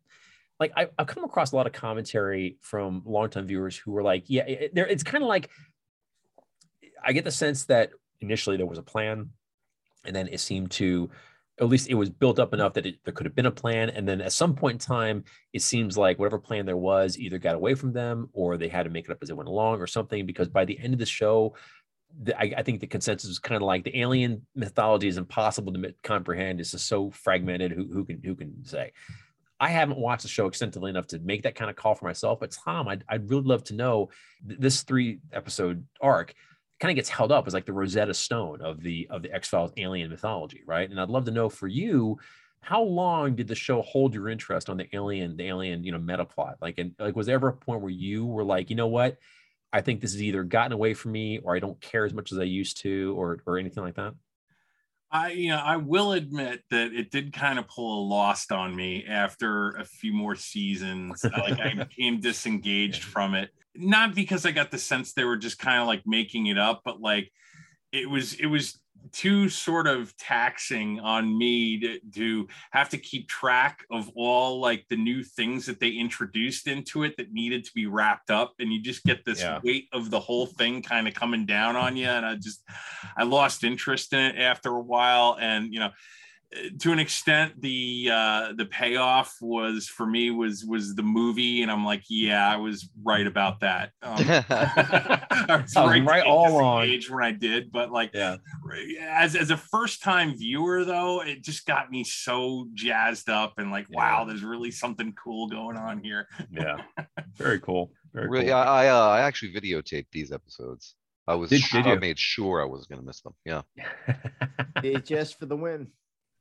like 0.59 0.71
I, 0.75 0.87
i've 0.97 1.07
come 1.07 1.23
across 1.23 1.51
a 1.51 1.55
lot 1.55 1.67
of 1.67 1.73
commentary 1.73 2.57
from 2.61 3.01
longtime 3.05 3.47
viewers 3.47 3.77
who 3.77 3.91
were 3.91 4.03
like 4.03 4.25
yeah 4.27 4.43
it, 4.43 4.71
it's 4.75 5.03
kind 5.03 5.23
of 5.23 5.27
like 5.27 5.49
i 7.03 7.13
get 7.13 7.23
the 7.23 7.31
sense 7.31 7.65
that 7.65 7.91
initially 8.21 8.57
there 8.57 8.65
was 8.65 8.77
a 8.77 8.83
plan 8.83 9.29
and 10.05 10.15
then 10.15 10.27
it 10.27 10.39
seemed 10.39 10.71
to 10.71 11.09
at 11.59 11.67
least 11.67 11.89
it 11.89 11.95
was 11.95 12.09
built 12.09 12.39
up 12.39 12.53
enough 12.53 12.73
that 12.73 12.85
it, 12.85 12.95
there 13.03 13.13
could 13.13 13.25
have 13.25 13.35
been 13.35 13.45
a 13.45 13.51
plan 13.51 13.89
and 13.89 14.07
then 14.07 14.21
at 14.21 14.31
some 14.31 14.55
point 14.55 14.75
in 14.75 14.79
time 14.79 15.23
it 15.53 15.61
seems 15.61 15.97
like 15.97 16.17
whatever 16.17 16.39
plan 16.39 16.65
there 16.65 16.77
was 16.77 17.17
either 17.17 17.37
got 17.37 17.55
away 17.55 17.75
from 17.75 17.91
them 17.91 18.29
or 18.33 18.57
they 18.57 18.69
had 18.69 18.83
to 18.83 18.89
make 18.89 19.05
it 19.05 19.11
up 19.11 19.17
as 19.21 19.27
they 19.27 19.33
went 19.33 19.49
along 19.49 19.79
or 19.79 19.87
something 19.87 20.25
because 20.25 20.47
by 20.47 20.63
the 20.63 20.79
end 20.79 20.93
of 20.93 20.99
the 20.99 21.05
show 21.05 21.53
the, 22.23 22.37
I, 22.37 22.53
I 22.57 22.63
think 22.63 22.79
the 22.79 22.87
consensus 22.87 23.29
is 23.29 23.39
kind 23.39 23.61
of 23.61 23.65
like 23.65 23.83
the 23.83 23.99
alien 23.99 24.45
mythology 24.55 25.07
is 25.07 25.17
impossible 25.17 25.73
to 25.73 25.93
comprehend. 26.03 26.59
It's 26.59 26.71
just 26.71 26.87
so 26.87 27.11
fragmented. 27.11 27.71
Who, 27.71 27.87
who 27.91 28.05
can 28.05 28.21
who 28.23 28.35
can 28.35 28.65
say? 28.65 28.93
I 29.59 29.69
haven't 29.69 29.99
watched 29.99 30.23
the 30.23 30.29
show 30.29 30.47
extensively 30.47 30.89
enough 30.89 31.07
to 31.07 31.19
make 31.19 31.43
that 31.43 31.55
kind 31.55 31.69
of 31.69 31.75
call 31.75 31.95
for 31.95 32.05
myself. 32.05 32.39
But 32.39 32.51
Tom, 32.51 32.87
I'd, 32.87 33.03
I'd 33.09 33.29
really 33.29 33.43
love 33.43 33.63
to 33.65 33.73
know 33.73 34.09
th- 34.47 34.59
this 34.59 34.83
three 34.83 35.19
episode 35.33 35.85
arc 36.01 36.33
kind 36.79 36.91
of 36.91 36.95
gets 36.95 37.09
held 37.09 37.31
up 37.31 37.45
as 37.45 37.53
like 37.53 37.65
the 37.65 37.73
Rosetta 37.73 38.13
Stone 38.13 38.61
of 38.61 38.81
the 38.81 39.07
of 39.09 39.21
the 39.21 39.33
X 39.33 39.49
Files 39.49 39.73
alien 39.77 40.09
mythology, 40.09 40.63
right? 40.65 40.89
And 40.89 40.99
I'd 40.99 41.09
love 41.09 41.25
to 41.25 41.31
know 41.31 41.49
for 41.49 41.67
you, 41.67 42.17
how 42.61 42.81
long 42.81 43.35
did 43.35 43.47
the 43.47 43.55
show 43.55 43.81
hold 43.81 44.13
your 44.13 44.29
interest 44.29 44.69
on 44.69 44.77
the 44.77 44.87
alien 44.95 45.35
the 45.35 45.47
alien 45.47 45.83
you 45.83 45.91
know 45.91 45.99
meta 45.99 46.25
plot? 46.25 46.55
Like, 46.61 46.77
and 46.77 46.95
like 46.97 47.15
was 47.15 47.27
there 47.27 47.35
ever 47.35 47.49
a 47.49 47.53
point 47.53 47.81
where 47.81 47.91
you 47.91 48.25
were 48.25 48.43
like, 48.43 48.69
you 48.69 48.75
know 48.75 48.87
what? 48.87 49.17
I 49.71 49.81
think 49.81 50.01
this 50.01 50.13
has 50.13 50.23
either 50.23 50.43
gotten 50.43 50.71
away 50.71 50.93
from 50.93 51.11
me 51.11 51.39
or 51.39 51.55
I 51.55 51.59
don't 51.59 51.79
care 51.81 52.05
as 52.05 52.13
much 52.13 52.31
as 52.31 52.39
I 52.39 52.43
used 52.43 52.81
to 52.81 53.13
or 53.19 53.39
or 53.45 53.57
anything 53.57 53.83
like 53.83 53.95
that. 53.95 54.13
I, 55.11 55.31
you 55.31 55.49
know, 55.49 55.57
I 55.57 55.77
will 55.77 56.13
admit 56.13 56.63
that 56.69 56.93
it 56.93 57.09
did 57.09 57.33
kind 57.33 57.57
of 57.57 57.67
pull 57.67 58.03
a 58.03 58.07
lost 58.07 58.51
on 58.51 58.75
me 58.75 59.05
after 59.07 59.71
a 59.71 59.83
few 59.83 60.13
more 60.13 60.35
seasons. 60.35 61.25
Uh, 61.25 61.29
like 61.35 61.59
I 61.59 61.73
became 61.85 62.19
disengaged 62.19 63.03
from 63.03 63.33
it, 63.33 63.49
not 63.75 64.13
because 64.13 64.45
I 64.45 64.51
got 64.51 64.71
the 64.71 64.77
sense 64.77 65.13
they 65.13 65.23
were 65.23 65.37
just 65.37 65.57
kind 65.57 65.81
of 65.81 65.87
like 65.87 66.03
making 66.05 66.47
it 66.47 66.59
up, 66.59 66.81
but 66.85 67.01
like 67.01 67.31
it 67.91 68.09
was, 68.09 68.33
it 68.35 68.45
was 68.45 68.79
too 69.11 69.49
sort 69.49 69.87
of 69.87 70.15
taxing 70.17 70.99
on 70.99 71.37
me 71.37 71.79
to, 71.79 71.99
to 72.13 72.47
have 72.71 72.89
to 72.89 72.97
keep 72.97 73.27
track 73.27 73.85
of 73.91 74.09
all 74.15 74.59
like 74.59 74.85
the 74.89 74.95
new 74.95 75.23
things 75.23 75.65
that 75.65 75.79
they 75.79 75.89
introduced 75.89 76.67
into 76.67 77.03
it 77.03 77.15
that 77.17 77.31
needed 77.31 77.63
to 77.65 77.71
be 77.73 77.85
wrapped 77.87 78.29
up 78.31 78.53
and 78.59 78.71
you 78.71 78.81
just 78.81 79.03
get 79.03 79.25
this 79.25 79.41
Yeah. 79.41 79.59
weight 79.63 79.87
of 79.93 80.09
the 80.09 80.19
whole 80.19 80.45
thing 80.45 80.81
kind 80.81 81.07
of 81.07 81.13
coming 81.13 81.45
down 81.45 81.75
on 81.75 81.95
you 81.97 82.07
and 82.07 82.25
i 82.25 82.35
just 82.35 82.63
i 83.17 83.23
lost 83.23 83.63
interest 83.63 84.13
in 84.13 84.19
it 84.19 84.37
after 84.37 84.69
a 84.69 84.81
while 84.81 85.37
and 85.39 85.73
you 85.73 85.79
know 85.79 85.91
to 86.79 86.91
an 86.91 86.97
extent 86.97 87.61
the 87.61 88.09
uh 88.11 88.53
the 88.57 88.65
payoff 88.65 89.35
was 89.39 89.87
for 89.87 90.07
me 90.07 90.31
was 90.31 90.65
was 90.65 90.95
the 90.95 91.03
movie 91.03 91.61
and 91.61 91.71
i'm 91.71 91.85
like 91.85 92.01
yeah 92.09 92.51
i 92.51 92.55
was 92.55 92.89
right 93.03 93.27
about 93.27 93.59
that 93.59 93.91
um, 94.01 94.15
I 94.19 95.61
was 95.61 95.75
I 95.75 95.83
was 95.83 95.91
right, 95.91 96.05
right 96.05 96.23
all 96.23 96.49
along. 96.57 96.81
disengage 96.81 97.09
when 97.09 97.23
I 97.23 97.31
did, 97.31 97.71
but 97.71 97.91
like 97.91 98.11
Yeah. 98.13 98.37
as 99.09 99.35
as 99.35 99.49
a 99.51 99.57
first 99.57 100.03
time 100.03 100.35
viewer 100.37 100.85
though, 100.85 101.21
it 101.21 101.43
just 101.43 101.65
got 101.65 101.89
me 101.89 102.03
so 102.03 102.67
jazzed 102.73 103.29
up 103.29 103.53
and 103.57 103.71
like, 103.71 103.87
wow, 103.89 104.25
there's 104.25 104.43
really 104.43 104.69
something 104.71 105.13
cool 105.13 105.47
going 105.47 105.77
on 105.77 106.03
here. 106.03 106.27
Yeah. 106.51 106.77
Very 107.35 107.59
cool. 107.59 107.91
Very 108.13 108.27
Really, 108.29 108.45
cool. 108.47 108.55
I 108.55 108.85
I, 108.85 108.87
uh, 108.89 109.07
I 109.07 109.21
actually 109.21 109.53
videotaped 109.53 110.07
these 110.11 110.31
episodes. 110.31 110.95
I 111.27 111.35
was 111.35 111.49
Did- 111.49 111.61
su- 111.61 111.81
did 111.81 111.87
I 111.91 111.95
made 111.95 112.19
sure 112.19 112.61
I 112.61 112.65
was 112.65 112.85
gonna 112.85 113.01
miss 113.03 113.21
them. 113.21 113.33
Yeah. 113.45 113.61
just 115.03 115.39
for 115.39 115.45
the 115.45 115.55
win. 115.55 115.87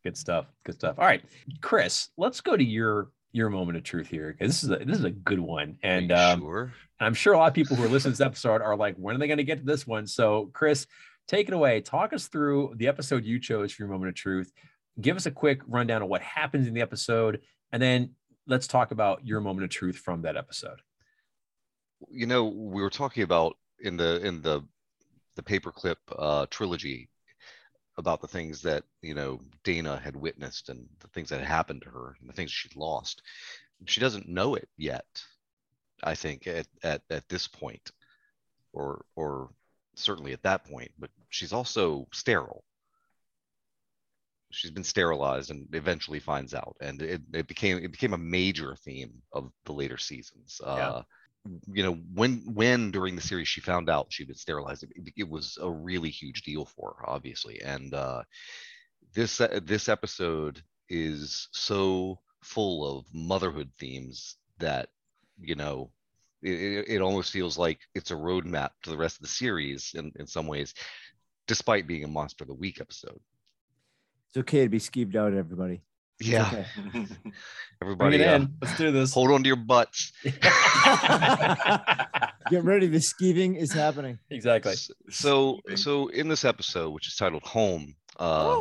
Good 0.04 0.16
stuff. 0.16 0.46
Good 0.64 0.76
stuff. 0.76 0.98
All 0.98 1.04
right, 1.04 1.22
Chris, 1.60 2.08
let's 2.16 2.40
go 2.40 2.56
to 2.56 2.64
your 2.64 3.10
your 3.32 3.50
moment 3.50 3.76
of 3.76 3.84
truth 3.84 4.08
here 4.08 4.32
because 4.32 4.48
this 4.48 4.64
is 4.64 4.70
a 4.70 4.84
this 4.84 4.98
is 4.98 5.04
a 5.04 5.10
good 5.10 5.40
one, 5.40 5.76
and 5.82 6.12
um, 6.12 6.40
sure. 6.40 6.72
I'm 7.00 7.14
sure 7.14 7.32
a 7.34 7.38
lot 7.38 7.48
of 7.48 7.54
people 7.54 7.76
who 7.76 7.84
are 7.84 7.88
listening 7.88 8.14
to 8.14 8.18
this 8.18 8.26
episode 8.26 8.60
are 8.62 8.76
like, 8.76 8.96
when 8.96 9.14
are 9.14 9.18
they 9.18 9.26
going 9.28 9.38
to 9.38 9.44
get 9.44 9.58
to 9.58 9.64
this 9.64 9.86
one? 9.86 10.06
So, 10.06 10.50
Chris, 10.52 10.86
take 11.28 11.46
it 11.46 11.54
away. 11.54 11.80
Talk 11.80 12.12
us 12.12 12.26
through 12.26 12.74
the 12.76 12.88
episode 12.88 13.24
you 13.24 13.38
chose 13.38 13.72
for 13.72 13.82
your 13.82 13.90
moment 13.90 14.08
of 14.08 14.14
truth. 14.16 14.52
Give 15.00 15.16
us 15.16 15.26
a 15.26 15.30
quick 15.30 15.60
rundown 15.68 16.02
of 16.02 16.08
what 16.08 16.22
happens 16.22 16.66
in 16.66 16.74
the 16.74 16.80
episode, 16.80 17.40
and 17.72 17.80
then 17.80 18.10
let's 18.46 18.66
talk 18.66 18.90
about 18.90 19.24
your 19.26 19.40
moment 19.40 19.64
of 19.64 19.70
truth 19.70 19.96
from 19.96 20.22
that 20.22 20.36
episode. 20.36 20.80
you 22.10 22.26
know 22.26 22.44
we 22.46 22.82
were 22.82 22.90
talking 22.90 23.22
about 23.22 23.56
in 23.80 23.96
the 23.96 24.24
in 24.26 24.40
the 24.42 24.62
the 25.36 25.42
paperclip 25.42 25.96
uh 26.18 26.46
trilogy 26.50 27.08
about 27.98 28.22
the 28.22 28.28
things 28.28 28.62
that 28.62 28.84
you 29.02 29.14
know 29.14 29.40
dana 29.64 29.98
had 29.98 30.16
witnessed 30.16 30.70
and 30.70 30.88
the 31.00 31.08
things 31.08 31.28
that 31.28 31.40
had 31.40 31.48
happened 31.48 31.82
to 31.82 31.90
her 31.90 32.16
and 32.20 32.28
the 32.28 32.32
things 32.32 32.50
she'd 32.50 32.76
lost. 32.76 33.22
She 33.84 34.00
doesn't 34.00 34.28
know 34.28 34.54
it 34.54 34.68
yet 34.76 35.06
i 36.02 36.14
think 36.14 36.46
at 36.46 36.66
at, 36.82 37.02
at 37.10 37.28
this 37.28 37.46
point 37.48 37.90
or 38.72 39.04
or 39.16 39.50
certainly 39.94 40.32
at 40.32 40.42
that 40.42 40.64
point 40.64 40.90
but 40.98 41.10
she's 41.28 41.52
also 41.52 42.06
sterile. 42.12 42.64
She's 44.50 44.70
been 44.70 44.84
sterilized 44.84 45.50
and 45.50 45.68
eventually 45.74 46.20
finds 46.20 46.54
out. 46.54 46.76
And 46.80 47.02
it, 47.02 47.20
it 47.34 47.46
became 47.46 47.78
it 47.78 47.92
became 47.92 48.14
a 48.14 48.18
major 48.18 48.74
theme 48.76 49.12
of 49.32 49.52
the 49.66 49.72
later 49.72 49.98
seasons. 49.98 50.60
Uh 50.64 51.02
you 51.72 51.82
know 51.82 51.94
when 52.14 52.42
when 52.52 52.90
during 52.90 53.16
the 53.16 53.22
series 53.22 53.48
she 53.48 53.60
found 53.60 53.88
out 53.88 54.06
she'd 54.10 54.26
been 54.26 54.36
sterilized 54.36 54.82
it, 54.82 55.12
it 55.16 55.28
was 55.28 55.58
a 55.60 55.70
really 55.70 56.10
huge 56.10 56.42
deal 56.42 56.64
for 56.64 56.96
her 56.98 57.08
obviously 57.08 57.60
and 57.62 57.94
uh 57.94 58.22
this 59.14 59.40
uh, 59.40 59.60
this 59.62 59.88
episode 59.88 60.62
is 60.88 61.48
so 61.52 62.18
full 62.42 62.98
of 62.98 63.04
motherhood 63.12 63.70
themes 63.78 64.36
that 64.58 64.88
you 65.40 65.54
know 65.54 65.90
it, 66.42 66.84
it, 66.88 67.02
almost 67.02 67.32
feels 67.32 67.58
like 67.58 67.80
it's 67.94 68.12
a 68.12 68.14
roadmap 68.14 68.70
to 68.82 68.90
the 68.90 68.96
rest 68.96 69.16
of 69.16 69.22
the 69.22 69.28
series 69.28 69.92
in, 69.96 70.12
in 70.20 70.26
some 70.26 70.46
ways 70.46 70.72
despite 71.48 71.86
being 71.86 72.04
a 72.04 72.08
monster 72.08 72.44
of 72.44 72.48
the 72.48 72.54
week 72.54 72.80
episode 72.80 73.20
It's 74.28 74.36
okay 74.36 74.64
to 74.64 74.68
be 74.68 74.78
skeeved 74.78 75.16
out, 75.16 75.32
everybody. 75.32 75.82
It's 76.20 76.28
yeah 76.28 76.46
okay. 76.46 76.66
Bring 76.92 77.06
everybody 77.82 78.16
it 78.16 78.26
uh, 78.26 78.34
in. 78.36 78.54
Let's 78.60 78.76
do 78.76 78.90
this. 78.90 79.14
hold 79.14 79.30
on 79.30 79.42
to 79.42 79.46
your 79.46 79.56
butts 79.56 80.12
Get 82.50 82.64
ready. 82.64 82.86
The 82.86 82.98
skeeving 82.98 83.56
is 83.56 83.72
happening. 83.72 84.18
exactly. 84.30 84.74
So 85.10 85.60
so 85.74 86.08
in 86.08 86.28
this 86.28 86.44
episode 86.44 86.90
which 86.90 87.06
is 87.08 87.14
titled 87.16 87.42
home 87.42 87.94
uh 88.18 88.60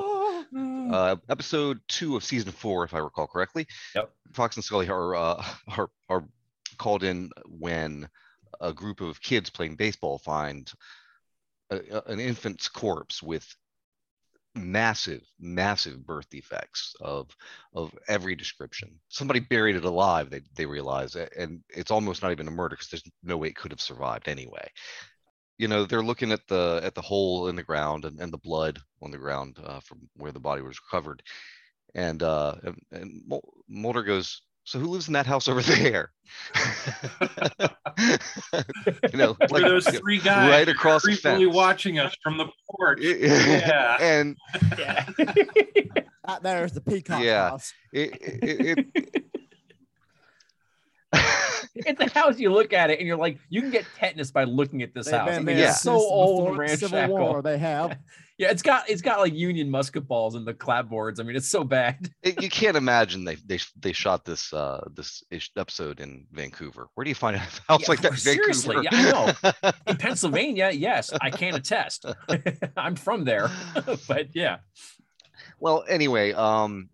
uh, 0.92 1.16
episode 1.30 1.80
two 1.88 2.16
of 2.16 2.24
season 2.24 2.52
four, 2.52 2.84
if 2.84 2.94
I 2.94 3.00
recall 3.00 3.28
correctly. 3.28 3.66
Yep. 3.96 4.12
Fox 4.34 4.56
and 4.56 4.64
Scully 4.64 4.88
are 4.90 5.16
uh, 5.16 5.44
are 5.78 5.90
are 6.10 6.24
called 6.78 7.04
in 7.04 7.32
when 7.46 8.08
a 8.62 8.72
group 8.74 9.02
of 9.02 9.22
kids 9.22 9.50
playing 9.50 9.76
baseball 9.76 10.20
find 10.20 10.72
a, 11.70 11.78
a- 11.92 12.04
an 12.12 12.20
infant's 12.20 12.68
corpse 12.70 13.22
with 13.22 13.46
massive, 14.58 15.22
massive 15.40 16.06
birth 16.06 16.30
defects 16.30 16.96
of 17.02 17.30
of 17.74 17.92
every 18.08 18.36
description. 18.36 19.00
Somebody 19.10 19.40
buried 19.40 19.76
it 19.76 19.86
alive. 19.86 20.30
They 20.30 20.42
they 20.56 20.66
realize, 20.66 21.16
and 21.16 21.62
it's 21.70 21.92
almost 21.92 22.24
not 22.24 22.32
even 22.32 22.48
a 22.48 22.52
murder 22.52 22.76
because 22.76 22.90
there's 22.90 23.04
no 23.24 23.38
way 23.38 23.50
it 23.50 23.56
could 23.56 23.72
have 23.72 23.82
survived 23.82 24.28
anyway 24.28 24.68
you 25.58 25.68
know 25.68 25.86
they're 25.86 26.04
looking 26.04 26.32
at 26.32 26.48
the 26.48 26.80
at 26.84 26.96
the 26.96 27.02
hole 27.02 27.48
in 27.48 27.56
the 27.56 27.64
ground 27.64 28.06
and, 28.06 28.20
and 28.20 28.32
the 28.32 28.38
blood 28.38 28.80
on 29.02 29.12
the 29.12 29.18
ground 29.18 29.58
uh, 29.66 29.80
from 29.80 30.08
where 30.16 30.32
the 30.32 30.40
body 30.40 30.62
was 30.62 30.80
recovered 30.82 31.22
and 31.96 32.24
uh 32.24 32.56
and, 32.64 32.78
and 32.92 33.34
mulder 33.68 34.04
goes 34.04 34.42
so 34.68 34.80
who 34.80 34.88
lives 34.88 35.08
in 35.08 35.14
that 35.14 35.26
house 35.26 35.48
over 35.48 35.62
there 35.76 36.12
you 39.12 39.18
know 39.18 39.38
Were 39.50 39.62
those 39.62 39.88
three 39.88 40.20
guys 40.20 40.50
right 40.50 40.68
across 40.68 41.04
the 41.04 41.16
fence 41.16 41.42
watching 41.48 42.00
us 42.00 42.14
from 42.22 42.38
the 42.38 42.48
porch? 42.70 43.00
Yeah. 43.02 43.98
and 44.00 44.36
Yeah. 44.78 45.06
That 46.26 46.44
there 46.44 46.66
is 46.66 46.74
the 46.74 46.82
peacock 46.82 47.24
Yeah. 47.24 47.50
house. 47.52 47.74
it, 47.94 48.12
it, 48.22 48.86
it, 48.86 49.24
it's 51.86 52.00
a 52.02 52.10
house 52.20 52.40
you 52.40 52.52
look 52.52 52.74
at 52.74 52.90
it 52.90 53.00
and 53.00 53.08
you're 53.08 53.18
like, 53.18 53.38
you 53.50 53.62
can 53.62 53.72
get 53.72 53.86
tetanus 53.98 54.32
by 54.32 54.44
looking 54.46 54.82
at 54.82 54.94
this 54.94 55.06
They've 55.06 55.16
house. 55.20 55.30
I 55.30 55.36
been 55.38 55.46
mean, 55.46 55.58
there 55.58 55.70
it's 55.70 55.82
so 55.82 55.92
since 55.94 56.04
old 56.12 56.46
before 56.50 56.64
and 56.64 56.80
Civil. 56.80 57.08
War. 57.08 57.42
They 57.42 57.58
have. 57.58 57.98
Yeah, 58.40 58.52
it's 58.52 58.62
got 58.62 58.88
it's 58.88 59.02
got 59.02 59.20
like 59.20 59.34
Union 59.34 59.68
musket 59.68 60.08
balls 60.08 60.36
in 60.36 60.46
the 60.46 60.54
clapboards. 60.54 61.20
I 61.20 61.24
mean, 61.24 61.36
it's 61.36 61.48
so 61.50 61.64
bad. 61.64 62.08
it- 62.22 62.40
you 62.40 62.50
can't 62.52 62.78
imagine 62.78 63.24
they 63.24 63.34
they 63.34 63.58
they 63.80 63.94
shot 63.94 64.26
this 64.26 64.54
uh 64.54 64.88
this 64.94 65.24
ish- 65.32 65.50
episode 65.58 66.00
in 66.00 66.28
Vancouver. 66.32 66.88
Where 66.94 67.04
do 67.04 67.10
you 67.10 67.16
find 67.16 67.36
a 67.36 67.40
house 67.40 67.82
Yeah, 67.82 67.86
like 67.88 68.02
that? 68.02 68.14
seriously, 68.20 68.76
Vancouver? 68.76 69.34
yeah, 69.44 69.52
I 69.66 69.74
In 69.88 69.98
Pennsylvania, 69.98 70.70
yes, 70.72 71.10
I 71.20 71.32
can 71.32 71.56
attest. 71.56 72.06
I'm 72.78 72.96
from 72.96 73.26
there, 73.26 73.50
but 74.08 74.28
yeah, 74.36 74.58
well 75.60 75.84
anyway 75.90 76.32
um 76.34 76.90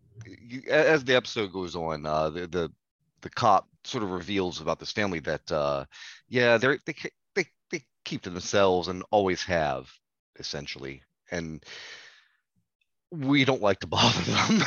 you, 0.48 0.62
as 0.70 1.04
the 1.04 1.16
episode 1.16 1.52
goes 1.52 1.76
on 1.76 2.06
uh 2.06 2.30
the, 2.30 2.48
the 2.48 2.72
the 3.20 3.30
cop 3.30 3.68
sort 3.86 4.04
of 4.04 4.12
reveals 4.12 4.62
about 4.62 4.80
this 4.80 4.92
family 4.92 5.20
that 5.20 5.52
uh 5.52 5.86
yeah 6.30 6.58
they're 6.58 6.78
they 6.86 6.96
they, 7.36 7.46
they 7.72 7.82
keep 8.06 8.22
to 8.22 8.30
themselves 8.30 8.88
and 8.88 9.04
always 9.12 9.44
have 9.44 9.90
essentially 10.40 11.02
and 11.32 11.64
we 13.12 13.46
don't 13.46 13.62
like 13.62 13.80
to 13.80 13.88
bother 13.96 14.22
them 14.22 14.64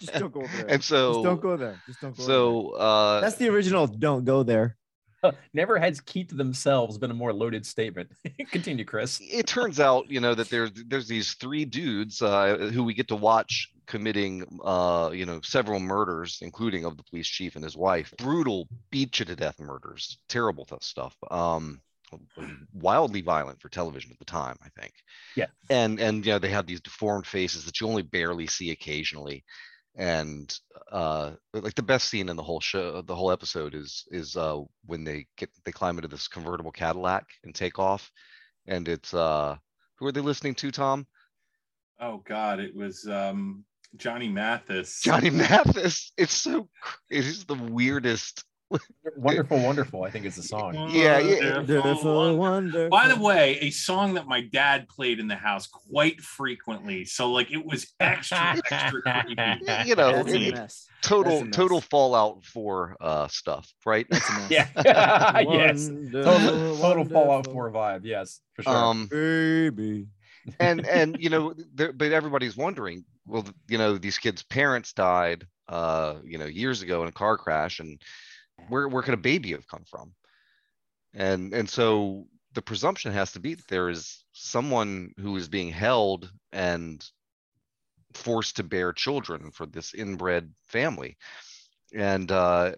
Just 0.00 0.14
don't 0.14 0.32
go 0.32 0.46
there. 0.46 0.66
and 0.68 0.82
so 0.82 1.12
Just 1.12 1.22
don't 1.24 1.40
go 1.42 1.56
there. 1.58 1.76
Just 1.86 2.00
don't 2.00 2.16
go. 2.16 2.22
over 2.24 2.32
so 2.32 2.70
uh 2.70 3.20
that's 3.20 3.36
the 3.36 3.48
original. 3.48 3.86
Don't 3.86 4.24
go 4.24 4.42
there. 4.42 4.77
never 5.54 5.78
has 5.78 6.00
keep 6.00 6.28
to 6.30 6.34
themselves 6.34 6.98
been 6.98 7.10
a 7.10 7.14
more 7.14 7.32
loaded 7.32 7.64
statement. 7.66 8.10
Continue, 8.50 8.84
Chris. 8.84 9.20
it 9.22 9.46
turns 9.46 9.80
out 9.80 10.10
you 10.10 10.20
know 10.20 10.34
that 10.34 10.48
there's 10.50 10.70
there's 10.86 11.08
these 11.08 11.34
three 11.34 11.64
dudes 11.64 12.22
uh, 12.22 12.70
who 12.72 12.84
we 12.84 12.94
get 12.94 13.08
to 13.08 13.16
watch 13.16 13.68
committing 13.86 14.44
uh, 14.64 15.10
you 15.12 15.24
know 15.26 15.40
several 15.42 15.80
murders 15.80 16.38
including 16.42 16.84
of 16.84 16.96
the 16.96 17.02
police 17.04 17.26
chief 17.26 17.54
and 17.56 17.64
his 17.64 17.76
wife 17.76 18.12
brutal 18.18 18.68
beat 18.90 19.18
you 19.18 19.24
to 19.24 19.34
death 19.34 19.58
murders 19.58 20.18
terrible 20.28 20.66
stuff 20.80 21.16
um 21.30 21.80
wildly 22.74 23.20
violent 23.20 23.60
for 23.60 23.68
television 23.68 24.10
at 24.10 24.18
the 24.18 24.24
time 24.24 24.56
i 24.64 24.68
think 24.80 24.92
Yeah. 25.36 25.46
and 25.70 25.98
and 26.00 26.24
you 26.24 26.32
know 26.32 26.38
they 26.38 26.48
have 26.50 26.66
these 26.66 26.80
deformed 26.80 27.26
faces 27.26 27.64
that 27.64 27.80
you 27.80 27.86
only 27.86 28.02
barely 28.02 28.46
see 28.46 28.70
occasionally 28.70 29.44
and 29.98 30.56
uh 30.92 31.32
like 31.52 31.74
the 31.74 31.82
best 31.82 32.08
scene 32.08 32.28
in 32.28 32.36
the 32.36 32.42
whole 32.42 32.60
show 32.60 33.02
the 33.02 33.14
whole 33.14 33.32
episode 33.32 33.74
is 33.74 34.04
is 34.10 34.36
uh 34.36 34.58
when 34.86 35.04
they 35.04 35.26
get 35.36 35.50
they 35.64 35.72
climb 35.72 35.98
into 35.98 36.08
this 36.08 36.28
convertible 36.28 36.70
cadillac 36.72 37.24
and 37.44 37.54
take 37.54 37.78
off 37.78 38.10
and 38.66 38.88
it's 38.88 39.12
uh 39.12 39.56
who 39.98 40.06
are 40.06 40.12
they 40.12 40.20
listening 40.20 40.54
to 40.54 40.70
tom 40.70 41.06
Oh 42.00 42.22
God, 42.24 42.60
it 42.60 42.76
was 42.76 43.08
um, 43.08 43.64
Johnny 43.96 44.28
Mathis. 44.28 45.00
johnny 45.02 45.30
mathis 45.42 46.12
it's 46.16 46.34
so 46.34 46.68
it 47.10 47.26
is 47.26 47.44
the 47.44 47.54
weirdest 47.54 48.44
Wonderful, 49.16 49.58
wonderful. 49.62 50.04
I 50.04 50.10
think 50.10 50.26
it's 50.26 50.36
a 50.36 50.42
song. 50.42 50.74
Yeah, 50.92 51.18
yeah. 51.18 51.56
Wonderful, 51.56 52.36
wonderful. 52.36 52.90
By 52.90 53.08
the 53.08 53.16
way, 53.18 53.58
a 53.60 53.70
song 53.70 54.14
that 54.14 54.26
my 54.26 54.42
dad 54.42 54.86
played 54.88 55.18
in 55.18 55.26
the 55.26 55.34
house 55.36 55.66
quite 55.66 56.20
frequently. 56.20 57.04
So 57.06 57.30
like 57.32 57.50
it 57.50 57.64
was 57.64 57.86
extra, 57.98 58.56
extra 58.70 59.02
creepy. 59.02 59.36
you 59.86 59.94
know 59.96 60.12
That's 60.12 60.32
a 60.32 60.36
it- 60.48 60.54
mess. 60.54 60.86
total 61.02 61.32
That's 61.32 61.42
a 61.42 61.44
mess. 61.46 61.56
total 61.56 61.80
fallout 61.80 62.44
for 62.44 62.96
uh 63.00 63.28
stuff 63.28 63.72
right 63.86 64.06
That's 64.10 64.28
a 64.28 64.32
mess. 64.34 64.50
Yeah. 64.84 65.40
yes. 65.40 65.88
Total, 66.12 66.76
total 66.76 67.04
Fallout 67.06 67.46
wonderful. 67.46 67.52
4 67.54 67.70
vibe. 67.72 68.00
Yes, 68.04 68.40
for 68.54 68.62
sure. 68.64 68.72
um 68.76 69.06
Baby. 69.10 70.06
and 70.60 70.86
and 70.86 71.16
you 71.18 71.30
know 71.30 71.54
there, 71.74 71.92
but 71.92 72.12
everybody's 72.12 72.56
wondering 72.56 73.04
well 73.26 73.44
you 73.68 73.78
know 73.78 73.96
these 73.98 74.18
kids 74.18 74.42
parents 74.42 74.92
died 74.92 75.46
uh 75.68 76.16
you 76.24 76.38
know 76.38 76.46
years 76.46 76.82
ago 76.82 77.02
in 77.02 77.08
a 77.08 77.12
car 77.12 77.36
crash 77.38 77.80
and 77.80 78.00
where 78.66 78.88
where 78.88 79.02
could 79.02 79.14
a 79.14 79.18
baby 79.18 79.52
have 79.52 79.66
come 79.68 79.84
from? 79.84 80.14
And 81.14 81.52
and 81.54 81.68
so 81.68 82.26
the 82.54 82.62
presumption 82.62 83.12
has 83.12 83.32
to 83.32 83.40
be 83.40 83.54
that 83.54 83.68
there 83.68 83.88
is 83.90 84.24
someone 84.32 85.12
who 85.18 85.36
is 85.36 85.48
being 85.48 85.70
held 85.70 86.30
and 86.52 87.04
forced 88.14 88.56
to 88.56 88.62
bear 88.62 88.92
children 88.92 89.50
for 89.50 89.66
this 89.66 89.94
inbred 89.94 90.52
family. 90.66 91.16
And 91.94 92.30
uh 92.32 92.74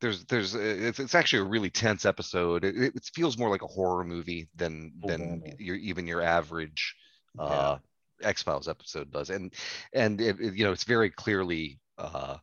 there's 0.00 0.24
there's 0.26 0.54
it's, 0.54 0.98
it's 0.98 1.14
actually 1.14 1.40
a 1.40 1.50
really 1.50 1.70
tense 1.70 2.04
episode. 2.04 2.64
It, 2.64 2.76
it 2.76 3.10
feels 3.14 3.36
more 3.38 3.50
like 3.50 3.62
a 3.62 3.66
horror 3.66 4.04
movie 4.04 4.48
than 4.54 4.92
than 5.04 5.44
your 5.58 5.76
even 5.76 6.06
your 6.06 6.22
average 6.22 6.94
uh 7.38 7.76
x-files 8.22 8.68
episode 8.68 9.10
does. 9.10 9.30
And 9.30 9.52
and 9.92 10.20
it, 10.20 10.40
it- 10.40 10.54
you 10.54 10.64
know 10.64 10.72
it's 10.72 10.84
very 10.84 11.10
clearly 11.10 11.78
uh 11.98 12.36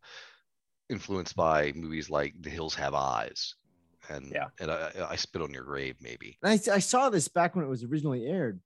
influenced 0.90 1.36
by 1.36 1.72
movies 1.76 2.10
like 2.10 2.34
the 2.42 2.50
hills 2.50 2.74
have 2.76 2.94
eyes 2.94 3.56
and 4.10 4.32
Yeah. 4.34 4.46
and 4.60 4.72
I, 4.72 4.92
I 5.10 5.16
spit 5.16 5.42
on 5.42 5.52
your 5.54 5.64
grave 5.64 5.96
maybe 6.02 6.38
And 6.44 6.52
I, 6.52 6.76
I 6.76 6.80
saw 6.80 7.10
this 7.10 7.28
back 7.28 7.56
when 7.56 7.66
it 7.66 7.68
was 7.68 7.84
originally 7.84 8.26
aired 8.26 8.60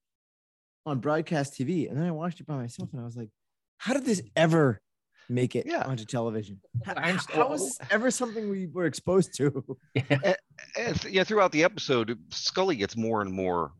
on 0.85 0.99
broadcast 0.99 1.53
TV, 1.53 1.87
and 1.89 1.97
then 1.97 2.05
I 2.07 2.11
watched 2.11 2.39
it 2.39 2.47
by 2.47 2.55
myself, 2.55 2.89
and 2.91 2.99
I 3.01 3.05
was 3.05 3.15
like, 3.15 3.29
"How 3.77 3.93
did 3.93 4.03
this 4.03 4.19
ever 4.35 4.81
make 5.29 5.55
it 5.55 5.67
Yeah. 5.67 5.83
onto 5.83 6.05
television? 6.05 6.59
How, 6.83 6.93
I 6.97 7.09
understand- 7.09 7.39
how 7.39 7.49
was 7.49 7.77
this 7.77 7.87
ever 7.91 8.09
something 8.09 8.49
we 8.49 8.65
were 8.67 8.85
exposed 8.85 9.35
to?" 9.37 9.77
and 10.09 10.35
th- 10.75 11.05
yeah 11.13 11.23
throughout 11.23 11.51
the 11.51 11.63
episode 11.63 12.17
scully 12.31 12.75
gets 12.75 12.97
more 12.97 13.21
and 13.21 13.31
more 13.31 13.73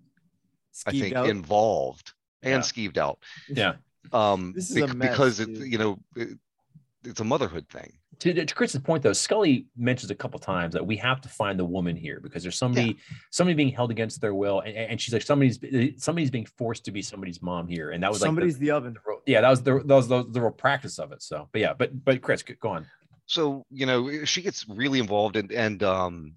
i 0.85 0.91
think 0.91 1.15
out. 1.15 1.27
involved 1.29 2.13
and 2.43 2.51
Yeah. 2.53 2.59
skeeved 2.59 2.97
out 2.97 3.17
Yeah. 3.49 3.73
um 4.13 4.53
This 4.55 4.69
is 4.71 4.77
a 4.77 4.93
mess, 4.93 5.09
because 5.11 5.39
it, 5.39 5.49
you 5.49 5.77
know 5.79 5.97
it, 6.15 6.37
it's 7.03 7.19
a 7.19 7.23
motherhood 7.23 7.67
thing 7.69 7.93
to, 8.21 8.45
to 8.45 8.53
Chris's 8.55 8.81
point 8.81 9.01
though, 9.01 9.13
Scully 9.13 9.65
mentions 9.75 10.11
a 10.11 10.15
couple 10.15 10.39
times 10.39 10.73
that 10.73 10.85
we 10.85 10.95
have 10.97 11.21
to 11.21 11.29
find 11.29 11.57
the 11.57 11.65
woman 11.65 11.95
here 11.95 12.19
because 12.21 12.43
there's 12.43 12.57
somebody 12.57 12.97
somebody 13.31 13.55
being 13.55 13.71
held 13.71 13.89
against 13.89 14.21
their 14.21 14.35
will, 14.35 14.59
and, 14.59 14.75
and 14.75 15.01
she's 15.01 15.11
like 15.11 15.23
somebody's 15.23 15.59
somebody's 15.97 16.29
being 16.29 16.45
forced 16.45 16.85
to 16.85 16.91
be 16.91 17.01
somebody's 17.01 17.41
mom 17.41 17.67
here, 17.67 17.89
and 17.89 18.03
that 18.03 18.11
was 18.11 18.19
Somebody's 18.19 18.53
like 18.55 18.61
the 18.61 18.71
oven. 18.71 18.93
the, 18.93 18.99
the 18.99 19.03
real- 19.07 19.21
yeah 19.25 19.41
that 19.41 19.49
was 19.49 19.63
the 19.63 19.79
that 19.79 19.95
was 19.95 20.07
the, 20.07 20.23
the 20.29 20.39
real 20.39 20.51
practice 20.51 20.99
of 20.99 21.11
it. 21.11 21.23
So, 21.23 21.49
but 21.51 21.61
yeah, 21.61 21.73
but 21.73 22.05
but 22.05 22.21
Chris, 22.21 22.43
go 22.43 22.69
on. 22.69 22.85
so 23.25 23.65
you 23.71 23.87
know 23.87 24.23
she 24.23 24.43
gets 24.43 24.69
really 24.69 24.99
involved 24.99 25.35
and 25.35 25.51
and 25.51 25.81
um 25.81 26.33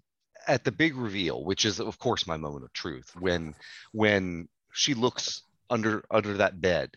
at 0.46 0.64
the 0.64 0.72
big 0.72 0.96
reveal 0.96 1.44
which 1.44 1.66
is 1.66 1.80
of 1.80 1.98
course 1.98 2.26
my 2.26 2.36
moment 2.38 2.64
of 2.64 2.72
truth 2.72 3.10
when 3.18 3.54
when 3.92 4.48
she 4.72 4.94
looks 4.94 5.42
under 5.68 6.02
under 6.10 6.34
that 6.38 6.60
bed 6.60 6.90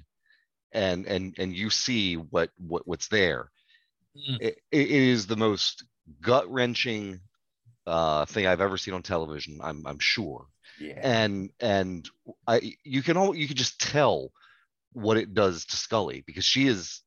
and 0.71 1.05
and 1.07 1.35
and 1.39 1.53
you 1.55 1.69
see 1.69 2.15
what 2.15 2.51
what 2.57 2.87
what's 2.87 3.07
there 3.09 3.49
Mm. 4.17 4.37
it, 4.41 4.57
it 4.71 4.89
is 4.89 5.27
the 5.27 5.35
most 5.37 5.85
gut 6.21 6.49
wrenching 6.51 7.19
uh 7.85 8.25
thing 8.25 8.47
i've 8.47 8.61
ever 8.61 8.77
seen 8.77 8.93
on 8.93 9.03
television 9.03 9.59
i'm 9.61 9.85
i'm 9.85 9.99
sure 9.99 10.47
Yeah, 10.79 10.99
and 11.03 11.49
and 11.59 12.09
i 12.47 12.73
you 12.83 13.01
can 13.03 13.17
all 13.17 13.35
you 13.35 13.47
can 13.47 13.57
just 13.57 13.79
tell 13.79 14.31
what 14.93 15.17
it 15.17 15.33
does 15.33 15.65
to 15.65 15.75
scully 15.75 16.23
because 16.25 16.45
she 16.45 16.67
is 16.67 17.01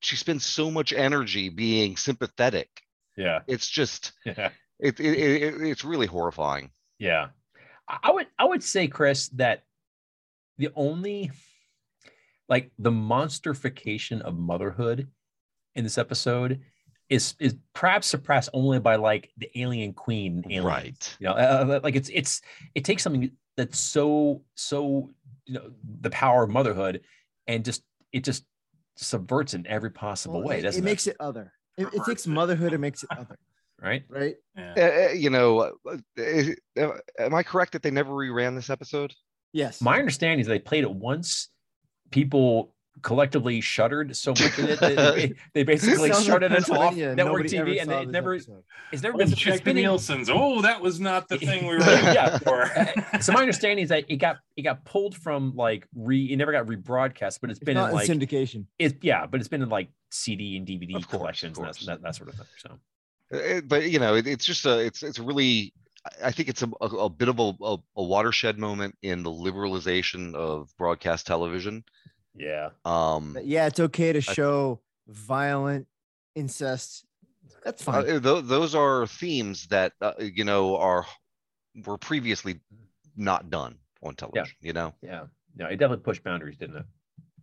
she 0.00 0.16
spends 0.16 0.44
so 0.44 0.70
much 0.70 0.92
energy 0.92 1.48
being 1.50 1.96
sympathetic 1.96 2.68
yeah, 3.16 3.40
it's 3.46 3.68
just 3.68 4.12
yeah. 4.24 4.50
it, 4.80 4.98
it, 5.00 5.18
it 5.18 5.42
it- 5.42 5.62
it's 5.62 5.84
really 5.84 6.06
horrifying 6.06 6.70
Yeah. 6.98 7.28
I 7.88 7.98
I 8.02 8.10
would 8.12 8.26
I 8.38 8.44
would 8.44 8.62
say, 8.64 8.88
Chris, 8.88 9.28
that 9.36 9.62
the 10.58 10.70
only 10.74 11.30
like 12.48 12.70
the 12.78 12.90
monsterification 12.90 14.20
of 14.20 14.36
motherhood 14.38 15.08
in 15.76 15.84
this 15.84 15.98
episode 15.98 16.60
is 17.08 17.34
is 17.38 17.54
perhaps 17.72 18.08
suppressed 18.08 18.48
only 18.52 18.80
by 18.80 18.96
like 18.96 19.30
the 19.38 19.48
alien 19.54 19.92
queen 19.92 20.42
Aliens. 20.46 20.64
Right. 20.64 21.16
You 21.20 21.28
know, 21.28 21.34
uh, 21.34 21.80
like 21.84 21.94
it's 21.94 22.10
it's 22.12 22.40
it 22.74 22.84
takes 22.84 23.02
something 23.02 23.30
that's 23.56 23.78
so 23.78 24.42
so 24.56 25.10
you 25.44 25.54
know 25.54 25.70
the 26.00 26.10
power 26.10 26.42
of 26.42 26.50
motherhood 26.50 27.02
and 27.46 27.64
just 27.64 27.82
it 28.12 28.24
just 28.24 28.44
subverts 28.96 29.54
in 29.54 29.66
every 29.66 29.90
possible 29.90 30.40
Well, 30.40 30.48
way, 30.48 30.58
it, 30.58 30.62
doesn't 30.62 30.82
it 30.82 30.84
it? 30.84 30.90
makes 30.90 31.06
it 31.06 31.16
other. 31.20 31.52
It, 31.76 31.88
it 31.92 32.02
takes 32.04 32.26
motherhood 32.26 32.72
and 32.72 32.80
makes 32.80 33.02
it 33.04 33.10
other, 33.12 33.38
right? 33.80 34.02
right? 34.08 34.34
Yeah. 34.56 34.74
Uh, 34.76 35.10
uh, 35.10 35.12
you 35.12 35.30
know 35.30 35.60
uh, 35.86 35.96
uh, 36.78 36.92
am 37.18 37.34
i 37.34 37.42
correct 37.42 37.72
that 37.72 37.82
they 37.82 37.90
never 37.90 38.10
reran 38.12 38.54
this 38.56 38.70
episode 38.70 39.14
Yes. 39.52 39.80
My 39.80 39.98
understanding 39.98 40.40
is 40.40 40.46
they 40.46 40.58
played 40.58 40.84
it 40.84 40.90
once. 40.90 41.48
People 42.10 42.74
collectively 43.02 43.60
shuddered 43.60 44.16
so 44.16 44.30
much 44.30 44.58
in 44.58 44.68
it. 44.68 44.80
that 44.80 44.96
They, 45.16 45.34
they 45.54 45.62
basically 45.64 46.10
Sounds 46.10 46.18
like 46.18 46.26
shuttered 46.26 46.52
it 46.52 46.52
off 46.52 46.66
Pennsylvania, 46.68 47.14
network 47.14 47.44
TV, 47.46 47.80
and 47.80 47.90
it 47.90 48.08
never 48.10 48.34
episode. 48.34 48.62
it's 48.92 49.02
never 49.02 49.16
been 49.18 49.30
check 49.32 49.54
it's 49.54 49.60
the 49.60 49.64
been 49.64 49.76
in- 49.78 49.84
Nielsen's. 49.84 50.28
Oh, 50.30 50.62
that 50.62 50.80
was 50.80 50.98
not 51.00 51.28
the 51.28 51.38
thing 51.38 51.66
we 51.66 51.74
were 51.78 51.80
Yeah. 51.84 52.38
for. 52.38 52.70
so 53.20 53.32
my 53.32 53.40
understanding 53.40 53.82
is 53.82 53.88
that 53.90 54.04
it 54.08 54.16
got 54.16 54.36
it 54.56 54.62
got 54.62 54.84
pulled 54.84 55.16
from 55.16 55.54
like 55.56 55.86
re 55.94 56.24
it 56.24 56.36
never 56.36 56.52
got 56.52 56.66
rebroadcast, 56.66 57.38
but 57.40 57.50
it's 57.50 57.58
It's 57.58 57.64
been 57.64 57.74
not 57.74 57.90
in 57.90 57.96
like 57.96 58.08
syndication. 58.08 58.66
it's 58.78 58.94
yeah, 59.02 59.26
but 59.26 59.40
it's 59.40 59.48
been 59.48 59.62
in 59.62 59.68
like 59.68 59.88
CD 60.10 60.56
and 60.56 60.66
DVD 60.66 60.92
course, 60.94 61.06
collections 61.06 61.58
and 61.58 61.66
that, 61.66 61.78
that, 61.86 62.02
that 62.02 62.14
sort 62.14 62.28
of 62.30 62.34
thing. 62.36 62.46
So 62.58 62.78
Uh, 63.36 63.60
but 63.62 63.90
you 63.90 63.98
know 63.98 64.14
it, 64.14 64.26
it's 64.26 64.44
just 64.44 64.64
a 64.66 64.78
it's 64.78 65.02
it's 65.02 65.18
really 65.18 65.72
I- 66.06 66.28
i 66.28 66.30
think 66.30 66.48
it's 66.48 66.62
a, 66.62 66.68
a, 66.80 66.86
a 66.86 67.08
bit 67.10 67.28
of 67.28 67.38
a, 67.40 67.52
a, 67.62 67.76
a 67.96 68.02
watershed 68.04 68.56
moment 68.58 68.94
in 69.02 69.24
the 69.24 69.30
liberalization 69.30 70.34
of 70.36 70.70
broadcast 70.78 71.26
television 71.26 71.82
yeah, 72.38 72.70
um 72.84 73.34
But 73.34 73.46
yeah, 73.46 73.66
it's 73.66 73.80
okay 73.80 74.12
to 74.12 74.20
show 74.20 74.80
violent 75.08 75.86
incest. 76.34 77.04
That's 77.64 77.82
uh, 77.86 78.02
fine. 78.02 78.04
th- 78.04 78.44
those 78.44 78.74
are 78.74 79.06
themes 79.06 79.66
that 79.68 79.92
uh, 80.00 80.12
you 80.18 80.44
know 80.44 80.76
are 80.76 81.06
were 81.84 81.98
previously 81.98 82.60
not 83.16 83.50
done 83.50 83.76
on 84.02 84.14
television 84.14 84.56
you 84.60 84.72
know? 84.72 84.92
Yeah, 85.02 85.26
no, 85.56 85.66
it 85.66 85.76
definitely 85.76 86.04
pushed 86.04 86.22
boundaries, 86.22 86.56
didn't 86.56 86.76
it? 86.76 86.86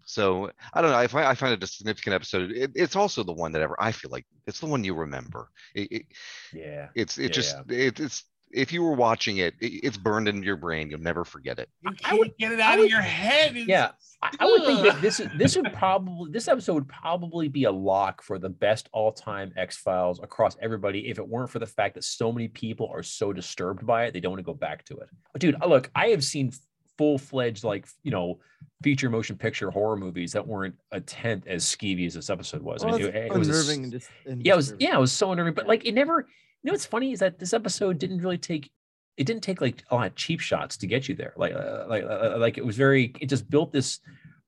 so 0.06 0.52
i 0.74 0.82
don't 0.82 0.92
know 0.92 0.98
i 0.98 1.08
find, 1.08 1.26
I 1.26 1.34
find 1.34 1.54
it 1.54 1.64
a 1.64 1.68
significant 1.68 2.14
episode. 2.14 2.52
It, 2.52 2.72
it's 2.76 2.96
also 2.96 3.24
the 3.24 3.34
one 3.34 3.52
that 3.54 3.62
ever 3.62 3.76
i 3.80 3.92
feel 3.92 4.12
like 4.12 4.26
it's 4.48 4.60
the 4.60 4.66
one 4.66 4.84
you 4.84 4.94
remember. 4.94 5.48
It, 5.76 5.92
it, 5.92 6.06
Yeah, 6.52 6.90
it's 6.96 7.18
it 7.18 7.30
Yeah, 7.30 7.34
just 7.34 7.56
it, 7.70 8.00
it's 8.00 8.24
if 8.54 8.72
you 8.72 8.84
were 8.84 8.94
watching 8.94 9.38
it, 9.38 9.54
it 9.60 9.68
it's 9.84 9.98
burned 9.98 10.28
into 10.28 10.46
your 10.46 10.56
brain 10.58 10.90
you'll 10.90 11.00
never 11.02 11.26
forget 11.26 11.60
it 11.60 11.70
You 11.82 11.92
I 11.92 11.94
can't 11.96 12.20
would- 12.20 12.38
get 12.38 12.52
it 12.52 12.60
out 12.60 12.78
would- 12.78 12.86
of 12.86 12.92
your 12.92 13.02
head. 13.02 13.52
It's- 13.52 13.68
yeah. 13.68 13.92
I, 14.22 14.30
I 14.40 14.46
would 14.46 14.64
think 14.64 14.82
that 14.84 15.02
this 15.02 15.20
is 15.20 15.28
this 15.38 15.58
would 15.58 15.74
probably 15.74 16.32
this 16.32 16.48
episode 16.48 16.74
would 16.76 16.88
probably 16.88 17.50
be 17.50 17.66
a 17.66 17.72
lock 17.72 18.22
for 18.22 18.40
the 18.40 18.48
best 18.48 18.88
all-time 18.94 19.52
X 19.58 19.76
Files 19.78 20.22
across 20.24 20.56
everybody 20.62 21.10
if 21.10 21.18
it 21.20 21.28
weren't 21.28 21.50
for 21.50 21.60
the 21.60 21.66
fact 21.66 21.96
that 21.96 22.06
so 22.06 22.32
many 22.32 22.48
people 22.48 22.88
are 22.94 23.04
so 23.04 23.34
disturbed 23.34 23.86
by 23.86 24.06
it 24.06 24.14
they 24.14 24.22
don't 24.22 24.32
want 24.32 24.40
to 24.40 24.44
go 24.46 24.54
back 24.54 24.86
to 24.86 24.96
it. 24.98 25.10
Dude, 25.40 25.58
uh, 25.62 25.68
look, 25.68 25.92
I 25.94 26.08
have 26.08 26.24
seen 26.24 26.54
full-fledged 26.98 27.64
like 27.64 27.88
you 28.04 28.12
know 28.12 28.40
feature 28.82 29.10
motion 29.10 29.36
picture 29.38 29.70
horror 29.72 29.98
movies 29.98 30.32
that 30.32 30.48
weren't 30.48 30.76
a 30.92 31.02
tenth 31.02 31.46
as 31.48 31.66
skeevy 31.66 32.06
as 32.06 32.14
this 32.14 32.30
episode 32.30 32.62
was. 32.62 32.86
Well, 32.86 32.96
I 32.96 32.98
mean, 33.00 33.08
it, 33.08 33.16
it 33.16 33.34
was 33.34 33.50
a 33.50 33.52
s- 33.52 33.58
unnerving 33.68 33.84
and, 33.84 33.92
dis- 33.92 34.10
and 34.26 34.46
yeah, 34.46 34.54
it 34.54 34.56
was 34.56 34.74
yeah, 34.80 34.96
it 34.96 35.00
was 35.02 35.12
so 35.12 35.32
unnerving. 35.32 35.54
But 35.54 35.68
like 35.68 35.86
it 35.86 35.94
never, 35.94 36.28
you 36.64 36.70
know, 36.70 36.74
what's 36.74 36.86
funny 36.86 37.12
is 37.12 37.20
that 37.20 37.40
this 37.40 37.54
episode 37.54 38.00
didn't 38.00 38.22
really 38.22 38.38
take 38.38 38.72
it 39.16 39.26
didn't 39.26 39.44
take 39.44 39.62
like 39.62 39.84
a 39.92 39.96
lot 39.96 40.08
of 40.08 40.16
cheap 40.16 40.40
shots 40.40 40.78
to 40.78 40.88
get 40.88 41.08
you 41.08 41.16
there. 41.16 41.34
Like 41.38 41.54
uh, 41.54 41.86
like 41.88 42.04
uh, 42.04 42.38
like 42.38 42.58
it 42.58 42.66
was 42.66 42.76
very 42.76 43.14
it 43.20 43.28
just 43.28 43.50
built 43.50 43.72
this 43.72 44.00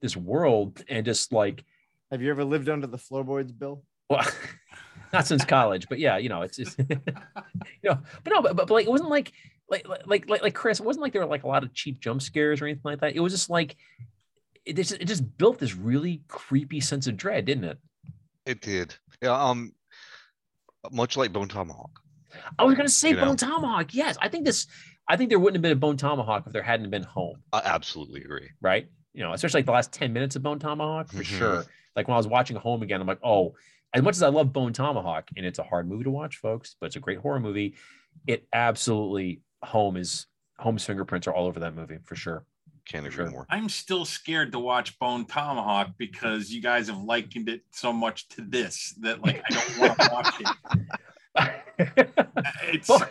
this 0.01 0.17
world 0.17 0.83
and 0.87 1.05
just 1.05 1.31
like 1.31 1.63
Have 2.11 2.21
you 2.21 2.29
ever 2.31 2.43
lived 2.43 2.69
under 2.69 2.87
the 2.87 2.97
floorboards, 2.97 3.51
Bill? 3.51 3.83
well 4.09 4.25
not 5.13 5.27
since 5.27 5.45
college, 5.45 5.87
but 5.87 5.99
yeah, 5.99 6.17
you 6.17 6.29
know, 6.29 6.41
it's 6.41 6.57
just 6.57 6.79
you 6.89 6.99
know, 7.83 7.99
but 8.23 8.33
no, 8.33 8.41
but, 8.41 8.55
but, 8.55 8.67
but 8.67 8.71
like 8.71 8.85
it 8.85 8.91
wasn't 8.91 9.09
like 9.09 9.33
like 9.69 9.85
like 10.05 10.29
like 10.29 10.41
like 10.41 10.55
Chris, 10.55 10.79
it 10.79 10.85
wasn't 10.85 11.03
like 11.03 11.13
there 11.13 11.21
were 11.21 11.27
like 11.27 11.43
a 11.43 11.47
lot 11.47 11.63
of 11.63 11.73
cheap 11.73 11.99
jump 11.99 12.21
scares 12.21 12.61
or 12.61 12.65
anything 12.65 12.81
like 12.83 13.01
that. 13.01 13.15
It 13.15 13.19
was 13.19 13.33
just 13.33 13.49
like 13.49 13.75
it 14.65 14.73
just 14.73 14.93
it 14.93 15.05
just 15.05 15.37
built 15.37 15.59
this 15.59 15.75
really 15.75 16.21
creepy 16.27 16.79
sense 16.79 17.07
of 17.07 17.17
dread, 17.17 17.45
didn't 17.45 17.65
it? 17.65 17.77
it 18.45 18.61
did 18.61 18.95
yeah 19.21 19.33
um 19.33 19.73
much 20.91 21.17
like 21.17 21.33
bone 21.33 21.47
tomahawk 21.47 21.99
I 22.59 22.63
was 22.63 22.75
gonna 22.75 22.89
say 22.89 23.09
You 23.09 23.15
know? 23.17 23.25
Bone 23.25 23.37
Tomahawk. 23.37 23.93
Yes, 23.93 24.17
I 24.21 24.29
think 24.29 24.45
this. 24.45 24.67
I 25.07 25.17
think 25.17 25.29
there 25.29 25.37
wouldn't 25.39 25.55
have 25.57 25.61
been 25.61 25.71
a 25.71 25.75
Bone 25.75 25.97
Tomahawk 25.97 26.45
if 26.47 26.53
there 26.53 26.63
hadn't 26.63 26.89
been 26.89 27.03
Home, 27.03 27.37
i 27.53 27.61
absolutely 27.63 28.21
agree 28.23 28.49
right? 28.61 28.87
You 29.13 29.23
know, 29.23 29.33
especially 29.33 29.59
like 29.59 29.65
the 29.67 29.71
last 29.71 29.91
ten 29.93 30.11
minutes 30.13 30.35
of 30.35 30.43
Bone 30.43 30.59
Tomahawk 30.59 31.09
for 31.11 31.17
Mhm. 31.23 31.23
sure. 31.25 31.65
Like 31.95 32.07
when 32.07 32.15
I 32.15 32.17
was 32.17 32.27
watching 32.27 32.55
Home 32.57 32.81
again, 32.83 32.99
I'm 33.01 33.07
like, 33.07 33.19
oh, 33.23 33.55
as 33.93 34.01
much 34.01 34.15
as 34.15 34.23
I 34.23 34.27
love 34.29 34.51
Bone 34.51 34.73
Tomahawk, 34.73 35.29
and 35.37 35.45
it's 35.45 35.59
a 35.59 35.63
hard 35.63 35.87
movie 35.87 36.03
to 36.03 36.09
watch, 36.11 36.37
folks, 36.37 36.75
but 36.79 36.87
it's 36.87 36.95
a 36.97 36.99
great 36.99 37.19
horror 37.19 37.39
movie. 37.39 37.75
It 38.27 38.47
absolutely 38.51 39.41
Home 39.63 39.95
is 39.97 40.25
Home's 40.57 40.85
fingerprints 40.85 41.27
are 41.27 41.33
all 41.33 41.45
over 41.47 41.59
that 41.61 41.75
movie 41.75 41.97
for 42.03 42.15
sure. 42.15 42.45
can't 42.87 43.05
agree 43.05 43.15
sure. 43.25 43.31
more 43.31 43.45
I'm 43.49 43.67
still 43.69 44.05
scared 44.05 44.51
to 44.51 44.59
watch 44.59 44.97
Bone 44.99 45.25
Tomahawk 45.25 45.91
because 45.97 46.51
you 46.51 46.61
guys 46.61 46.87
have 46.87 46.99
likened 47.01 47.49
it 47.49 47.61
so 47.71 47.91
much 47.93 48.27
to 48.29 48.41
this 48.41 48.93
that 49.01 49.21
like 49.21 49.41
I 49.49 49.53
don't 49.53 49.77
want 49.79 49.99
to 49.99 50.09
watch 50.11 50.33
it. 50.41 50.81
it's 51.77 52.87
But- 52.87 53.01
like 53.01 53.09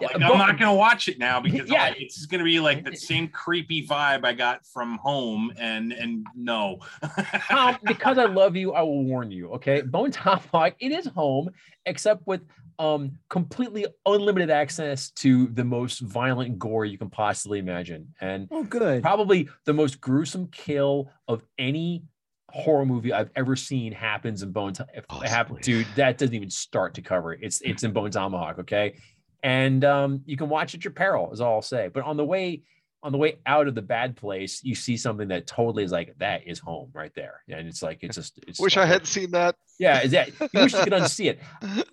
yeah, 0.00 0.08
I'm 0.14 0.20
but- 0.20 0.38
not 0.38 0.58
gonna 0.58 0.74
watch 0.74 1.08
it 1.08 1.18
now 1.18 1.40
because 1.46 1.68
Yeah. 1.68 1.84
Like, 1.88 2.00
it's 2.00 2.24
gonna 2.26 2.44
be 2.44 2.60
like 2.60 2.84
that 2.84 2.98
same 2.98 3.28
creepy 3.28 3.86
vibe 3.86 4.24
I 4.24 4.32
got 4.32 4.64
from 4.66 4.96
home, 4.98 5.52
and 5.58 5.92
and 5.92 6.26
no. 6.36 6.78
Tom, 7.48 7.76
because 7.84 8.16
I 8.18 8.26
love 8.26 8.54
you, 8.56 8.72
I 8.74 8.82
will 8.82 9.02
warn 9.04 9.30
you. 9.30 9.50
Okay, 9.54 9.82
Bone 9.82 10.10
Top 10.12 10.42
Tomahawk, 10.50 10.74
it 10.80 10.92
is 10.92 11.06
home, 11.06 11.50
except 11.86 12.26
with 12.26 12.42
um 12.78 13.18
completely 13.28 13.86
unlimited 14.06 14.50
access 14.50 15.10
to 15.10 15.48
the 15.48 15.64
most 15.64 15.98
violent 15.98 16.60
gore 16.60 16.84
you 16.84 16.96
can 16.96 17.10
possibly 17.10 17.58
imagine, 17.58 18.14
and 18.20 18.46
Oh, 18.52 18.62
good. 18.62 19.02
probably 19.02 19.48
the 19.64 19.72
most 19.72 20.00
gruesome 20.00 20.46
kill 20.52 21.10
of 21.26 21.42
any 21.58 22.04
horror 22.50 22.86
movie 22.86 23.12
I've 23.12 23.30
ever 23.36 23.56
seen 23.56 23.92
happens 23.92 24.42
in 24.42 24.52
Bone. 24.52 24.72
To- 24.74 24.86
if 24.94 25.04
it 25.22 25.28
happen- 25.28 25.56
dude, 25.62 25.86
that 25.96 26.18
doesn't 26.18 26.34
even 26.34 26.50
start 26.50 26.94
to 26.94 27.02
cover 27.02 27.32
it. 27.32 27.40
It's 27.42 27.60
it's 27.62 27.82
in 27.84 27.92
Bone 27.92 28.10
Tomahawk. 28.10 28.58
Okay, 28.60 28.94
and 29.42 29.84
um, 29.84 30.22
you 30.26 30.36
can 30.36 30.48
watch 30.48 30.74
at 30.74 30.84
your 30.84 30.92
peril, 30.92 31.32
is 31.32 31.40
all 31.40 31.54
I'll 31.56 31.62
say. 31.62 31.88
But 31.92 32.04
on 32.04 32.16
the 32.16 32.24
way 32.24 32.62
on 33.04 33.12
the 33.12 33.18
way 33.18 33.38
out 33.46 33.68
of 33.68 33.74
the 33.76 33.82
bad 33.82 34.16
place, 34.16 34.62
you 34.64 34.74
see 34.74 34.96
something 34.96 35.28
that 35.28 35.46
totally 35.46 35.84
is 35.84 35.92
like 35.92 36.14
that 36.18 36.46
is 36.46 36.58
home 36.58 36.90
right 36.92 37.12
there, 37.14 37.42
and 37.48 37.68
it's 37.68 37.82
like 37.82 37.98
it's 38.02 38.16
just. 38.16 38.38
It's 38.48 38.58
Wish 38.60 38.76
I 38.76 38.86
hadn't 38.86 39.06
seen 39.06 39.30
that. 39.32 39.54
Yeah, 39.78 40.02
is 40.02 40.10
that 40.12 40.28
you 40.28 40.48
wish 40.60 40.72
you 40.72 40.82
could 40.82 40.92
unsee 40.92 41.26
it. 41.30 41.40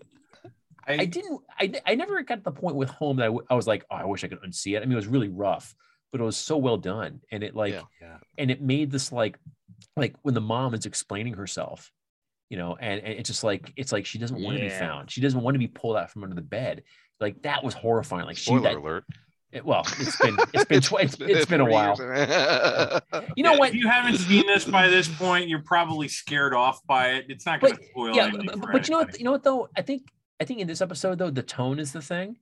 I, 0.88 0.94
I 1.02 1.06
didn't. 1.06 1.42
I, 1.60 1.74
I 1.86 1.96
never 1.96 2.22
got 2.22 2.36
to 2.36 2.42
the 2.44 2.52
point 2.52 2.76
with 2.76 2.90
home 2.90 3.18
that 3.18 3.24
I, 3.24 3.28
w- 3.28 3.46
I 3.50 3.56
was 3.56 3.66
like, 3.66 3.86
oh, 3.90 3.96
I 3.96 4.06
wish 4.06 4.24
I 4.24 4.28
could 4.28 4.42
unsee 4.42 4.76
it. 4.78 4.82
I 4.84 4.86
mean, 4.86 4.92
it 4.94 4.96
was 4.98 5.08
really 5.08 5.30
rough, 5.30 5.76
but 6.12 6.22
it 6.22 6.24
was 6.24 6.38
so 6.38 6.58
well 6.58 6.78
done, 6.78 7.22
and 7.32 7.44
it 7.44 7.56
like, 7.56 7.74
Yeah. 7.74 7.82
Yeah. 8.02 8.18
and 8.38 8.52
it 8.52 8.62
made 8.62 8.92
this 8.92 9.12
like, 9.12 9.40
like 9.96 10.16
when 10.24 10.34
the 10.34 10.42
mom 10.42 10.74
is 10.74 10.86
explaining 10.86 11.34
herself, 11.34 11.92
you 12.50 12.58
know, 12.58 12.76
and, 12.80 13.02
and 13.02 13.14
it's 13.20 13.30
just 13.30 13.44
like 13.44 13.72
it's 13.76 13.92
like 13.92 14.06
she 14.06 14.18
doesn't 14.20 14.42
want 14.42 14.58
to 14.58 14.62
be 14.64 14.70
found. 14.70 15.10
She 15.12 15.22
doesn't 15.22 15.42
want 15.42 15.56
to 15.56 15.60
be 15.60 15.68
pulled 15.68 15.98
out 15.98 16.12
from 16.12 16.24
under 16.24 16.36
the 16.36 16.42
bed. 16.42 16.84
Like 17.20 17.42
that 17.44 17.64
was 17.64 17.74
horrifying. 17.74 18.26
Like 18.26 18.38
she, 18.38 18.46
Spoiler 18.46 18.62
that, 18.62 18.76
alert. 18.76 19.04
it, 19.52 19.66
well, 19.66 19.82
it's 20.00 20.18
been 20.22 20.38
it's 20.54 20.66
been 20.66 20.82
tw- 20.82 21.00
it's, 21.02 21.18
it's 21.20 21.46
been 21.46 21.62
a 21.62 21.66
while. 21.66 21.96
You 23.38 23.44
know 23.44 23.54
Yeah, 23.54 23.60
what? 23.60 23.70
If 23.70 23.76
you 23.76 23.88
haven't 23.90 24.18
seen 24.18 24.46
this 24.48 24.66
by 24.66 24.88
this 24.88 25.08
point, 25.08 25.48
you're 25.48 25.64
probably 25.64 26.08
scared 26.08 26.54
off 26.54 26.86
by 26.86 27.12
it. 27.14 27.26
It's 27.30 27.46
not 27.46 27.62
going 27.62 27.76
to 27.78 27.84
spoil 27.86 28.16
yeah, 28.16 28.28
anything. 28.28 28.60
but, 28.60 28.72
but 28.72 28.88
you 28.88 28.92
know 28.94 29.00
what? 29.00 29.18
You 29.18 29.26
know 29.26 29.32
what 29.32 29.44
though? 29.44 29.70
I 29.76 29.82
think 29.82 30.04
I 30.40 30.44
think 30.46 30.60
in 30.60 30.68
this 30.68 30.82
episode 30.82 31.18
though, 31.18 31.30
the 31.30 31.44
tone 31.44 31.80
is 31.80 31.94
the 31.94 32.02
thing, 32.02 32.38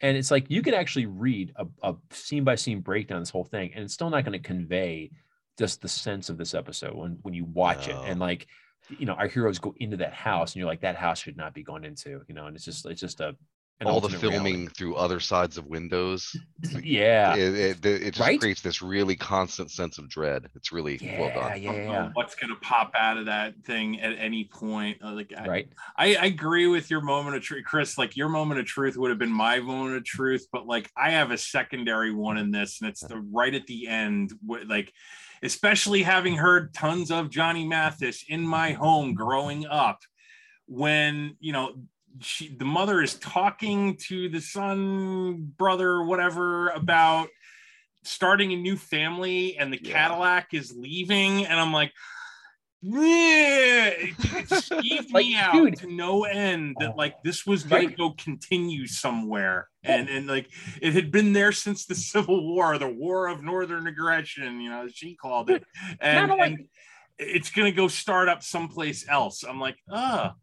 and 0.00 0.16
it's 0.16 0.30
like 0.30 0.50
you 0.50 0.62
could 0.62 0.74
actually 0.74 1.06
read 1.06 1.52
a, 1.56 1.66
a 1.82 1.94
scene 2.10 2.44
by 2.44 2.54
scene 2.54 2.80
breakdown 2.80 3.20
this 3.20 3.30
whole 3.30 3.44
thing, 3.44 3.72
and 3.74 3.84
it's 3.84 3.94
still 3.94 4.10
not 4.10 4.24
going 4.24 4.32
to 4.40 4.46
convey 4.46 5.10
just 5.58 5.80
the 5.82 5.88
sense 5.88 6.28
of 6.28 6.38
this 6.38 6.54
episode 6.54 6.94
when 6.96 7.18
when 7.22 7.34
you 7.34 7.44
watch 7.44 7.88
it, 7.88 8.00
and 8.02 8.18
like 8.20 8.46
you 8.88 9.06
know 9.06 9.14
our 9.14 9.28
heroes 9.28 9.58
go 9.58 9.74
into 9.78 9.96
that 9.98 10.12
house, 10.14 10.52
and 10.52 10.60
you're 10.60 10.68
like 10.68 10.80
that 10.82 10.96
house 10.96 11.18
should 11.20 11.36
not 11.36 11.54
be 11.54 11.62
gone 11.62 11.84
into, 11.84 12.22
you 12.28 12.34
know, 12.34 12.46
and 12.46 12.56
it's 12.56 12.64
just 12.64 12.86
it's 12.86 13.00
just 13.00 13.20
a 13.20 13.36
an 13.80 13.88
All 13.88 14.00
the 14.00 14.08
filming 14.08 14.54
reality. 14.54 14.74
through 14.76 14.94
other 14.96 15.18
sides 15.20 15.58
of 15.58 15.66
windows. 15.66 16.32
yeah, 16.82 17.34
It, 17.34 17.84
it, 17.84 17.86
it 17.86 18.14
just 18.14 18.20
Right? 18.20 18.38
creates 18.38 18.60
this 18.60 18.80
really 18.82 19.16
constant 19.16 19.70
sense 19.70 19.98
of 19.98 20.08
dread. 20.08 20.48
It's 20.54 20.70
really 20.72 21.00
well 21.16 21.30
done. 21.30 21.52
yeah, 21.52 21.54
I 21.54 21.58
don't 21.58 21.84
know 21.86 21.92
yeah, 21.92 22.10
what's 22.12 22.34
going 22.36 22.50
to 22.54 22.60
pop 22.60 22.92
out 22.96 23.16
of 23.18 23.26
that 23.26 23.54
thing 23.64 24.00
at 24.00 24.16
any 24.18 24.44
point. 24.44 24.98
Uh, 25.02 25.12
Like 25.12 25.32
I, 25.36 25.46
right. 25.48 25.68
I, 25.98 26.14
I 26.16 26.24
agree 26.26 26.68
with 26.68 26.88
your 26.90 27.00
moment 27.00 27.36
of 27.36 27.42
truth, 27.42 27.64
Chris. 27.64 27.98
Like 27.98 28.16
your 28.16 28.28
moment 28.28 28.60
of 28.60 28.66
truth 28.66 28.96
would 28.96 29.10
have 29.10 29.18
been 29.18 29.32
my 29.32 29.58
moment 29.60 29.96
of 29.96 30.04
truth, 30.04 30.46
but 30.52 30.66
like 30.66 30.90
I 30.96 31.10
have 31.10 31.30
a 31.32 31.38
secondary 31.38 32.12
one 32.14 32.38
in 32.38 32.50
this, 32.52 32.80
and 32.80 32.88
it's 32.88 33.00
the 33.00 33.18
right 33.32 33.54
at 33.54 33.66
the 33.66 33.88
end. 33.88 34.32
wh- 34.48 34.66
Like, 34.68 34.92
especially 35.44 36.02
having 36.02 36.36
heard 36.36 36.74
tons 36.74 37.10
of 37.10 37.30
Johnny 37.30 37.64
Mathis 37.64 38.24
in 38.28 38.42
my 38.46 38.72
home 38.72 39.14
growing 39.14 39.66
up, 39.66 40.00
when 40.66 41.36
you 41.38 41.52
know 41.52 41.74
she 42.20 42.48
the 42.56 42.64
mother 42.64 43.02
is 43.02 43.14
talking 43.14 43.96
to 44.08 44.28
the 44.28 44.40
son, 44.40 45.52
brother, 45.56 46.02
whatever 46.02 46.70
about 46.70 47.28
starting 48.02 48.52
a 48.52 48.56
new 48.56 48.76
family, 48.76 49.56
and 49.58 49.72
the 49.72 49.80
Yeah. 49.82 49.92
Cadillac 49.92 50.54
is 50.54 50.72
leaving, 50.76 51.46
and 51.46 51.60
I'm 51.60 51.72
like. 51.72 51.92
Yeah, 52.86 53.86
it, 53.88 54.10
it 54.10 54.48
skeeved 54.48 55.12
Like, 55.12 55.24
me 55.24 55.36
out 55.36 55.52
dude. 55.54 55.76
to 55.78 55.86
no 55.90 56.24
end 56.24 56.76
that 56.80 56.90
Oh. 56.90 56.96
like 56.96 57.22
this 57.22 57.46
was 57.46 57.62
going 57.64 57.86
Right. 57.86 57.90
to 57.90 57.96
go 57.96 58.10
continue 58.10 58.86
somewhere, 58.86 59.68
and 59.82 60.08
and 60.10 60.26
like 60.26 60.50
it 60.82 60.92
had 60.92 61.10
been 61.10 61.32
there 61.32 61.50
since 61.52 61.86
the 61.86 61.94
Civil 62.12 62.46
War, 62.54 62.76
the 62.78 62.86
War 62.88 63.28
of 63.28 63.42
Northern 63.42 63.86
Aggression, 63.86 64.60
you 64.60 64.68
know, 64.68 64.84
as 64.84 64.92
she 64.94 65.14
called 65.16 65.48
it, 65.48 65.64
and, 66.00 66.30
and 66.30 66.58
it's 67.18 67.50
going 67.50 67.70
to 67.72 67.76
go 67.76 67.88
start 67.88 68.28
up 68.28 68.42
someplace 68.42 69.08
else. 69.08 69.44
I'm 69.44 69.60
like, 69.60 69.76
ah, 69.90 70.34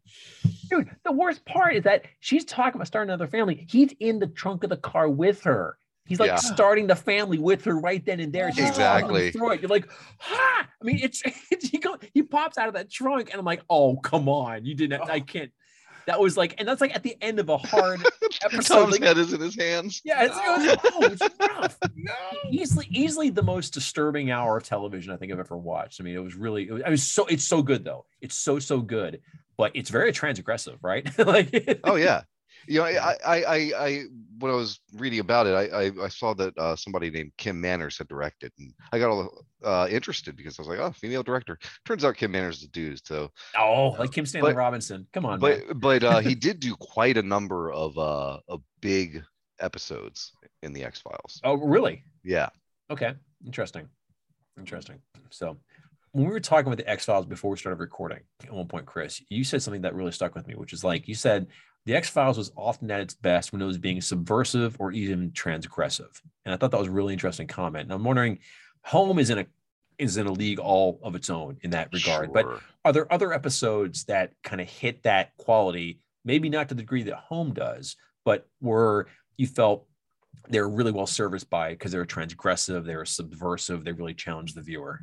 Dude, 0.70 0.90
the 1.04 1.12
worst 1.12 1.44
part 1.44 1.76
is 1.76 1.84
that 1.84 2.06
she's 2.20 2.44
talking 2.46 2.76
about 2.76 2.86
starting 2.86 3.10
another 3.10 3.28
family. 3.28 3.66
He's 3.70 3.92
in 4.00 4.18
the 4.18 4.26
trunk 4.26 4.64
of 4.64 4.70
the 4.70 4.78
car 4.78 5.08
with 5.08 5.42
her. 5.42 5.76
He's 6.12 6.20
like 6.20 6.28
Yeah. 6.28 6.36
starting 6.36 6.86
the 6.86 6.94
family 6.94 7.38
with 7.38 7.64
her 7.64 7.74
right 7.74 8.04
then 8.04 8.20
and 8.20 8.30
there. 8.30 8.52
She's 8.52 8.64
walking 8.64 8.66
oh, 8.66 8.68
Exactly. 8.68 9.28
It. 9.28 9.34
You're 9.62 9.68
like, 9.70 9.88
ha! 10.18 10.68
I 10.68 10.84
mean, 10.84 10.98
it's, 11.02 11.22
it's 11.50 11.68
he 11.70 11.78
go, 11.78 11.96
he 12.12 12.22
pops 12.22 12.58
out 12.58 12.68
of 12.68 12.74
that 12.74 12.90
trunk, 12.90 13.30
and 13.30 13.38
I'm 13.38 13.46
like, 13.46 13.62
oh 13.70 13.96
come 13.96 14.28
on, 14.28 14.66
you 14.66 14.74
didn't. 14.74 15.00
I 15.08 15.16
oh. 15.16 15.20
can't. 15.20 15.50
That 16.06 16.20
was 16.20 16.36
like, 16.36 16.56
and 16.58 16.68
that's 16.68 16.82
like 16.82 16.94
at 16.94 17.02
the 17.02 17.16
end 17.22 17.38
of 17.38 17.48
a 17.48 17.56
hard 17.56 18.02
episode. 18.44 18.74
Tom's 18.74 18.92
like- 18.92 19.02
head 19.02 19.16
is 19.16 19.32
in 19.32 19.40
his 19.40 19.56
hands. 19.56 20.02
yeah, 20.04 20.24
it's, 20.24 20.36
it 20.36 20.90
was, 21.00 21.18
oh, 21.22 21.26
it's 21.28 21.38
rough. 21.40 21.78
Easily, 22.50 22.88
easily 22.90 23.30
the 23.30 23.42
most 23.42 23.72
disturbing 23.72 24.30
hour 24.30 24.58
of 24.58 24.64
television 24.64 25.14
I 25.14 25.16
think 25.16 25.32
I've 25.32 25.38
ever 25.38 25.56
watched. 25.56 25.98
I 25.98 26.04
mean, 26.04 26.14
it 26.14 26.22
was 26.22 26.34
really, 26.34 26.68
it 26.68 26.72
was, 26.72 26.82
it 26.82 26.90
was 26.90 27.02
so, 27.02 27.24
it's 27.24 27.44
so 27.44 27.62
good 27.62 27.84
though. 27.84 28.04
It's 28.20 28.36
so, 28.36 28.58
so 28.58 28.82
good, 28.82 29.22
but 29.56 29.72
it's 29.72 29.88
very 29.88 30.12
transgressive, 30.12 30.76
right? 30.82 31.08
like, 31.18 31.80
Oh 31.84 31.94
yeah. 31.94 32.22
You 32.66 32.78
know, 32.78 32.84
I, 32.84 33.16
I, 33.26 33.42
I, 33.42 33.72
I, 33.78 34.02
when 34.38 34.52
I 34.52 34.54
was 34.54 34.80
reading 34.94 35.20
about 35.20 35.46
it, 35.46 35.54
I, 35.54 35.84
I, 35.86 36.04
I 36.04 36.08
saw 36.08 36.34
that 36.34 36.56
uh, 36.56 36.76
somebody 36.76 37.10
named 37.10 37.32
Kim 37.36 37.60
Manners 37.60 37.98
had 37.98 38.08
directed, 38.08 38.52
and 38.58 38.72
I 38.92 38.98
got 38.98 39.10
all 39.10 39.44
uh, 39.64 39.88
interested 39.90 40.36
because 40.36 40.58
I 40.58 40.62
was 40.62 40.68
like, 40.68 40.78
oh, 40.78 40.92
female 40.92 41.22
director. 41.22 41.58
Turns 41.84 42.04
out 42.04 42.16
Kim 42.16 42.32
Manners 42.32 42.58
is 42.58 42.64
a 42.64 42.68
dude. 42.68 43.04
So, 43.06 43.30
Oh, 43.58 43.90
like 43.98 44.12
Kim 44.12 44.26
Stanley 44.26 44.52
But- 44.52 44.56
Robinson. 44.58 45.06
Come 45.12 45.26
on, 45.26 45.40
but, 45.40 45.66
man. 45.66 45.76
but 45.78 46.04
uh, 46.04 46.18
he 46.20 46.34
did 46.34 46.60
do 46.60 46.74
quite 46.76 47.16
a 47.16 47.22
number 47.22 47.72
of, 47.72 47.96
uh, 47.98 48.38
of 48.48 48.62
big 48.80 49.22
episodes 49.60 50.32
in 50.62 50.72
the 50.72 50.84
X 50.84 51.00
Files. 51.00 51.40
Oh, 51.44 51.54
really? 51.54 52.04
Yeah. 52.24 52.48
Okay. 52.90 53.14
Interesting. 53.44 53.88
Interesting. 54.58 55.00
So 55.30 55.56
when 56.12 56.26
we 56.26 56.30
were 56.30 56.40
talking 56.40 56.68
with 56.68 56.78
the 56.78 56.88
X 56.88 57.06
Files 57.06 57.26
before 57.26 57.50
we 57.50 57.56
started 57.56 57.80
recording 57.80 58.20
at 58.44 58.52
one 58.52 58.68
point, 58.68 58.86
Chris, 58.86 59.22
you 59.30 59.44
said 59.44 59.62
something 59.62 59.82
that 59.82 59.94
really 59.94 60.12
stuck 60.12 60.34
with 60.34 60.46
me, 60.46 60.54
which 60.54 60.72
is 60.72 60.84
like 60.84 61.08
you 61.08 61.14
said 61.14 61.46
the 61.84 61.94
X 61.94 62.08
Files 62.08 62.38
was 62.38 62.52
often 62.56 62.90
at 62.90 63.00
its 63.00 63.14
best 63.14 63.52
when 63.52 63.60
it 63.60 63.66
was 63.66 63.78
being 63.78 64.00
subversive 64.00 64.76
or 64.78 64.92
even 64.92 65.30
transgressive. 65.32 66.20
And 66.44 66.54
I 66.54 66.56
thought 66.56 66.70
that 66.70 66.78
was 66.78 66.88
a 66.88 66.92
really 66.92 67.12
interesting 67.12 67.46
comment. 67.46 67.84
And 67.84 67.92
I'm 67.92 68.04
wondering, 68.04 68.38
Home 68.84 69.18
is 69.18 69.30
in 69.30 69.38
a 69.38 69.46
is 69.98 70.16
in 70.16 70.26
a 70.26 70.32
league 70.32 70.58
all 70.58 70.98
of 71.02 71.14
its 71.14 71.30
own 71.30 71.58
in 71.62 71.70
that 71.70 71.92
regard. 71.92 72.32
But 72.32 72.46
are 72.84 72.92
there 72.92 73.12
other 73.12 73.32
episodes 73.32 74.04
that 74.04 74.32
kind 74.42 74.60
of 74.60 74.68
hit 74.68 75.02
that 75.02 75.36
quality 75.36 76.00
maybe 76.24 76.48
not 76.48 76.68
to 76.68 76.74
the 76.74 76.82
degree 76.82 77.02
that 77.02 77.16
home 77.16 77.52
does 77.52 77.96
but 78.24 78.46
were 78.60 79.06
you 79.36 79.46
felt 79.46 79.86
they're 80.48 80.68
really 80.68 80.92
well 80.92 81.06
serviced 81.06 81.50
by 81.50 81.70
because 81.70 81.92
they're 81.92 82.04
transgressive 82.04 82.84
they're 82.84 83.04
subversive 83.04 83.84
they 83.84 83.92
really 83.92 84.14
challenge 84.14 84.54
the 84.54 84.62
viewer 84.62 85.00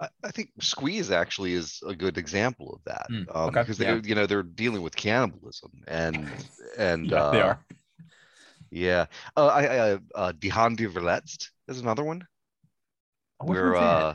I, 0.00 0.08
I 0.24 0.30
think 0.30 0.50
Squeeze 0.60 1.10
actually 1.10 1.54
is 1.54 1.80
a 1.86 1.94
good 1.94 2.18
example 2.18 2.74
of 2.74 2.80
that. 2.84 3.06
Mm, 3.10 3.36
um, 3.36 3.48
okay, 3.48 3.60
because 3.60 3.78
they, 3.78 3.86
yeah. 3.86 4.00
you 4.04 4.14
know, 4.14 4.26
they're 4.26 4.42
dealing 4.42 4.82
with 4.82 4.96
cannibalism 4.96 5.70
and 5.86 6.28
and 6.78 7.06
yeah 7.10 7.22
uh, 7.22 7.30
they 7.30 7.40
are 7.40 7.64
Yeah. 8.70 9.06
Uh, 9.36 9.46
I, 9.46 9.92
I 9.92 9.98
uh, 10.14 10.32
Die 10.32 10.48
Hand 10.48 10.78
Verletzt 10.78 11.50
is 11.68 11.80
another 11.80 12.04
one 12.04 12.26
wonder 13.42 13.72
where 13.72 13.76
uh, 13.76 14.14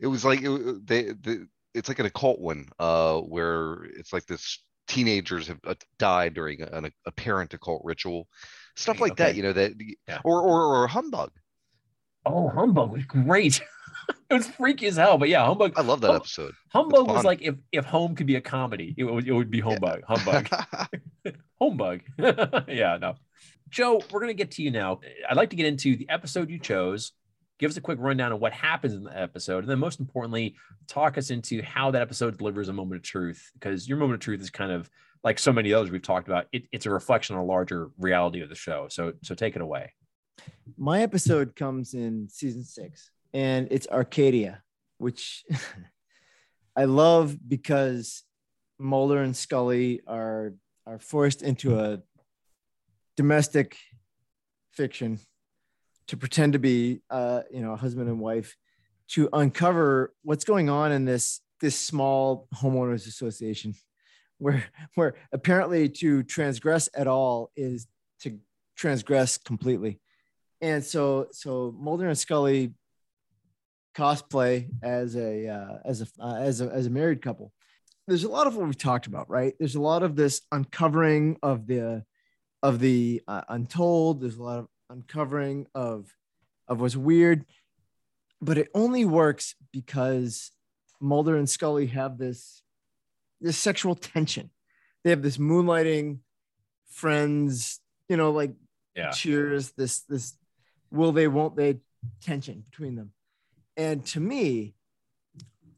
it 0.00 0.06
was 0.06 0.24
like 0.24 0.40
it, 0.42 0.86
they, 0.86 1.02
the 1.04 1.46
it's 1.74 1.88
like 1.88 1.98
an 1.98 2.06
occult 2.06 2.40
one 2.40 2.68
uh, 2.78 3.18
where 3.20 3.84
it's 3.84 4.12
like 4.12 4.26
this 4.26 4.64
teenagers 4.88 5.48
have 5.48 5.58
uh, 5.64 5.74
died 5.98 6.34
during 6.34 6.62
an 6.62 6.90
apparent 7.06 7.52
occult 7.54 7.82
ritual, 7.84 8.28
stuff 8.76 9.00
like 9.00 9.16
that. 9.16 9.34
You 9.34 9.42
know 9.42 9.52
that, 9.52 9.72
Yeah. 10.08 10.20
or 10.24 10.40
or 10.40 10.82
or 10.82 10.86
humbug. 10.86 11.30
oh 12.24 12.48
humbug 12.48 12.92
was 12.92 13.04
great 13.04 13.62
it 14.28 14.34
was 14.34 14.46
freaky 14.48 14.86
as 14.86 14.96
hell 14.96 15.18
but 15.18 15.28
yeah 15.28 15.44
humbug 15.46 15.72
I 15.76 15.82
love 15.82 16.00
that 16.00 16.08
Hum- 16.08 16.16
episode. 16.16 16.54
humbug 16.72 17.08
was 17.08 17.24
like 17.24 17.42
if 17.42 17.54
if 17.72 17.84
home 17.84 18.14
could 18.14 18.26
be 18.26 18.36
a 18.36 18.40
comedy 18.40 18.94
it 18.96 19.04
would, 19.04 19.26
it 19.26 19.32
would 19.32 19.50
be 19.50 19.60
humbug 19.60 20.02
humbug 20.06 20.48
humbug. 21.60 22.00
yeah, 22.68 22.98
no. 23.00 23.14
Joe, 23.70 24.00
we're 24.10 24.20
going 24.20 24.28
to 24.28 24.34
get 24.34 24.52
to 24.52 24.62
you 24.62 24.70
now. 24.70 25.00
I'd 25.28 25.36
like 25.36 25.50
to 25.50 25.56
get 25.56 25.66
into 25.66 25.96
the 25.96 26.08
episode 26.08 26.50
you 26.50 26.58
chose. 26.58 27.12
Give 27.58 27.70
us 27.70 27.76
a 27.76 27.80
quick 27.80 27.98
rundown 28.00 28.30
of 28.32 28.38
what 28.40 28.52
happens 28.52 28.92
in 28.94 29.02
the 29.04 29.18
episode. 29.18 29.60
And 29.64 29.68
then, 29.70 29.78
most 29.78 29.98
importantly, 29.98 30.54
talk 30.86 31.16
us 31.18 31.30
into 31.30 31.62
how 31.62 31.90
that 31.92 32.02
episode 32.02 32.36
delivers 32.38 32.68
a 32.68 32.72
moment 32.72 32.98
of 32.98 33.02
truth. 33.02 33.50
Because 33.54 33.88
your 33.88 33.98
moment 33.98 34.16
of 34.16 34.20
truth 34.20 34.40
is 34.40 34.50
kind 34.50 34.70
of 34.70 34.88
like 35.24 35.38
so 35.38 35.52
many 35.52 35.72
others 35.72 35.90
we've 35.90 36.02
talked 36.02 36.28
about, 36.28 36.46
it, 36.52 36.64
it's 36.70 36.86
a 36.86 36.90
reflection 36.90 37.34
on 37.34 37.42
a 37.42 37.46
larger 37.46 37.90
reality 37.98 38.40
of 38.42 38.48
the 38.50 38.54
show. 38.54 38.86
So, 38.88 39.14
so 39.22 39.34
take 39.34 39.56
it 39.56 39.62
away. 39.62 39.94
My 40.76 41.00
episode 41.02 41.56
comes 41.56 41.94
in 41.94 42.28
season 42.28 42.62
six, 42.62 43.10
and 43.36 43.68
it's 43.70 43.86
Arcadia, 43.88 44.62
which 44.96 45.44
I 46.76 46.86
love 46.86 47.36
because 47.46 48.22
Mulder 48.78 49.22
and 49.22 49.36
Scully 49.36 50.00
are 50.06 50.54
are 50.86 50.98
forced 50.98 51.42
into 51.42 51.78
a 51.78 52.00
domestic 53.14 53.76
fiction 54.72 55.18
to 56.08 56.16
pretend 56.16 56.54
to 56.54 56.58
be 56.58 57.02
uh, 57.10 57.42
you 57.50 57.60
know 57.60 57.72
a 57.72 57.76
husband 57.76 58.08
and 58.08 58.20
wife 58.20 58.56
to 59.08 59.28
uncover 59.34 60.14
what's 60.22 60.44
going 60.44 60.70
on 60.70 60.90
in 60.90 61.04
this 61.04 61.42
this 61.60 61.78
small 61.78 62.48
homeowners 62.54 63.06
association 63.06 63.74
where 64.38 64.64
where 64.94 65.14
apparently 65.30 65.90
to 65.90 66.22
transgress 66.22 66.88
at 66.94 67.06
all 67.06 67.50
is 67.54 67.86
to 68.20 68.38
transgress 68.76 69.36
completely. 69.36 70.00
And 70.62 70.82
so 70.82 71.26
so 71.32 71.74
mulder 71.78 72.08
and 72.08 72.16
scully 72.16 72.72
cosplay 73.96 74.68
as 74.82 75.16
a 75.16 75.48
uh, 75.48 75.78
as 75.84 76.02
a 76.02 76.06
uh, 76.22 76.36
as 76.36 76.60
a 76.60 76.66
as 76.70 76.86
a 76.86 76.90
married 76.90 77.22
couple. 77.22 77.52
There's 78.06 78.24
a 78.24 78.28
lot 78.28 78.46
of 78.46 78.54
what 78.54 78.66
we've 78.66 78.78
talked 78.78 79.06
about 79.06 79.28
right? 79.30 79.54
There's 79.58 79.74
a 79.74 79.80
lot 79.80 80.02
of 80.02 80.14
this 80.16 80.42
uncovering 80.52 81.38
of 81.42 81.66
the 81.66 82.04
of 82.62 82.78
the 82.78 83.22
uh, 83.26 83.42
untold. 83.48 84.20
There's 84.20 84.36
a 84.36 84.42
lot 84.42 84.58
of 84.58 84.68
uncovering 84.90 85.66
of 85.74 86.14
of 86.68 86.80
what's 86.80 86.96
weird. 86.96 87.44
But 88.40 88.58
it 88.58 88.68
only 88.74 89.04
works 89.06 89.54
because 89.72 90.50
mulder 91.00 91.36
and 91.36 91.48
scully 91.48 91.86
have 91.86 92.18
this 92.18 92.62
this 93.40 93.56
sexual 93.58 93.94
tension. 93.94 94.50
They 95.04 95.10
have 95.10 95.22
this 95.22 95.38
moonlighting 95.38 96.18
friends 96.88 97.80
you 98.08 98.16
know 98.16 98.30
like 98.30 98.52
Yeah. 98.94 99.10
cheers 99.10 99.72
this 99.72 100.00
this 100.00 100.34
will 100.90 101.12
they 101.12 101.28
won't 101.28 101.56
they 101.56 101.80
tension 102.22 102.60
between 102.60 102.94
them 102.94 103.12
and 103.76 104.04
to 104.06 104.20
me 104.20 104.74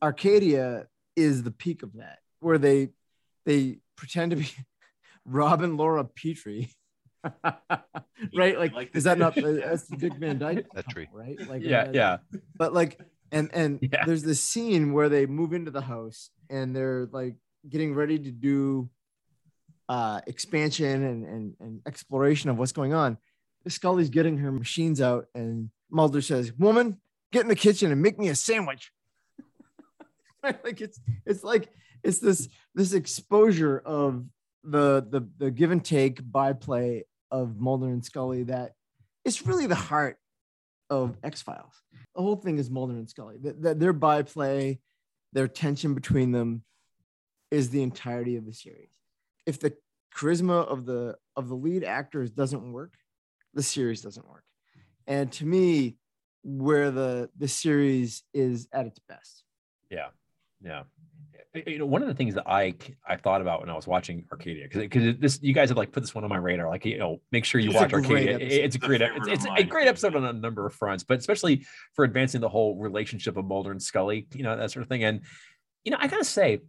arcadia 0.03 0.86
is 1.16 1.42
the 1.42 1.51
peak 1.51 1.82
of 1.82 1.94
that 1.94 2.18
where 2.40 2.59
they 2.59 2.90
they 3.46 3.78
pretend 3.96 4.30
to 4.30 4.36
be 4.36 4.49
rob 5.24 5.62
and 5.62 5.76
laura 5.76 6.05
petrie 6.05 6.70
right 8.34 8.59
like, 8.59 8.72
Like 8.72 8.90
is 8.94 9.05
that 9.05 9.18
not 9.18 9.34
that's 9.34 9.86
the 9.88 9.96
dick 9.96 10.14
van 10.14 10.38
dyke 10.38 10.66
Petrie. 10.72 11.07
couple, 11.07 11.18
right 11.18 11.49
like 11.49 11.62
Yeah, 11.62 11.82
uh, 11.82 11.90
yeah. 11.92 12.16
but 12.57 12.72
like 12.72 13.01
and 13.32 13.51
and 13.53 13.80
Yeah. 13.82 14.05
there's 14.07 14.22
this 14.22 14.42
scene 14.42 14.92
where 14.92 15.09
they 15.09 15.26
move 15.26 15.53
into 15.53 15.70
the 15.72 15.80
house 15.80 16.30
and 16.49 16.74
they're 16.74 17.09
like 17.12 17.34
getting 17.68 17.92
ready 17.94 18.18
to 18.20 18.30
do 18.30 18.88
uh 19.88 20.20
expansion 20.28 21.03
and 21.05 21.24
and, 21.26 21.55
and 21.61 21.80
exploration 21.86 22.51
of 22.51 22.57
what's 22.59 22.72
going 22.72 22.94
on 22.94 23.18
scully's 23.66 24.09
getting 24.11 24.38
her 24.38 24.53
machines 24.53 25.01
out 25.01 25.26
and 25.34 25.70
mulder 25.90 26.20
says 26.22 26.53
woman 26.55 26.99
get 27.32 27.42
in 27.42 27.48
the 27.48 27.56
kitchen 27.56 27.92
and 27.92 28.00
make 28.00 28.18
me 28.18 28.28
a 28.28 28.34
sandwich 28.34 28.92
like 30.42 30.80
it's 30.80 31.00
it's 31.26 31.44
like 31.44 31.68
it's 32.02 32.18
this 32.18 32.48
this 32.74 32.92
exposure 32.92 33.78
of 33.84 34.24
the 34.64 35.06
the 35.10 35.28
the 35.38 35.50
give 35.50 35.70
and 35.70 35.84
take 35.84 36.20
byplay 36.30 37.04
of 37.30 37.58
mulder 37.58 37.86
and 37.86 38.04
scully 38.04 38.44
that 38.44 38.72
it's 39.24 39.46
really 39.46 39.66
the 39.66 39.74
heart 39.74 40.18
of 40.90 41.16
X 41.22 41.42
Files. 41.42 41.74
The 42.14 42.22
whole 42.22 42.36
thing 42.36 42.58
is 42.58 42.70
Mulder 42.70 42.94
and 42.94 43.08
Scully. 43.08 43.36
That 43.42 43.62
that 43.62 43.80
their 43.80 43.92
byplay, 43.92 44.80
their 45.32 45.48
tension 45.48 45.94
between 45.94 46.32
them, 46.32 46.62
is 47.50 47.70
the 47.70 47.82
entirety 47.82 48.36
of 48.36 48.46
the 48.46 48.52
series. 48.52 48.90
If 49.46 49.60
the 49.60 49.74
charisma 50.16 50.66
of 50.66 50.86
the 50.86 51.16
of 51.36 51.48
the 51.48 51.54
lead 51.54 51.84
actors 51.84 52.30
doesn't 52.30 52.72
work, 52.72 52.94
the 53.54 53.62
series 53.62 54.00
doesn't 54.00 54.28
work. 54.28 54.44
And 55.06 55.30
to 55.32 55.46
me, 55.46 55.96
where 56.43 56.91
the 56.91 57.30
the 57.36 57.49
series 57.49 58.22
is 58.32 58.68
at 58.72 58.86
its 58.86 58.99
best. 59.09 59.45
Yeah, 59.91 60.09
yeah. 60.62 60.82
You 61.66 61.78
know, 61.78 61.86
one 61.86 62.03
of 62.03 62.09
the 62.09 62.14
things 62.14 62.34
that 62.34 62.47
I 62.47 62.74
I 63.07 63.16
thought 63.16 63.41
about 63.41 63.61
when 63.61 63.70
I 63.70 63.74
was 63.74 63.86
watching 63.86 64.26
Arcadia, 64.30 64.64
because 64.64 64.82
because 64.82 65.16
this 65.18 65.41
you 65.43 65.55
guys 65.55 65.70
have 65.70 65.78
like 65.78 65.93
put 65.93 66.01
this 66.01 66.14
one 66.14 66.22
on 66.22 66.30
my 66.30 66.36
radar, 66.36 66.68
like 66.68 66.84
you 66.84 66.99
know, 66.99 67.20
make 67.32 67.45
sure 67.45 67.61
you 67.61 67.70
It's 67.70 67.80
watch 67.80 67.93
Arcadia. 67.93 68.34
episode. 68.34 68.53
It's 68.53 68.76
a 68.76 68.78
great, 68.78 69.01
favorite 69.01 69.32
it's, 69.32 69.45
it's 69.45 69.61
a 69.61 69.64
great 69.64 69.89
episode 69.89 70.14
on 70.14 70.24
a 70.24 70.32
number 70.32 70.66
of 70.66 70.74
fronts, 70.74 71.05
but 71.05 71.18
especially 71.18 71.66
for 71.95 72.05
advancing 72.05 72.41
the 72.41 72.49
whole 72.49 72.76
relationship 72.76 73.36
of 73.36 73.47
Mulder 73.47 73.70
and 73.70 73.82
Scully, 73.82 74.28
you 74.34 74.43
know, 74.43 74.57
that 74.57 74.70
sort 74.70 74.82
of 74.82 74.89
thing. 74.89 75.05
And 75.05 75.22
you 75.84 75.91
know, 75.91 75.99
I 75.99 76.07
gotta 76.07 76.24
say, 76.24 76.61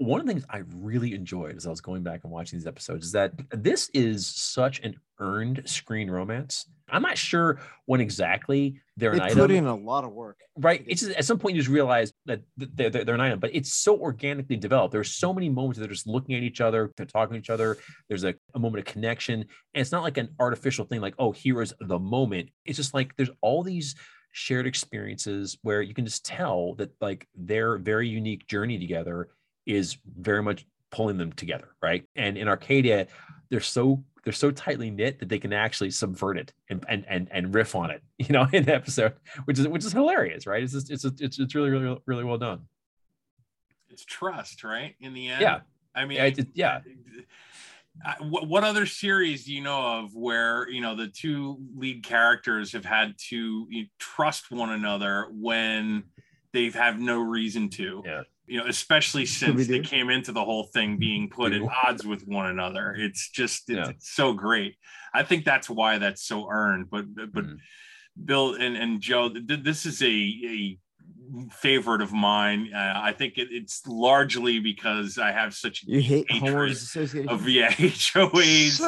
one 0.00 0.18
of 0.20 0.26
the 0.26 0.32
things 0.32 0.46
I 0.48 0.62
really 0.76 1.14
enjoyed 1.14 1.56
as 1.56 1.66
I 1.66 1.70
was 1.70 1.82
going 1.82 2.02
back 2.02 2.20
and 2.24 2.32
watching 2.32 2.58
these 2.58 2.66
episodes 2.66 3.06
is 3.06 3.12
that 3.12 3.32
this 3.50 3.90
is 3.92 4.26
such 4.26 4.80
an 4.80 4.96
earned 5.18 5.62
screen 5.66 6.10
romance. 6.10 6.66
I'm 6.88 7.02
not 7.02 7.18
sure 7.18 7.60
when 7.84 8.00
exactly 8.00 8.80
they're 8.96 9.12
They 9.12 9.20
an 9.20 9.34
put 9.34 9.50
item 9.50 9.56
in 9.56 9.66
a 9.66 9.76
lot 9.76 10.04
of 10.04 10.12
work. 10.12 10.38
right 10.56 10.82
it's 10.86 11.02
just, 11.02 11.16
at 11.16 11.24
some 11.24 11.38
point 11.38 11.54
you 11.54 11.60
just 11.60 11.70
realize 11.70 12.12
that 12.26 12.40
they're, 12.56 12.90
they're, 12.90 13.04
they're 13.04 13.14
an 13.14 13.20
item 13.20 13.38
but 13.38 13.54
it's 13.54 13.72
so 13.72 13.96
organically 13.98 14.56
developed 14.56 14.92
there's 14.92 15.12
so 15.12 15.32
many 15.32 15.48
moments 15.48 15.78
that 15.78 15.84
they're 15.86 15.94
just 15.94 16.06
looking 16.06 16.34
at 16.34 16.42
each 16.42 16.60
other 16.60 16.90
they're 16.96 17.06
talking 17.06 17.34
to 17.34 17.38
each 17.38 17.50
other 17.50 17.76
there's 18.08 18.24
a, 18.24 18.34
a 18.54 18.58
moment 18.58 18.86
of 18.86 18.92
connection 18.92 19.40
and 19.40 19.46
it's 19.74 19.92
not 19.92 20.02
like 20.02 20.16
an 20.16 20.28
artificial 20.40 20.84
thing 20.84 21.00
like 21.00 21.14
oh 21.18 21.30
here 21.30 21.62
is 21.62 21.72
the 21.80 21.98
moment 21.98 22.48
it's 22.64 22.76
just 22.76 22.92
like 22.92 23.14
there's 23.16 23.30
all 23.40 23.62
these 23.62 23.94
shared 24.32 24.66
experiences 24.66 25.58
where 25.62 25.82
you 25.82 25.94
can 25.94 26.04
just 26.04 26.24
tell 26.24 26.74
that 26.74 26.90
like 27.00 27.28
their 27.36 27.78
very 27.78 28.08
unique 28.08 28.46
journey 28.48 28.78
together 28.78 29.28
is 29.74 29.96
very 30.18 30.42
much 30.42 30.66
pulling 30.90 31.16
them 31.18 31.32
together 31.32 31.68
right 31.82 32.04
and 32.16 32.36
in 32.36 32.48
arcadia 32.48 33.06
they're 33.48 33.60
so 33.60 34.02
they're 34.24 34.32
so 34.32 34.50
tightly 34.50 34.90
knit 34.90 35.18
that 35.20 35.28
they 35.28 35.38
can 35.38 35.52
actually 35.52 35.90
subvert 35.90 36.36
it 36.36 36.52
and 36.68 36.84
and 36.88 37.04
and, 37.08 37.28
and 37.30 37.54
riff 37.54 37.74
on 37.74 37.90
it 37.90 38.02
you 38.18 38.28
know 38.30 38.46
in 38.52 38.64
the 38.64 38.74
episode 38.74 39.14
which 39.44 39.58
is 39.58 39.66
which 39.68 39.84
is 39.84 39.92
hilarious 39.92 40.46
right 40.46 40.62
it's 40.62 40.72
just, 40.72 40.90
it's 40.90 41.04
it's 41.04 41.38
it's 41.38 41.54
really 41.54 41.70
really 41.70 41.96
really 42.06 42.24
well 42.24 42.38
done 42.38 42.60
it's 43.92 44.04
trust, 44.04 44.62
right? 44.62 44.94
In 45.00 45.14
the 45.14 45.26
end. 45.30 45.40
Yeah. 45.42 45.60
I 45.96 46.04
mean, 46.04 46.18
Yeah, 46.18 46.24
it- 46.26 46.48
yeah. 46.54 46.80
I- 48.06 48.14
what, 48.22 48.46
what 48.46 48.62
other 48.62 48.86
series 48.86 49.44
do 49.46 49.52
you 49.52 49.60
know 49.62 49.98
of 49.98 50.14
where 50.14 50.68
you 50.70 50.80
know 50.80 50.94
the 50.94 51.08
two 51.08 51.58
lead 51.76 52.04
characters 52.04 52.72
have 52.72 52.84
had 52.84 53.18
to 53.30 53.66
you 53.68 53.82
know, 53.82 53.88
trust 53.98 54.52
one 54.52 54.70
another 54.70 55.26
when 55.32 56.04
they've 56.52 56.74
have 56.74 57.00
no 57.00 57.20
reason 57.20 57.68
to? 57.70 58.02
Yeah. 58.06 58.22
You 58.50 58.58
know, 58.58 58.66
especially 58.66 59.26
since 59.26 59.68
they 59.68 59.78
came 59.78 60.10
into 60.10 60.32
the 60.32 60.44
whole 60.44 60.64
thing 60.64 60.98
being 60.98 61.30
put 61.30 61.52
at 61.52 61.62
odds 61.86 62.04
with 62.04 62.26
one 62.26 62.46
another. 62.46 62.96
It's 62.98 63.30
just 63.30 63.70
it's, 63.70 63.76
Yeah. 63.76 63.88
it's 63.90 64.10
so 64.10 64.32
great. 64.32 64.74
I 65.14 65.22
think 65.22 65.44
that's 65.44 65.70
why 65.70 65.98
that's 65.98 66.24
so 66.26 66.48
earned. 66.50 66.90
But 66.90 67.04
but 67.14 67.44
Mhm. 67.44 67.56
Bill 68.24 68.54
and, 68.54 68.76
and 68.76 69.00
Joe, 69.00 69.28
th- 69.28 69.62
this 69.62 69.86
is 69.86 70.02
a, 70.02 70.06
a 70.08 70.78
favorite 71.52 72.02
of 72.02 72.12
mine. 72.12 72.72
Uh, 72.74 72.94
I 72.96 73.12
think 73.12 73.38
it, 73.38 73.48
it's 73.50 73.86
largely 73.86 74.58
because 74.58 75.18
I 75.18 75.32
have 75.32 75.54
such 75.54 75.82
You 75.84 76.00
hate 76.00 76.30
hatred 76.30 76.52
homeowners 76.72 77.28
of 77.28 77.48
yeah 77.48 77.70
HOAs, 77.70 78.78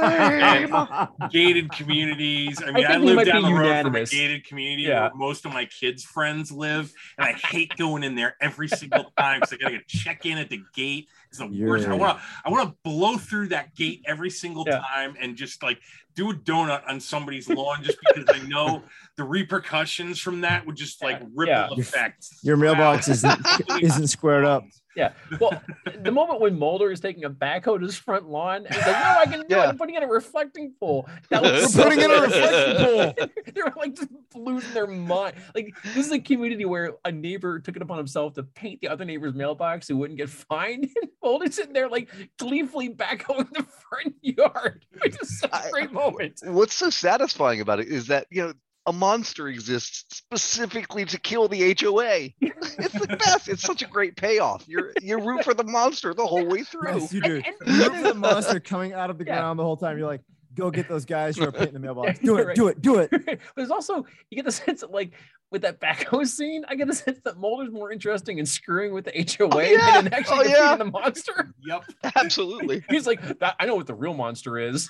Same. 1.18 1.28
gated 1.30 1.70
communities. 1.72 2.62
I 2.62 2.70
mean, 2.72 2.86
I, 2.86 2.92
think 2.92 3.00
we 3.00 3.06
live 3.08 3.16
might 3.16 3.24
down 3.26 3.42
the 3.42 3.52
road 3.52 3.82
from 3.82 3.96
a 3.96 4.04
gated 4.04 4.46
community 4.46 4.82
Yeah. 4.84 5.02
where 5.02 5.14
most 5.14 5.44
of 5.44 5.52
my 5.52 5.64
kids' 5.66 6.04
friends 6.04 6.50
live, 6.50 6.92
and 7.18 7.26
I 7.28 7.32
hate 7.32 7.76
going 7.76 8.02
in 8.02 8.14
there 8.14 8.36
every 8.40 8.68
single 8.68 9.12
time 9.18 9.40
because 9.40 9.52
I 9.52 9.56
gotta 9.56 9.78
get 9.78 9.88
check 9.88 10.26
in 10.26 10.38
at 10.38 10.48
the 10.50 10.62
gate. 10.74 11.08
It's 11.28 11.38
the 11.38 11.46
worst. 11.46 11.84
I 11.86 11.88
You're- 11.88 11.98
want 11.98 12.18
to 12.18 12.24
I 12.44 12.50
want 12.50 12.68
to 12.68 12.76
blow 12.84 13.16
through 13.16 13.48
that 13.48 13.74
gate 13.74 14.02
every 14.06 14.30
single 14.30 14.64
Yeah. 14.66 14.80
time 14.80 15.16
and 15.20 15.36
just 15.36 15.62
like 15.62 15.80
do 16.14 16.30
a 16.30 16.34
donut 16.34 16.82
on 16.88 17.00
somebody's 17.00 17.48
lawn 17.48 17.82
just 17.82 17.98
because 18.14 18.28
I 18.40 18.46
know 18.46 18.82
the 19.16 19.24
repercussions 19.24 20.18
from 20.18 20.40
that 20.42 20.66
would 20.66 20.76
just 20.76 21.02
like 21.02 21.18
Yeah. 21.20 21.26
ripple 21.34 21.54
Yeah. 21.54 21.68
Your- 21.70 21.80
effect. 21.80 22.26
Your 22.42 22.56
mailbox 22.56 23.08
isn't 23.08 23.40
isn't 23.82 24.08
squared 24.08 24.44
up. 24.44 24.64
yeah 24.94 25.12
well 25.40 25.58
the 26.02 26.10
moment 26.12 26.38
when 26.38 26.58
mulder 26.58 26.90
is 26.90 27.00
taking 27.00 27.24
a 27.24 27.30
backhoe 27.30 27.78
to 27.78 27.84
his 27.86 27.96
front 27.96 28.28
lawn 28.28 28.66
he's 28.70 28.76
like 28.76 28.86
no 28.88 29.16
I 29.20 29.24
can 29.24 29.46
do 29.48 29.56
it. 29.56 29.58
I'm 29.60 29.78
putting 29.78 29.94
in 29.94 30.02
a 30.02 30.06
reflecting 30.06 30.74
pool 30.78 31.08
that 31.30 31.40
was 31.42 31.74
We're 31.74 31.84
putting 31.84 32.00
in 32.00 32.10
a 32.10 32.20
reflecting 32.20 32.76
pool. 32.84 33.28
they're 33.54 33.72
like 33.74 33.94
just 33.96 34.10
losing 34.34 34.74
their 34.74 34.86
mind 34.86 35.36
like 35.54 35.74
this 35.94 36.04
is 36.06 36.12
a 36.12 36.18
community 36.20 36.66
where 36.66 36.92
a 37.06 37.12
neighbor 37.12 37.58
took 37.58 37.76
it 37.76 37.80
upon 37.80 37.96
himself 37.96 38.34
to 38.34 38.42
paint 38.42 38.82
the 38.82 38.88
other 38.88 39.06
neighbor's 39.06 39.32
mailbox 39.34 39.88
who 39.88 39.96
wouldn't 39.96 40.18
get 40.18 40.28
fined 40.28 40.84
and 41.00 41.10
mulder's 41.22 41.54
sitting 41.54 41.72
there 41.72 41.88
like 41.88 42.10
gleefully 42.38 42.90
backhoeing 42.90 43.48
the 43.54 43.62
front 43.88 44.14
yard 44.20 44.84
which 45.02 45.16
is 45.22 45.38
such 45.40 45.50
a 45.52 45.56
I- 45.56 45.70
great 45.70 45.92
moment 46.04 46.40
What's 46.44 46.74
so 46.74 46.90
satisfying 46.90 47.60
about 47.60 47.80
it 47.80 47.88
is 47.88 48.06
that 48.08 48.26
you 48.30 48.42
know 48.42 48.52
a 48.86 48.92
monster 48.92 49.46
exists 49.46 50.16
specifically 50.16 51.04
to 51.04 51.18
kill 51.20 51.46
the 51.48 51.76
HOA. 51.80 52.30
It's 52.78 52.94
the 52.94 53.16
best. 53.18 53.48
It's 53.48 53.62
such 53.62 53.82
a 53.82 53.86
great 53.86 54.16
payoff. 54.16 54.64
You're 54.66 54.92
you 55.00 55.18
root 55.20 55.44
for 55.44 55.54
the 55.54 55.62
monster 55.64 56.14
the 56.14 56.26
whole 56.26 56.46
way 56.46 56.62
through. 56.64 57.00
Yes, 57.00 57.12
you 57.12 57.20
do. 57.20 57.36
And- 57.36 57.44
and- 57.46 57.76
You 57.76 57.82
look 57.84 57.94
for 57.94 58.02
the 58.02 58.14
monster 58.28 58.60
coming 58.60 58.92
out 58.92 59.10
of 59.10 59.18
the 59.18 59.24
Yeah. 59.24 59.36
ground 59.38 59.58
the 59.58 59.62
whole 59.62 59.76
time. 59.76 59.98
You're 59.98 60.06
like, 60.08 60.22
go 60.54 60.70
get 60.70 60.88
those 60.88 61.04
guys 61.04 61.36
who 61.36 61.44
are 61.44 61.52
painting 61.52 61.74
the 61.74 61.78
mailbox. 61.86 62.18
Do 62.18 62.38
it, 62.38 62.46
right. 62.46 62.56
do 62.56 62.68
it, 62.68 62.80
do 62.80 62.98
it. 62.98 63.10
but 63.26 63.38
there's 63.56 63.70
also 63.70 64.04
you 64.30 64.36
get 64.36 64.44
the 64.44 64.52
sense 64.52 64.80
that 64.80 64.90
like 64.90 65.12
with 65.50 65.62
that 65.62 65.80
backhoe 65.80 66.26
scene, 66.26 66.64
I 66.68 66.74
get 66.74 66.86
the 66.86 66.94
sense 66.94 67.20
that 67.24 67.38
Mulder's 67.38 67.70
more 67.70 67.92
interesting 67.92 68.38
in 68.38 68.46
screwing 68.46 68.94
with 68.94 69.04
the 69.04 69.12
HOA 69.12 69.62
yeah. 69.70 69.78
Oh, 69.80 69.92
than 69.96 70.06
in 70.06 70.14
actually 70.14 70.46
Oh, 70.54 70.70
yeah. 70.70 70.76
the 70.76 70.86
monster. 70.86 71.52
Yep. 71.60 71.84
Absolutely. 72.16 72.82
He's 72.88 73.06
like, 73.06 73.38
that, 73.40 73.56
I 73.60 73.66
know 73.66 73.74
what 73.76 73.86
the 73.86 73.94
real 73.94 74.14
monster 74.14 74.58
is. 74.58 74.88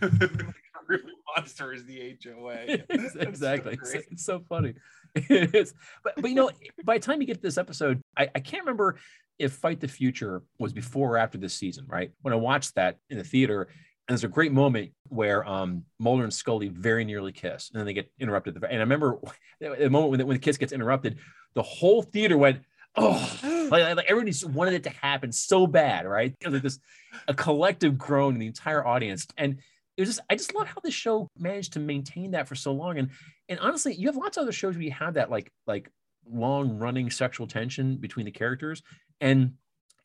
The 0.00 0.54
real 0.88 1.00
monster 1.36 1.72
is 1.74 1.84
the 1.84 2.16
HOA. 2.24 2.78
That's 2.88 3.12
so 3.12 3.20
exactly. 3.20 3.74
It's, 3.74 3.92
it's 3.92 4.24
so 4.24 4.42
funny. 4.48 4.74
It's- 5.14 5.74
but 6.02 6.14
but 6.16 6.30
you 6.30 6.36
know, 6.36 6.50
by 6.84 6.96
the 6.98 7.04
time 7.04 7.20
you 7.20 7.26
get 7.26 7.36
to 7.36 7.42
this 7.42 7.58
episode, 7.58 8.00
I, 8.16 8.30
I 8.34 8.40
can't 8.40 8.64
remember 8.64 8.98
if 9.38 9.52
Fight 9.52 9.80
the 9.80 9.88
Future 9.88 10.42
was 10.58 10.72
before 10.72 11.14
or 11.14 11.18
after 11.18 11.36
this 11.36 11.54
season, 11.54 11.84
right? 11.86 12.12
When 12.22 12.32
I 12.32 12.36
watched 12.36 12.76
that 12.76 12.96
in 13.10 13.18
the 13.18 13.24
theater, 13.24 13.68
And 14.08 14.16
there's 14.16 14.24
a 14.24 14.28
great 14.28 14.52
moment 14.52 14.90
where 15.08 15.46
um, 15.48 15.84
Mulder 15.98 16.24
and 16.24 16.34
Scully 16.34 16.68
very 16.68 17.04
nearly 17.04 17.32
kiss, 17.32 17.70
and 17.70 17.78
then 17.78 17.86
they 17.86 17.92
get 17.92 18.10
interrupted. 18.18 18.56
And 18.56 18.64
I 18.64 18.80
remember 18.80 19.18
the 19.60 19.90
moment 19.90 20.10
when 20.10 20.18
the, 20.18 20.26
when 20.26 20.36
the 20.36 20.40
kiss 20.40 20.56
gets 20.56 20.72
interrupted, 20.72 21.18
the 21.54 21.62
whole 21.62 22.02
theater 22.02 22.36
went, 22.36 22.62
"Oh!" 22.96 23.38
like, 23.70 23.96
like 23.96 24.06
everybody 24.08 24.32
just 24.32 24.48
wanted 24.48 24.74
it 24.74 24.82
to 24.84 24.90
happen 24.90 25.30
so 25.30 25.66
bad, 25.66 26.06
right? 26.06 26.34
Like 26.44 26.62
this, 26.62 26.80
a 27.28 27.34
collective 27.34 27.96
groan 27.96 28.34
in 28.34 28.40
the 28.40 28.46
entire 28.46 28.84
audience, 28.84 29.26
and 29.36 29.58
it 29.96 30.02
was 30.02 30.08
just 30.08 30.20
I 30.28 30.34
just 30.34 30.54
love 30.54 30.66
how 30.66 30.80
the 30.82 30.90
show 30.90 31.28
managed 31.38 31.74
to 31.74 31.80
maintain 31.80 32.32
that 32.32 32.48
for 32.48 32.54
so 32.54 32.72
long. 32.72 32.98
And 32.98 33.10
and 33.48 33.60
honestly, 33.60 33.94
you 33.94 34.08
have 34.08 34.16
lots 34.16 34.36
of 34.36 34.42
other 34.42 34.52
shows 34.52 34.74
where 34.74 34.82
you 34.82 34.92
have 34.92 35.14
that 35.14 35.30
like 35.30 35.52
like 35.66 35.90
long 36.28 36.78
running 36.78 37.10
sexual 37.10 37.46
tension 37.46 37.96
between 37.96 38.26
the 38.26 38.32
characters, 38.32 38.82
and 39.20 39.54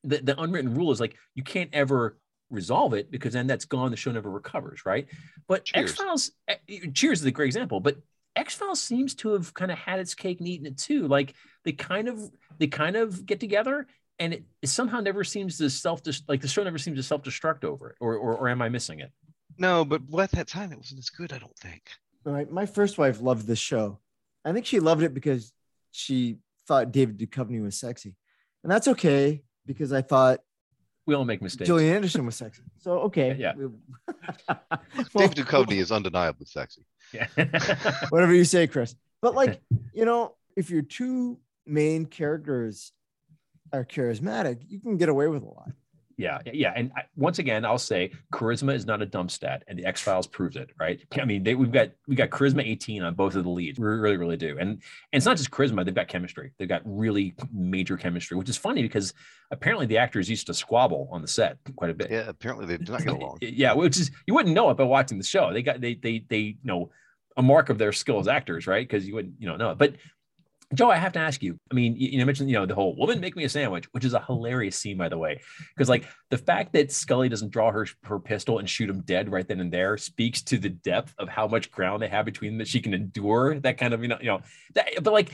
the, 0.04 0.18
the 0.18 0.40
unwritten 0.40 0.74
rule 0.74 0.92
is 0.92 1.00
like 1.00 1.16
you 1.36 1.44
can't 1.44 1.70
ever 1.74 2.18
resolve 2.50 2.94
it 2.94 3.12
because 3.12 3.34
then 3.34 3.48
that's 3.48 3.66
gone. 3.66 3.92
The 3.92 3.98
show 3.98 4.12
never 4.12 4.30
recovers, 4.30 4.86
right? 4.86 5.08
But 5.48 5.66
Cheers. 5.66 5.92
X 5.92 6.00
Files, 6.00 6.32
eh, 6.48 6.56
Cheers 6.94 7.22
is 7.22 7.26
a 7.26 7.32
great 7.32 7.48
example, 7.48 7.80
but 7.80 7.98
X 8.36 8.56
Files 8.56 8.82
seems 8.82 9.16
to 9.16 9.34
have 9.34 9.54
kind 9.54 9.72
of 9.72 9.78
had 9.78 10.00
its 10.00 10.14
cake 10.14 10.40
and 10.40 10.48
eaten 10.48 10.68
it 10.68 10.78
too. 10.78 11.08
Like 11.08 11.34
they 11.64 11.72
kind 11.72 12.08
of 12.08 12.20
they 12.58 12.68
kind 12.68 12.96
of 12.96 13.26
get 13.26 13.40
together, 13.40 13.88
and 14.20 14.34
it, 14.34 14.44
it 14.62 14.68
somehow 14.70 15.00
never 15.00 15.24
seems 15.24 15.58
to 15.58 15.70
self 15.70 16.02
like 16.28 16.42
the 16.42 16.48
show 16.48 16.64
never 16.64 16.78
seems 16.78 16.98
to 16.98 17.04
self 17.04 17.24
destruct 17.24 17.64
over 17.64 17.92
it, 17.92 17.96
or, 18.00 18.16
or 18.16 18.36
or 18.36 18.50
am 18.50 18.62
I 18.62 18.70
missing 18.70 19.00
it? 19.00 19.12
No, 19.58 19.84
but 19.84 20.02
at 20.20 20.32
that 20.32 20.48
time 20.48 20.72
it 20.72 20.78
wasn't 20.78 21.00
as 21.00 21.10
good. 21.10 21.34
I 21.34 21.40
don't 21.40 21.58
think. 21.58 21.84
My, 22.24 22.46
my 22.46 22.66
first 22.66 22.98
wife 22.98 23.22
loved 23.22 23.48
this 23.48 23.60
show. 23.60 24.00
I 24.46 24.54
think 24.54 24.66
she 24.66 24.80
loved 24.80 25.02
it 25.02 25.14
because 25.14 25.52
she 25.92 26.38
thought 26.68 26.92
David 26.92 27.18
Duchovny 27.18 27.62
was 27.62 27.78
sexy. 27.78 28.16
And 28.64 28.72
that's 28.72 28.88
okay 28.90 29.44
because 29.66 29.94
I 29.94 30.02
thought 30.02 30.40
We 31.08 31.16
all 31.16 31.24
make 31.26 31.42
mistakes. 31.42 31.68
Gillian 31.68 31.96
Anderson 31.96 32.26
was 32.26 32.36
sexy. 32.36 32.64
So, 32.80 33.00
okay. 33.04 33.36
Yeah. 33.40 33.54
We- 33.56 33.68
Dave 35.16 35.32
Duchovny 35.34 35.78
is 35.78 35.90
undeniably 35.90 36.46
sexy. 36.46 36.84
Yeah. 37.14 37.28
whatever 38.10 38.34
you 38.34 38.44
say, 38.44 38.68
Chris. 38.68 38.94
But 39.22 39.34
like, 39.34 39.62
you 39.94 40.04
know, 40.04 40.36
if 40.58 40.70
your 40.70 40.82
two 40.82 41.40
main 41.66 42.06
characters 42.06 42.92
are 43.72 43.86
charismatic, 43.86 44.60
you 44.68 44.82
can 44.82 44.98
get 44.98 45.08
away 45.08 45.28
with 45.28 45.44
a 45.44 45.48
lot. 45.48 45.72
Yeah, 46.18 46.40
yeah, 46.52 46.74
and 46.76 46.92
I, 46.98 47.04
once 47.16 47.38
again, 47.38 47.64
I'll 47.64 47.78
say 47.78 48.12
charisma 48.34 48.74
is 48.74 48.88
not 48.88 49.04
a 49.04 49.06
dump 49.06 49.30
stat, 49.30 49.64
and 49.68 49.78
the 49.78 49.86
X 49.86 50.02
Files 50.02 50.26
proves 50.26 50.56
it, 50.56 50.72
right? 50.80 51.00
I 51.14 51.26
mean, 51.26 51.44
they, 51.44 51.54
we've 51.54 51.72
got 51.72 51.92
we 52.08 52.16
got 52.16 52.32
charisma 52.32 52.66
18 52.66 53.04
on 53.04 53.14
both 53.14 53.36
of 53.36 53.44
the 53.44 53.52
leads, 53.52 53.78
we 53.78 53.86
really, 53.86 54.18
really 54.18 54.36
do, 54.36 54.58
and 54.58 54.70
and 54.72 54.82
it's 55.14 55.28
not 55.28 55.38
just 55.38 55.52
charisma; 55.52 55.86
they've 55.86 55.94
got 55.94 56.08
chemistry. 56.08 56.54
They've 56.58 56.68
got 56.68 56.82
really 56.86 57.36
major 57.54 57.98
chemistry, 57.98 58.36
which 58.36 58.50
is 58.50 58.58
funny 58.58 58.82
because 58.82 59.14
apparently 59.52 59.86
the 59.86 60.00
actors 60.00 60.28
used 60.28 60.48
to 60.48 60.56
squabble 60.56 61.08
on 61.12 61.22
the 61.22 61.28
set 61.28 61.60
quite 61.76 61.92
a 61.92 61.94
bit. 61.94 62.10
Yeah, 62.10 62.26
apparently 62.28 62.66
they 62.66 62.78
do 62.78 62.92
not 62.92 63.04
get 63.04 63.14
along. 63.14 63.38
yeah, 63.42 63.74
which 63.74 64.00
is 64.00 64.10
you 64.26 64.34
wouldn't 64.34 64.56
know 64.56 64.72
it 64.72 64.78
by 64.78 64.86
watching 64.86 65.20
the 65.20 65.24
show. 65.24 65.54
They 65.54 65.62
got 65.62 65.82
they 65.82 65.94
they 65.94 66.26
they 66.28 66.40
you 66.40 66.56
know 66.64 66.90
a 67.38 67.44
mark 67.44 67.70
of 67.70 67.78
their 67.78 67.92
skill 67.92 68.18
as 68.18 68.28
actors, 68.28 68.66
right? 68.66 68.88
Because 68.88 69.08
you 69.08 69.14
wouldn't 69.14 69.36
you 69.38 69.48
know 69.48 69.56
know 69.56 69.70
it, 69.70 69.78
but. 69.78 69.94
Joe, 70.74 70.90
I 70.92 70.98
have 70.98 71.14
to 71.14 71.20
ask 71.20 71.42
you. 71.42 71.58
I 71.72 71.76
mean, 71.76 71.96
you, 71.96 72.10
you 72.20 72.26
mentioned, 72.26 72.50
you 72.50 72.58
know, 72.58 72.66
the 72.66 72.76
whole 72.76 72.96
woman 72.98 73.22
make 73.22 73.38
me 73.38 73.46
a 73.46 73.50
sandwich, 73.50 73.86
which 73.92 74.04
is 74.04 74.14
a 74.14 74.20
hilarious 74.20 74.76
scene, 74.76 74.98
by 74.98 75.08
the 75.08 75.18
way, 75.18 75.40
because 75.76 75.88
like 75.88 76.04
the 76.30 76.38
fact 76.38 76.74
that 76.74 76.92
Scully 76.92 77.30
doesn't 77.30 77.52
draw 77.52 77.72
her 77.72 77.88
her 78.04 78.20
pistol 78.20 78.60
and 78.60 78.70
shoot 78.70 78.90
him 78.90 79.02
dead 79.02 79.32
right 79.32 79.48
then 79.48 79.62
and 79.62 79.72
there 79.72 79.98
speaks 79.98 80.42
to 80.44 80.58
the 80.58 80.70
depth 80.70 81.14
of 81.20 81.30
how 81.30 81.48
much 81.48 81.72
ground 81.72 82.02
they 82.02 82.10
have 82.10 82.26
between 82.26 82.52
them 82.54 82.58
that 82.58 82.68
she 82.68 82.82
can 82.82 82.94
endure 82.94 83.60
that 83.62 83.78
kind 83.78 83.94
of, 83.94 84.02
you 84.02 84.10
know, 84.10 84.18
you 84.20 84.28
know, 84.28 84.42
that, 84.76 84.90
but 85.04 85.14
like, 85.14 85.32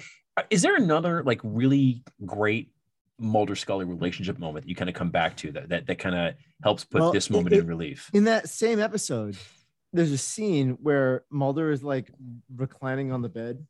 is 0.52 0.62
there 0.62 0.76
another 0.76 1.24
like 1.24 1.40
really 1.44 2.04
great 2.26 2.72
Mulder 3.20 3.56
Scully 3.56 3.86
relationship 3.86 4.38
moment 4.38 4.66
that 4.66 4.70
you 4.70 4.76
kind 4.76 4.90
of 4.90 4.96
come 4.96 5.10
back 5.10 5.36
to 5.38 5.52
that 5.54 5.70
that, 5.70 5.88
that 5.88 5.98
kind 5.98 6.16
of 6.16 6.36
helps 6.64 6.84
put 6.84 7.02
Well, 7.02 7.12
this 7.12 7.32
moment 7.32 7.56
it- 7.56 7.60
in 7.60 7.68
relief? 7.68 8.12
In 8.14 8.26
that 8.26 8.50
same 8.50 8.80
episode, 8.80 9.36
there's 9.94 10.12
a 10.12 10.18
scene 10.18 10.78
where 10.82 11.24
Mulder 11.32 11.72
is 11.72 11.84
like 11.84 12.12
reclining 12.56 13.12
on 13.12 13.24
the 13.24 13.30
bed 13.30 13.66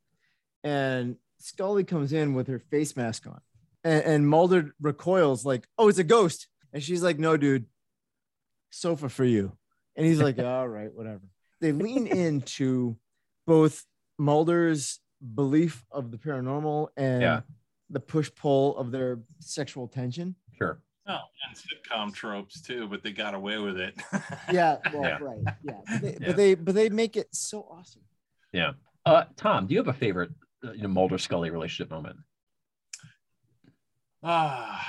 and 0.63 1.17
Scully 1.43 1.83
comes 1.83 2.13
in 2.13 2.33
with 2.33 2.47
her 2.47 2.59
face 2.59 2.95
mask 2.95 3.27
on. 3.27 3.41
And, 3.83 4.03
and 4.03 4.27
Mulder 4.27 4.73
recoils, 4.81 5.43
like, 5.45 5.67
oh, 5.77 5.89
it's 5.89 5.97
a 5.99 6.03
ghost. 6.05 6.47
And 6.71 6.81
she's 6.81 7.03
like, 7.03 7.19
no, 7.19 7.35
dude, 7.35 7.65
sofa 8.71 9.09
for 9.09 9.25
you. 9.25 9.51
And 9.97 10.05
he's 10.05 10.21
like, 10.21 10.39
all 10.43 10.67
right, 10.67 10.93
whatever. 10.93 11.21
They 11.59 11.73
lean 11.73 12.07
into 12.07 12.95
both 13.45 13.83
Mulder's 14.17 14.99
belief 15.35 15.83
of 15.91 16.11
the 16.11 16.17
paranormal 16.17 16.87
and 16.95 17.21
Yeah. 17.21 17.41
the 17.89 17.99
push 17.99 18.31
pull 18.33 18.77
of 18.77 18.91
their 18.91 19.19
sexual 19.39 19.87
tension. 19.89 20.35
Sure. 20.57 20.81
Oh, 21.07 21.19
and 21.47 21.57
sitcom 21.57 22.13
tropes 22.13 22.61
too, 22.61 22.87
but 22.87 23.03
they 23.03 23.11
got 23.11 23.33
away 23.33 23.57
with 23.57 23.77
it. 23.77 23.95
Yeah, 24.51 24.77
well, 24.93 25.03
Yeah. 25.03 25.17
right. 25.19 25.41
Yeah. 25.63 25.73
But 25.89 26.01
they, 26.01 26.11
Yeah. 26.13 26.27
but 26.27 26.35
they 26.37 26.55
but 26.55 26.75
they 26.75 26.89
make 26.89 27.17
it 27.17 27.27
so 27.35 27.67
awesome. 27.69 28.03
Yeah. 28.53 28.71
Uh, 29.05 29.25
Tom, 29.35 29.67
do 29.67 29.73
you 29.73 29.79
have 29.81 29.89
a 29.89 29.93
favorite, 29.93 30.31
you 30.63 30.83
know, 30.83 30.87
Mulder 30.87 31.17
Scully 31.17 31.49
relationship 31.49 31.91
moment? 31.91 32.17
Ah, 34.23 34.85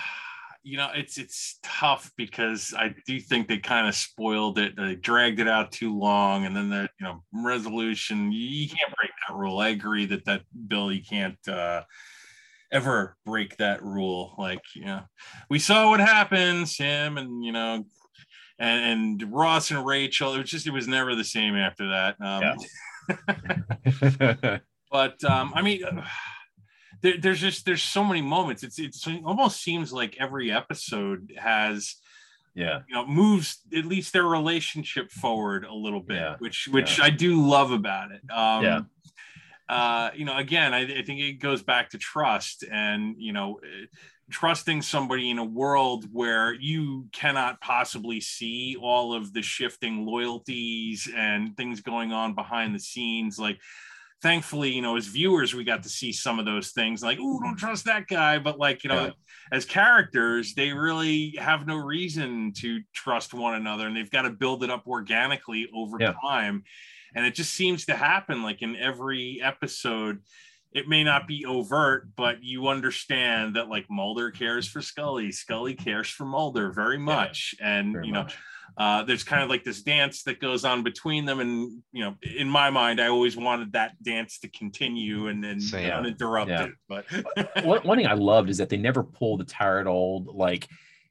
you 0.63 0.77
know, 0.77 0.91
it's 0.95 1.19
it's 1.19 1.59
tough 1.63 2.11
because 2.17 2.73
I 2.77 2.95
do 3.07 3.21
think 3.21 3.49
they 3.49 3.59
kind 3.59 3.89
of 3.89 3.95
spoiled 3.95 4.59
it. 4.59 4.77
They 4.77 4.95
dragged 4.95 5.41
it 5.41 5.49
out 5.49 5.73
too 5.73 5.97
long, 5.97 6.47
and 6.47 6.57
then 6.57 6.71
the 6.71 6.89
you 7.01 7.07
know 7.07 7.23
resolution. 7.33 8.33
You, 8.33 8.41
you 8.41 8.69
can't 8.69 8.95
break 8.97 9.11
that 9.29 9.35
rule. 9.35 9.59
I 9.59 9.69
agree 9.69 10.07
that 10.07 10.25
that 10.25 10.43
Bill, 10.69 10.93
you 10.93 11.03
can't 11.03 11.37
uh, 11.49 11.83
ever 12.73 13.17
break 13.27 13.57
that 13.57 13.83
rule. 13.83 14.35
Like 14.39 14.63
you 14.75 14.87
know, 14.87 15.03
we 15.51 15.59
saw 15.59 15.91
what 15.91 16.01
happens, 16.01 16.77
him, 16.77 17.19
and 17.19 17.45
you 17.45 17.53
know. 17.53 17.85
And, 18.57 19.21
and 19.21 19.33
Ross 19.33 19.73
and 19.73 19.85
Rachel, 19.85 20.35
it 20.35 20.39
was 20.39 20.49
just 20.49 20.69
it 20.69 20.71
was 20.71 20.87
never 20.87 21.17
the 21.17 21.25
same 21.25 21.57
after 21.57 21.89
that. 21.89 22.17
Um, 22.21 22.57
Yeah. 24.29 24.59
but 24.95 25.19
um, 25.25 25.51
I 25.57 25.61
mean, 25.63 25.83
uh, 25.85 26.05
there, 27.03 27.19
there's 27.19 27.41
just 27.41 27.67
there's 27.67 27.83
so 27.83 28.05
many 28.05 28.23
moments. 28.23 28.63
It's 28.63 28.79
it's 28.79 29.05
it 29.09 29.23
almost 29.25 29.61
seems 29.61 29.93
like 29.93 30.17
every 30.21 30.53
episode 30.53 31.33
has 31.37 31.97
yeah. 32.55 32.83
you 32.89 32.95
know 32.95 33.05
moves 33.05 33.59
at 33.77 33.87
least 33.87 34.13
their 34.13 34.23
relationship 34.39 35.11
forward 35.11 35.65
a 35.65 35.75
little 35.75 36.01
bit, 36.01 36.19
Yeah. 36.19 36.37
which 36.39 36.69
which 36.71 37.01
I 37.01 37.11
do 37.11 37.45
love 37.45 37.73
about 37.73 38.13
it. 38.13 38.23
Um, 38.31 38.63
Yeah. 38.65 38.81
Uh, 39.69 40.11
you 40.15 40.25
know, 40.27 40.37
again, 40.37 40.73
I, 40.75 40.83
I 41.01 41.03
think 41.03 41.21
it 41.21 41.41
goes 41.41 41.63
back 41.63 41.91
to 41.91 41.99
trust 41.99 42.65
and 42.71 43.17
you 43.19 43.33
know. 43.33 43.61
eh, 43.65 43.87
Trusting 44.31 44.81
somebody 44.81 45.29
in 45.29 45.39
a 45.39 45.45
world 45.45 46.07
where 46.11 46.55
you 46.55 47.05
cannot 47.13 47.61
possibly 47.61 48.21
see 48.21 48.75
all 48.81 49.13
of 49.13 49.35
the 49.35 49.43
shifting 49.43 50.07
loyalties 50.07 51.07
and 51.15 51.55
things 51.59 51.83
going 51.83 52.11
on 52.11 52.35
behind 52.35 52.75
the 52.75 52.79
scenes, 52.81 53.39
like 53.39 53.59
thankfully, 54.25 54.71
you 54.71 54.81
know, 54.81 54.97
as 54.97 55.05
viewers, 55.07 55.55
we 55.55 55.65
got 55.65 55.83
to 55.83 55.89
see 55.91 56.11
some 56.11 56.39
of 56.39 56.47
those 56.47 56.71
things 56.71 57.03
like, 57.03 57.19
oh, 57.21 57.39
don't 57.41 57.51
mm-hmm. 57.51 57.57
trust 57.57 57.85
that 57.85 58.07
guy. 58.09 58.39
But 58.39 58.59
like, 58.59 58.83
you 58.83 58.89
know, 58.89 59.05
Yeah. 59.05 59.11
as 59.53 59.67
characters, 59.67 60.55
they 60.55 60.73
really 60.73 61.37
have 61.39 61.67
no 61.67 61.77
reason 61.77 62.53
to 62.55 62.81
trust 62.95 63.35
one 63.35 63.55
another 63.55 63.87
and 63.87 63.95
they've 63.95 64.11
got 64.11 64.23
to 64.23 64.31
build 64.31 64.65
it 64.65 64.71
up 64.71 64.87
organically 64.87 65.69
over 65.75 65.99
Yeah. 66.01 66.15
time. 66.23 66.65
And 67.15 67.27
it 67.27 67.35
just 67.35 67.53
seems 67.53 67.85
to 67.85 67.95
happen 67.95 68.43
like 68.43 68.63
in 68.63 68.77
every 68.77 69.43
episode. 69.43 70.23
It 70.73 70.89
may 70.89 71.05
not 71.05 71.29
be 71.29 71.45
overt, 71.45 72.09
but 72.17 72.43
you 72.43 72.69
understand 72.69 73.57
that 73.57 73.69
like 73.69 73.85
Mulder 73.91 74.31
cares 74.31 74.67
for 74.67 74.81
Scully, 74.81 75.33
Scully 75.33 75.75
cares 75.75 76.09
for 76.09 76.25
Mulder 76.25 76.73
very 76.73 76.99
much. 76.99 77.55
And 77.61 77.93
Very 77.93 78.07
you 78.07 78.13
know, 78.13 78.23
much. 78.23 78.39
Uh, 78.77 79.03
there's 79.05 79.23
kind 79.23 79.43
of 79.43 79.49
like 79.49 79.63
this 79.63 79.83
dance 79.83 80.23
that 80.25 80.41
goes 80.41 80.65
on 80.65 80.83
between 80.83 81.25
them 81.25 81.41
and 81.41 81.83
you 81.93 82.05
know 82.05 82.15
in 82.37 82.49
my 82.49 82.71
mind 82.71 83.01
i 83.01 83.07
always 83.07 83.37
wanted 83.37 83.73
that 83.73 83.93
dance 84.03 84.39
to 84.41 84.49
continue 84.49 85.29
and 85.29 85.43
then 85.43 85.61
Same. 85.61 85.91
uninterrupted 85.91 86.73
but 86.89 87.05
one, 87.65 87.81
one 87.83 87.99
thing 87.99 88.07
I 88.07 88.15
loved 88.15 88.51
is 88.51 88.59
that 88.59 88.69
they 88.69 88.77
never 88.77 89.03
pull 89.03 89.37
the 89.37 89.45
tired 89.45 89.87
old 89.87 90.27
like 90.35 90.69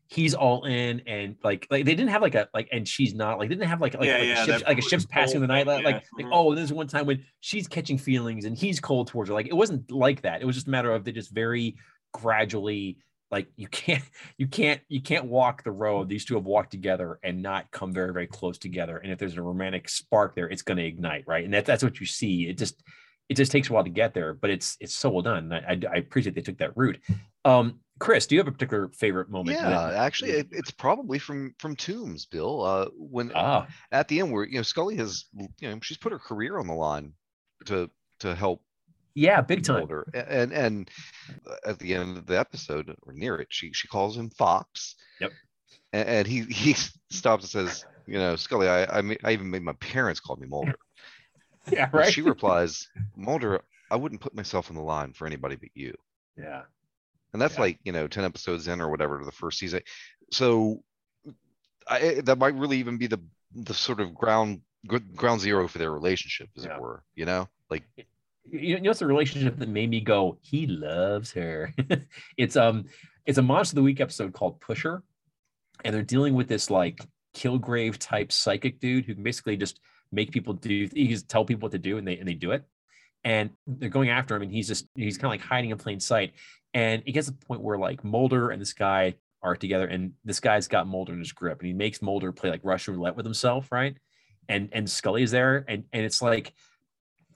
he's 0.08 0.34
all 0.36 0.66
in 0.66 1.02
and 1.08 1.38
like 1.44 1.66
like 1.72 1.86
they 1.86 1.96
didn't 1.96 2.10
have 2.12 2.22
like 2.22 2.36
a 2.36 2.48
like 2.54 2.68
and 2.72 2.88
she's 2.88 3.16
not 3.16 3.40
like 3.40 3.50
they 3.50 3.56
didn't 3.56 3.70
have 3.70 3.82
like 3.82 3.96
like, 3.96 4.06
Yeah, 4.06 4.14
like, 4.14 4.22
a, 4.22 4.26
yeah, 4.26 4.46
ship's, 4.46 4.60
that 4.60 4.68
like 4.68 4.78
a 4.78 4.82
ship's 4.82 5.06
passing 5.06 5.42
the 5.42 5.48
night 5.48 5.66
like 5.66 5.84
yeah. 5.84 5.92
like 5.92 6.04
Mhm. 6.20 6.30
oh 6.32 6.54
there's 6.54 6.72
one 6.72 6.88
time 6.88 7.06
when 7.06 7.24
she's 7.40 7.68
catching 7.68 7.98
feelings 7.98 8.46
and 8.46 8.56
he's 8.58 8.80
cold 8.80 9.08
towards 9.08 9.30
her 9.30 9.34
like 9.34 9.48
it 9.48 9.56
wasn't 9.56 9.90
like 9.90 10.22
that 10.22 10.42
it 10.42 10.46
was 10.46 10.56
just 10.56 10.68
a 10.68 10.70
matter 10.70 10.92
of 10.92 11.04
they 11.04 11.12
just 11.14 11.32
very 11.32 11.78
gradually 12.12 12.98
like 13.34 13.48
you 13.58 13.68
can't 13.68 14.04
you 14.38 14.48
can't 14.48 14.80
you 14.88 15.02
can't 15.02 15.26
walk 15.26 15.64
the 15.64 15.72
road 15.72 16.08
these 16.08 16.24
two 16.24 16.36
have 16.36 16.46
walked 16.46 16.72
together 16.72 17.20
and 17.24 17.42
not 17.42 17.70
come 17.72 17.92
very 17.92 18.14
very 18.14 18.28
close 18.28 18.58
together. 18.58 18.98
And 18.98 19.12
if 19.12 19.20
there's 19.20 19.36
a 19.36 19.42
romantic 19.42 19.90
spark 19.90 20.36
there 20.36 20.50
it's 20.50 20.62
going 20.62 20.78
to 20.78 20.86
ignite 20.86 21.26
right? 21.28 21.44
And 21.44 21.54
that, 21.54 21.66
that's 21.66 21.84
what 21.84 22.00
you 22.00 22.06
see. 22.06 22.48
It 22.48 22.58
just 22.58 22.82
it 23.30 23.36
just 23.36 23.52
takes 23.52 23.70
a 23.70 23.74
while 23.74 23.84
to 23.84 23.90
get 23.90 24.14
there 24.14 24.34
but 24.34 24.50
it's 24.50 24.78
it's 24.80 24.94
so 24.94 25.10
well 25.10 25.24
done. 25.24 25.52
I, 25.52 25.74
I, 25.74 25.80
I 25.92 25.96
appreciate 25.98 26.36
they 26.36 26.42
took 26.42 26.60
that 26.60 26.78
route. 26.78 27.00
Um 27.44 27.80
chris 28.00 28.26
do 28.26 28.36
you 28.36 28.40
have 28.40 28.48
a 28.48 28.52
particular 28.52 28.90
favorite 28.90 29.30
moment 29.30 29.58
Yeah, 29.58 29.92
actually, 29.92 30.32
it, 30.32 30.48
it's 30.52 30.72
probably 30.72 31.20
from 31.20 31.56
from 31.60 31.76
Tooms, 31.76 32.26
Bill. 32.26 32.64
Uh, 32.64 32.86
when 32.98 33.32
ah. 33.36 33.68
at 33.92 34.08
the 34.08 34.20
end, 34.20 34.32
where 34.32 34.46
you 34.46 34.58
know 34.58 34.64
Scully 34.64 34.98
has, 34.98 35.26
you 35.60 35.70
know, 35.70 35.80
she's 35.82 35.98
put 35.98 36.12
her 36.12 36.20
career 36.20 36.60
on 36.60 36.68
the 36.68 36.74
line 36.74 37.14
to 37.66 37.90
to 38.20 38.36
help 38.36 38.62
yeah 39.16 39.42
big 39.42 39.64
time 39.64 39.80
Mulder, 39.80 40.06
A- 40.14 40.32
and 40.32 40.52
and 40.52 40.92
uh, 41.50 41.56
at 41.70 41.80
the 41.80 41.94
end 41.94 42.18
of 42.18 42.26
the 42.26 42.40
episode 42.40 42.94
or 43.04 43.14
near 43.14 43.36
it, 43.38 43.48
she 43.50 43.72
she 43.74 43.88
calls 43.88 44.18
him 44.18 44.30
Fox. 44.32 44.96
Yep. 45.22 45.32
and, 45.94 46.10
and 46.10 46.28
he 46.28 46.42
he 46.64 46.76
stops 47.12 47.44
and 47.54 47.68
says, 47.68 47.86
you 48.08 48.18
know, 48.18 48.36
Scully, 48.36 48.68
I 48.68 48.84
I, 48.86 49.18
I 49.24 49.32
even 49.34 49.50
made 49.50 49.64
my 49.64 49.74
parents 49.74 50.20
call 50.20 50.36
me 50.38 50.48
Mulder. 50.48 50.76
Yeah, 51.72 51.90
And. 51.94 52.12
She 52.12 52.22
replies, 52.34 52.90
Mulder, 53.16 53.62
I 53.90 53.96
wouldn't 53.96 54.20
put 54.20 54.36
myself 54.36 54.70
on 54.70 54.76
the 54.76 54.82
line 54.82 55.14
for 55.14 55.26
anybody 55.26 55.56
but 55.56 55.70
you. 55.76 55.94
yeah, 56.38 56.64
And 57.32 57.42
that's 57.42 57.56
Yeah. 57.56 57.62
like, 57.62 57.80
you 57.86 57.94
know, 57.94 58.06
10 58.06 58.26
episodes 58.26 58.68
in 58.68 58.82
or 58.82 58.90
whatever 58.90 59.18
to 59.20 59.24
the 59.24 59.32
first 59.32 59.60
season. 59.60 59.80
So 60.30 60.84
I, 61.88 62.00
eh, 62.00 62.22
that 62.26 62.38
might 62.38 62.56
really 62.56 62.80
even 62.80 62.98
be 62.98 63.08
the 63.08 63.22
the 63.56 63.74
sort 63.74 64.02
of 64.02 64.14
ground 64.14 64.60
ground 65.16 65.40
zero 65.40 65.68
for 65.70 65.78
their 65.78 65.92
relationship, 65.92 66.50
as 66.58 66.66
Yeah. 66.66 66.76
it 66.76 66.82
were. 66.82 67.04
You 67.16 67.26
know, 67.26 67.48
like 67.70 67.84
you 68.50 68.80
know, 68.80 68.92
it's 68.92 69.02
a 69.02 69.08
relationship 69.08 69.58
that 69.58 69.70
made 69.70 69.90
me 69.90 70.02
go, 70.02 70.38
he 70.42 70.68
loves 70.68 71.32
her. 71.34 71.74
it's 72.38 72.56
um, 72.56 72.86
it's 73.26 73.38
a 73.38 73.42
monster 73.42 73.74
of 73.74 73.76
the 73.76 73.84
week 73.84 74.02
episode 74.02 74.34
called 74.34 74.60
Pusher, 74.60 75.04
and 75.84 75.94
they're 75.94 76.04
dealing 76.04 76.34
with 76.34 76.48
this 76.48 76.70
like 76.70 77.00
Kilgrave 77.36 77.98
type 77.98 78.32
psychic 78.32 78.80
dude 78.80 79.06
who 79.06 79.16
can 79.16 79.24
basically 79.24 79.58
just 79.58 79.80
make 80.12 80.32
people 80.32 80.54
do, 80.54 80.90
he 80.94 81.08
just 81.08 81.28
tell 81.28 81.46
people 81.46 81.66
what 81.68 81.72
to 81.72 81.80
do, 81.80 81.98
and 81.98 82.08
they 82.08 82.18
and 82.18 82.28
they 82.28 82.34
do 82.34 82.52
it, 82.52 82.64
and 83.24 83.50
they're 83.66 83.90
going 83.90 84.10
after 84.10 84.36
him, 84.36 84.44
and 84.44 84.52
he's 84.52 84.68
just 84.68 84.88
he's 84.96 85.18
kind 85.18 85.26
of 85.26 85.40
like 85.40 85.50
hiding 85.50 85.72
in 85.72 85.78
plain 85.78 86.00
sight, 86.00 86.34
and 86.74 87.04
it 87.06 87.14
gets 87.14 87.28
to 87.28 87.34
the 87.34 87.46
point 87.46 87.62
where 87.62 87.78
like 87.78 88.04
Mulder 88.04 88.52
and 88.52 88.62
this 88.62 88.74
guy 88.74 89.16
are 89.42 89.56
together, 89.56 89.88
and 89.88 90.14
this 90.24 90.40
guy's 90.40 90.68
got 90.68 90.88
Mulder 90.88 91.14
in 91.14 91.20
his 91.20 91.32
grip, 91.32 91.60
and 91.60 91.68
he 91.68 91.74
makes 91.74 92.02
Mulder 92.02 92.32
play 92.32 92.50
like 92.50 92.62
Russian 92.64 92.96
roulette 92.96 93.16
with 93.16 93.26
himself, 93.26 93.72
right? 93.72 93.98
And 94.50 94.70
and 94.74 94.90
Scully 94.90 95.24
is 95.24 95.32
there, 95.32 95.64
and 95.68 95.86
and 95.94 96.06
it's 96.06 96.22
like, 96.22 96.54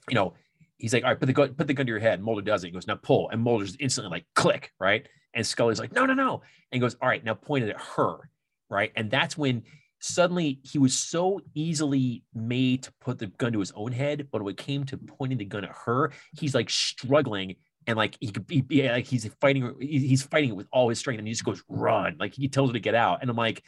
you 0.09 0.15
know, 0.15 0.33
he's 0.77 0.93
like, 0.93 1.03
all 1.03 1.09
right, 1.09 1.19
put 1.19 1.25
the 1.25 1.33
gun, 1.33 1.53
put 1.53 1.67
the 1.67 1.73
gun 1.73 1.85
to 1.85 1.91
your 1.91 1.99
head. 1.99 2.21
Mulder 2.21 2.41
does 2.41 2.63
it. 2.63 2.67
He 2.67 2.73
goes, 2.73 2.87
now 2.87 2.95
pull. 2.95 3.29
And 3.29 3.41
Mulder's 3.41 3.75
instantly 3.79 4.11
like, 4.11 4.25
click, 4.35 4.71
right? 4.79 5.07
And 5.33 5.45
Scully's 5.45 5.79
like, 5.79 5.93
no, 5.93 6.05
no, 6.05 6.13
no. 6.13 6.41
And 6.71 6.77
he 6.77 6.79
goes, 6.79 6.95
all 7.01 7.07
right, 7.07 7.23
now 7.23 7.33
point 7.33 7.65
it 7.65 7.69
at 7.69 7.81
her, 7.95 8.29
right? 8.69 8.91
And 8.95 9.11
that's 9.11 9.37
when 9.37 9.63
suddenly 9.99 10.59
he 10.63 10.77
was 10.77 10.93
so 10.93 11.41
easily 11.55 12.23
made 12.33 12.83
to 12.83 12.93
put 13.01 13.17
the 13.17 13.27
gun 13.27 13.53
to 13.53 13.59
his 13.59 13.71
own 13.75 13.91
head, 13.91 14.27
but 14.31 14.41
when 14.41 14.53
it 14.53 14.57
came 14.57 14.83
to 14.85 14.97
pointing 14.97 15.37
the 15.39 15.45
gun 15.45 15.63
at 15.63 15.75
her, 15.85 16.11
he's 16.39 16.53
like 16.53 16.69
struggling 16.69 17.55
and 17.87 17.97
like 17.97 18.17
he 18.19 18.29
could 18.29 18.45
be 18.45 18.61
be- 18.61 18.87
like 18.87 19.05
he's 19.05 19.27
fighting, 19.41 19.73
he's 19.79 20.21
fighting 20.21 20.49
it 20.51 20.55
with 20.55 20.67
all 20.71 20.89
his 20.89 20.99
strength, 20.99 21.19
and 21.19 21.27
he 21.27 21.33
just 21.33 21.45
goes 21.45 21.63
run, 21.67 22.17
like 22.19 22.35
he 22.35 22.47
tells 22.47 22.69
her 22.69 22.73
to 22.73 22.79
get 22.79 22.95
out, 22.95 23.19
and 23.21 23.29
I'm 23.29 23.37
like, 23.37 23.63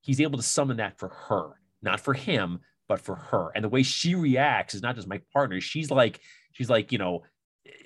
he's 0.00 0.20
able 0.20 0.38
to 0.38 0.44
summon 0.44 0.78
that 0.78 0.98
for 0.98 1.08
her, 1.28 1.50
not 1.80 2.00
for 2.00 2.12
him, 2.12 2.60
but 2.88 3.00
for 3.00 3.14
her, 3.14 3.50
and 3.54 3.64
the 3.64 3.68
way 3.68 3.82
she 3.82 4.14
reacts 4.14 4.74
is 4.74 4.82
not 4.82 4.96
just 4.96 5.08
my 5.08 5.20
partner. 5.32 5.60
She's 5.60 5.90
like, 5.90 6.20
she's 6.52 6.70
like, 6.70 6.92
you 6.92 6.98
know, 6.98 7.22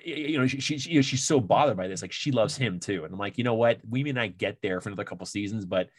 you 0.03 0.39
know, 0.39 0.47
she, 0.47 0.59
she, 0.59 0.77
she- 0.77 1.01
she's 1.01 1.23
so 1.23 1.39
bothered 1.39 1.77
by 1.77 1.87
this, 1.87 2.01
like 2.01 2.11
she 2.11 2.31
loves 2.31 2.55
him 2.55 2.79
too, 2.79 3.03
and 3.03 3.13
I'm 3.13 3.19
like, 3.19 3.37
you 3.37 3.43
know 3.43 3.55
what, 3.55 3.79
we 3.89 4.03
may 4.03 4.11
not 4.11 4.37
get 4.37 4.57
there 4.61 4.79
for 4.81 4.89
another 4.89 5.03
couple 5.03 5.25
seasons, 5.25 5.65
but 5.65 5.89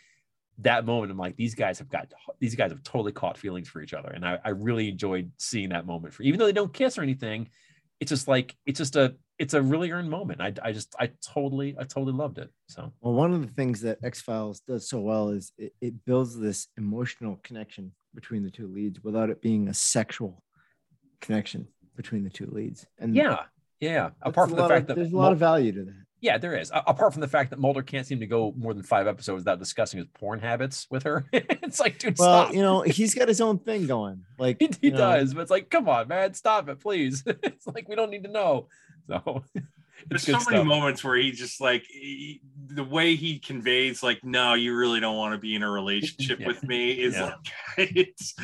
that 0.59 0.87
moment, 0.87 1.13
I'm 1.13 1.19
like, 1.19 1.37
these 1.37 1.55
guys 1.55 1.79
have 1.79 1.89
got, 1.89 2.11
these 2.41 2.55
guys 2.55 2.71
have 2.71 2.83
totally 2.83 3.13
caught 3.13 3.37
feelings 3.37 3.69
for 3.69 3.83
each 3.83 3.95
other, 3.95 4.09
and 4.09 4.25
I, 4.25 4.39
I 4.45 4.51
really 4.51 4.89
enjoyed 4.89 5.31
seeing 5.39 5.69
that 5.71 5.87
moment. 5.87 6.15
For 6.15 6.23
even 6.23 6.39
though 6.39 6.47
they 6.47 6.53
don't 6.53 6.73
kiss 6.73 6.97
or 6.97 7.03
anything, 7.03 7.49
it's 8.01 8.11
just 8.11 8.29
like, 8.29 8.57
it's 8.67 8.79
just 8.79 8.97
a, 8.97 9.15
it's 9.39 9.55
a 9.55 9.61
really 9.61 9.91
earned 9.91 10.11
moment. 10.11 10.41
I, 10.41 10.53
I 10.63 10.73
just, 10.73 10.95
I 10.99 11.11
totally, 11.23 11.77
I 11.79 11.85
totally 11.85 12.13
loved 12.13 12.39
it. 12.39 12.51
So 12.69 12.93
Well, 13.01 13.15
one 13.15 13.35
of 13.35 13.43
the 13.43 13.53
things 13.53 13.83
that 13.83 13.99
X 14.03 14.23
Files 14.23 14.61
does 14.61 14.89
so 14.89 15.01
well 15.01 15.29
is 15.29 15.53
it, 15.59 15.75
it 15.81 16.05
builds 16.07 16.39
this 16.39 16.69
emotional 16.79 17.39
connection 17.43 17.93
between 18.15 18.43
the 18.43 18.51
two 18.51 18.67
leads 18.67 19.03
without 19.05 19.29
it 19.31 19.43
being 19.43 19.69
a 19.69 19.75
sexual 19.75 20.43
connection 21.21 21.69
between 21.97 22.25
the 22.25 22.31
two 22.31 22.47
leads. 22.47 22.87
And 22.99 23.15
yeah, 23.15 23.45
yeah. 23.81 24.11
Apart 24.23 24.51
from 24.51 24.59
the 24.59 24.69
fact 24.69 24.83
of, 24.83 24.87
that 24.89 24.97
there's 24.97 25.09
a 25.09 25.13
Mul- 25.13 25.23
lot 25.23 25.33
of 25.33 25.39
value 25.39 25.73
to 25.73 25.85
that. 25.85 25.95
Yeah, 26.21 26.39
there 26.39 26.57
is. 26.57 26.71
A- 26.71 26.83
Apart 26.87 27.13
from 27.13 27.21
the 27.21 27.29
fact 27.29 27.51
that 27.51 27.59
Mulder 27.59 27.83
can't 27.83 28.07
seem 28.07 28.21
to 28.21 28.27
go 28.27 28.53
more 28.57 28.73
than 28.73 28.83
five 28.83 29.07
episodes 29.07 29.41
without 29.41 29.59
discussing 29.59 29.99
his 29.99 30.07
porn 30.15 30.41
habits 30.41 30.87
with 30.91 31.03
her. 31.03 31.27
it's 31.33 31.79
like, 31.79 31.99
dude, 31.99 32.19
Well, 32.19 32.45
stop. 32.47 32.55
you 32.55 32.63
know, 32.63 32.81
he's 32.87 33.15
got 33.15 33.29
his 33.29 33.41
own 33.41 33.59
thing 33.59 33.87
going. 33.87 34.25
Like 34.39 34.57
he, 34.59 34.67
he 34.81 34.87
you 34.89 34.91
know, 34.93 34.99
does, 34.99 35.35
but 35.35 35.43
it's 35.43 35.51
like, 35.51 35.69
come 35.71 35.89
on, 35.89 36.09
man, 36.09 36.33
stop 36.35 36.69
it, 36.69 36.81
please. 36.81 37.23
it's 37.27 37.67
like 37.67 37.87
we 37.89 37.95
don't 37.97 38.11
need 38.11 38.25
to 38.25 38.31
know. 38.31 38.69
So 39.09 39.45
There's 40.09 40.23
so 40.25 40.33
many 40.33 40.45
stuff. 40.45 40.67
moments 40.67 41.03
where 41.05 41.17
he 41.17 41.33
just 41.33 41.61
like 41.61 41.85
he, 41.89 42.41
the 42.69 42.85
way 42.85 43.17
he 43.17 43.39
conveys 43.39 44.03
like 44.03 44.23
no 44.25 44.55
you 44.55 44.77
really 44.77 45.01
don't 45.01 45.17
want 45.17 45.33
to 45.33 45.39
be 45.39 45.55
in 45.55 45.63
a 45.63 45.71
relationship 45.71 46.39
Yeah. 46.41 46.47
with 46.49 46.63
me 46.63 46.93
is 46.93 47.15
Yeah. 47.15 47.35
like 47.79 47.97
it's. 47.97 48.35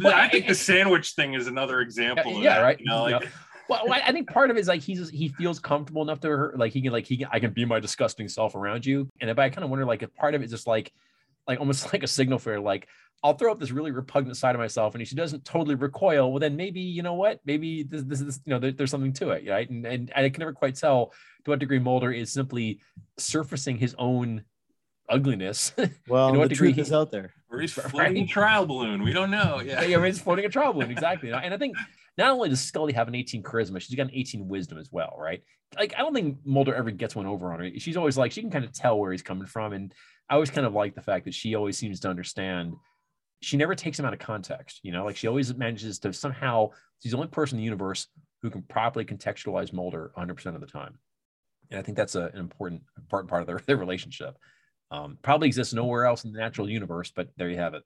Well, 0.00 0.14
I 0.14 0.28
think 0.28 0.44
I- 0.46 0.48
the 0.48 0.54
sandwich 0.54 1.12
thing 1.12 1.34
is 1.34 1.46
another 1.46 1.80
example 1.80 2.36
of 2.36 2.42
yeah, 2.42 2.56
that, 2.56 2.62
right. 2.62 2.80
you 2.80 2.86
know, 2.86 3.02
like. 3.04 3.28
Well, 3.66 3.82
I 3.90 4.12
think 4.12 4.28
part 4.28 4.50
of 4.50 4.58
it 4.58 4.60
is 4.60 4.68
like 4.68 4.82
he's 4.82 5.08
he 5.08 5.28
feels 5.28 5.58
comfortable 5.58 6.02
enough 6.02 6.20
to 6.20 6.28
her, 6.28 6.54
like 6.58 6.72
he 6.74 6.82
can 6.82 6.92
like 6.92 7.06
he 7.06 7.16
can, 7.16 7.28
I 7.32 7.40
can 7.40 7.50
be 7.52 7.64
my 7.64 7.80
disgusting 7.80 8.28
self 8.28 8.54
around 8.54 8.84
you, 8.84 9.08
and 9.22 9.34
but 9.34 9.42
I 9.42 9.48
kind 9.48 9.64
of 9.64 9.70
wonder 9.70 9.86
like 9.86 10.02
if 10.02 10.14
part 10.14 10.34
of 10.34 10.42
it 10.42 10.44
is 10.44 10.50
just 10.50 10.66
like 10.66 10.92
like 11.46 11.60
almost 11.60 11.92
like 11.92 12.02
a 12.02 12.06
signal 12.08 12.38
for 12.38 12.58
like 12.60 12.88
I'll 13.22 13.32
throw 13.34 13.50
up 13.52 13.58
this 13.58 13.70
really 13.70 13.90
repugnant 13.90 14.36
side 14.36 14.54
of 14.54 14.58
myself, 14.60 14.94
and 14.94 15.00
if 15.00 15.08
she 15.08 15.14
doesn't 15.14 15.46
totally 15.46 15.76
recoil, 15.76 16.30
well 16.30 16.40
then 16.40 16.56
maybe 16.56 16.80
you 16.80 17.02
know 17.02 17.14
what, 17.14 17.40
maybe 17.46 17.82
this 17.82 18.02
this 18.02 18.20
is 18.20 18.40
you 18.44 18.50
know 18.52 18.58
there, 18.58 18.72
there's 18.72 18.90
something 18.90 19.12
to 19.14 19.30
it, 19.30 19.48
right? 19.48 19.68
And 19.70 19.86
and 19.86 20.12
I 20.14 20.28
can 20.28 20.40
never 20.40 20.52
quite 20.52 20.74
tell 20.74 21.12
to 21.44 21.50
what 21.50 21.58
degree 21.58 21.78
Mulder 21.78 22.12
is 22.12 22.32
simply 22.32 22.80
surfacing 23.18 23.78
his 23.78 23.94
own 23.98 24.44
ugliness. 25.08 25.72
well, 26.08 26.32
to 26.32 26.38
what 26.38 26.48
the 26.48 26.54
degree 26.54 26.68
truth 26.68 26.76
he- 26.76 26.80
is 26.82 26.92
out 26.92 27.10
there. 27.10 27.32
or 27.50 27.60
he's 27.60 27.76
Right. 27.78 27.90
floating 27.90 28.24
a 28.24 28.26
trial 28.26 28.66
balloon 28.66 29.02
we 29.02 29.12
don't 29.12 29.30
know 29.30 29.60
yeah 29.60 29.82
yeah, 29.82 29.96
I 29.96 30.00
mean, 30.00 30.10
it's 30.10 30.18
floating 30.18 30.44
a 30.44 30.48
trial 30.48 30.72
balloon, 30.72 30.90
exactly. 30.90 31.30
And 31.32 31.52
I 31.54 31.58
think 31.58 31.76
not 32.16 32.30
only 32.30 32.48
does 32.48 32.60
Scully 32.60 32.92
have 32.92 33.08
an 33.08 33.14
18 33.14 33.42
charisma, 33.42 33.80
she's 33.80 33.94
got 33.96 34.04
an 34.04 34.12
18 34.14 34.46
wisdom 34.48 34.78
as 34.78 34.88
well, 34.92 35.14
right? 35.18 35.42
Like, 35.76 35.94
I 35.96 36.02
don't 36.02 36.14
think 36.14 36.38
Mulder 36.44 36.72
ever 36.74 36.90
gets 36.92 37.16
one 37.16 37.26
over 37.26 37.52
on 37.52 37.58
her. 37.58 37.70
She's 37.78 37.96
always 37.96 38.16
like, 38.16 38.30
she 38.30 38.40
can 38.40 38.50
kind 38.52 38.64
of 38.64 38.72
tell 38.72 38.98
where 38.98 39.10
he's 39.10 39.22
coming 39.22 39.46
from. 39.46 39.72
And 39.72 39.92
I 40.28 40.34
always 40.34 40.50
kind 40.50 40.66
of 40.66 40.72
like 40.72 40.94
the 40.94 41.02
fact 41.02 41.24
that 41.26 41.34
she 41.34 41.54
always 41.54 41.76
seems 41.76 42.00
to 42.00 42.08
understand. 42.08 42.74
She 43.42 43.56
never 43.56 43.74
takes 43.74 43.98
him 43.98 44.06
out 44.06 44.14
of 44.14 44.18
context, 44.18 44.80
you 44.82 44.92
know, 44.92 45.04
like 45.04 45.16
she 45.16 45.26
always 45.26 45.54
manages 45.54 45.98
to 46.00 46.12
somehow, 46.12 46.70
she's 47.02 47.12
the 47.12 47.18
only 47.18 47.28
person 47.28 47.56
in 47.56 47.60
the 47.60 47.64
universe 47.64 48.06
who 48.42 48.50
can 48.50 48.62
properly 48.62 49.04
contextualize 49.04 49.72
Mulder 49.72 50.12
100% 50.16 50.54
of 50.54 50.60
the 50.60 50.66
time. 50.66 50.98
And 51.70 51.78
I 51.78 51.82
think 51.82 51.96
that's 51.96 52.14
a, 52.14 52.26
an 52.26 52.38
important, 52.38 52.82
important 52.96 53.28
part 53.28 53.42
of 53.42 53.46
their, 53.46 53.58
their 53.66 53.76
relationship. 53.76 54.36
Um, 54.90 55.18
probably 55.22 55.48
exists 55.48 55.74
nowhere 55.74 56.04
else 56.04 56.24
in 56.24 56.32
the 56.32 56.38
natural 56.38 56.70
universe, 56.70 57.10
but 57.14 57.28
there 57.36 57.48
you 57.48 57.56
have 57.56 57.74
it. 57.74 57.82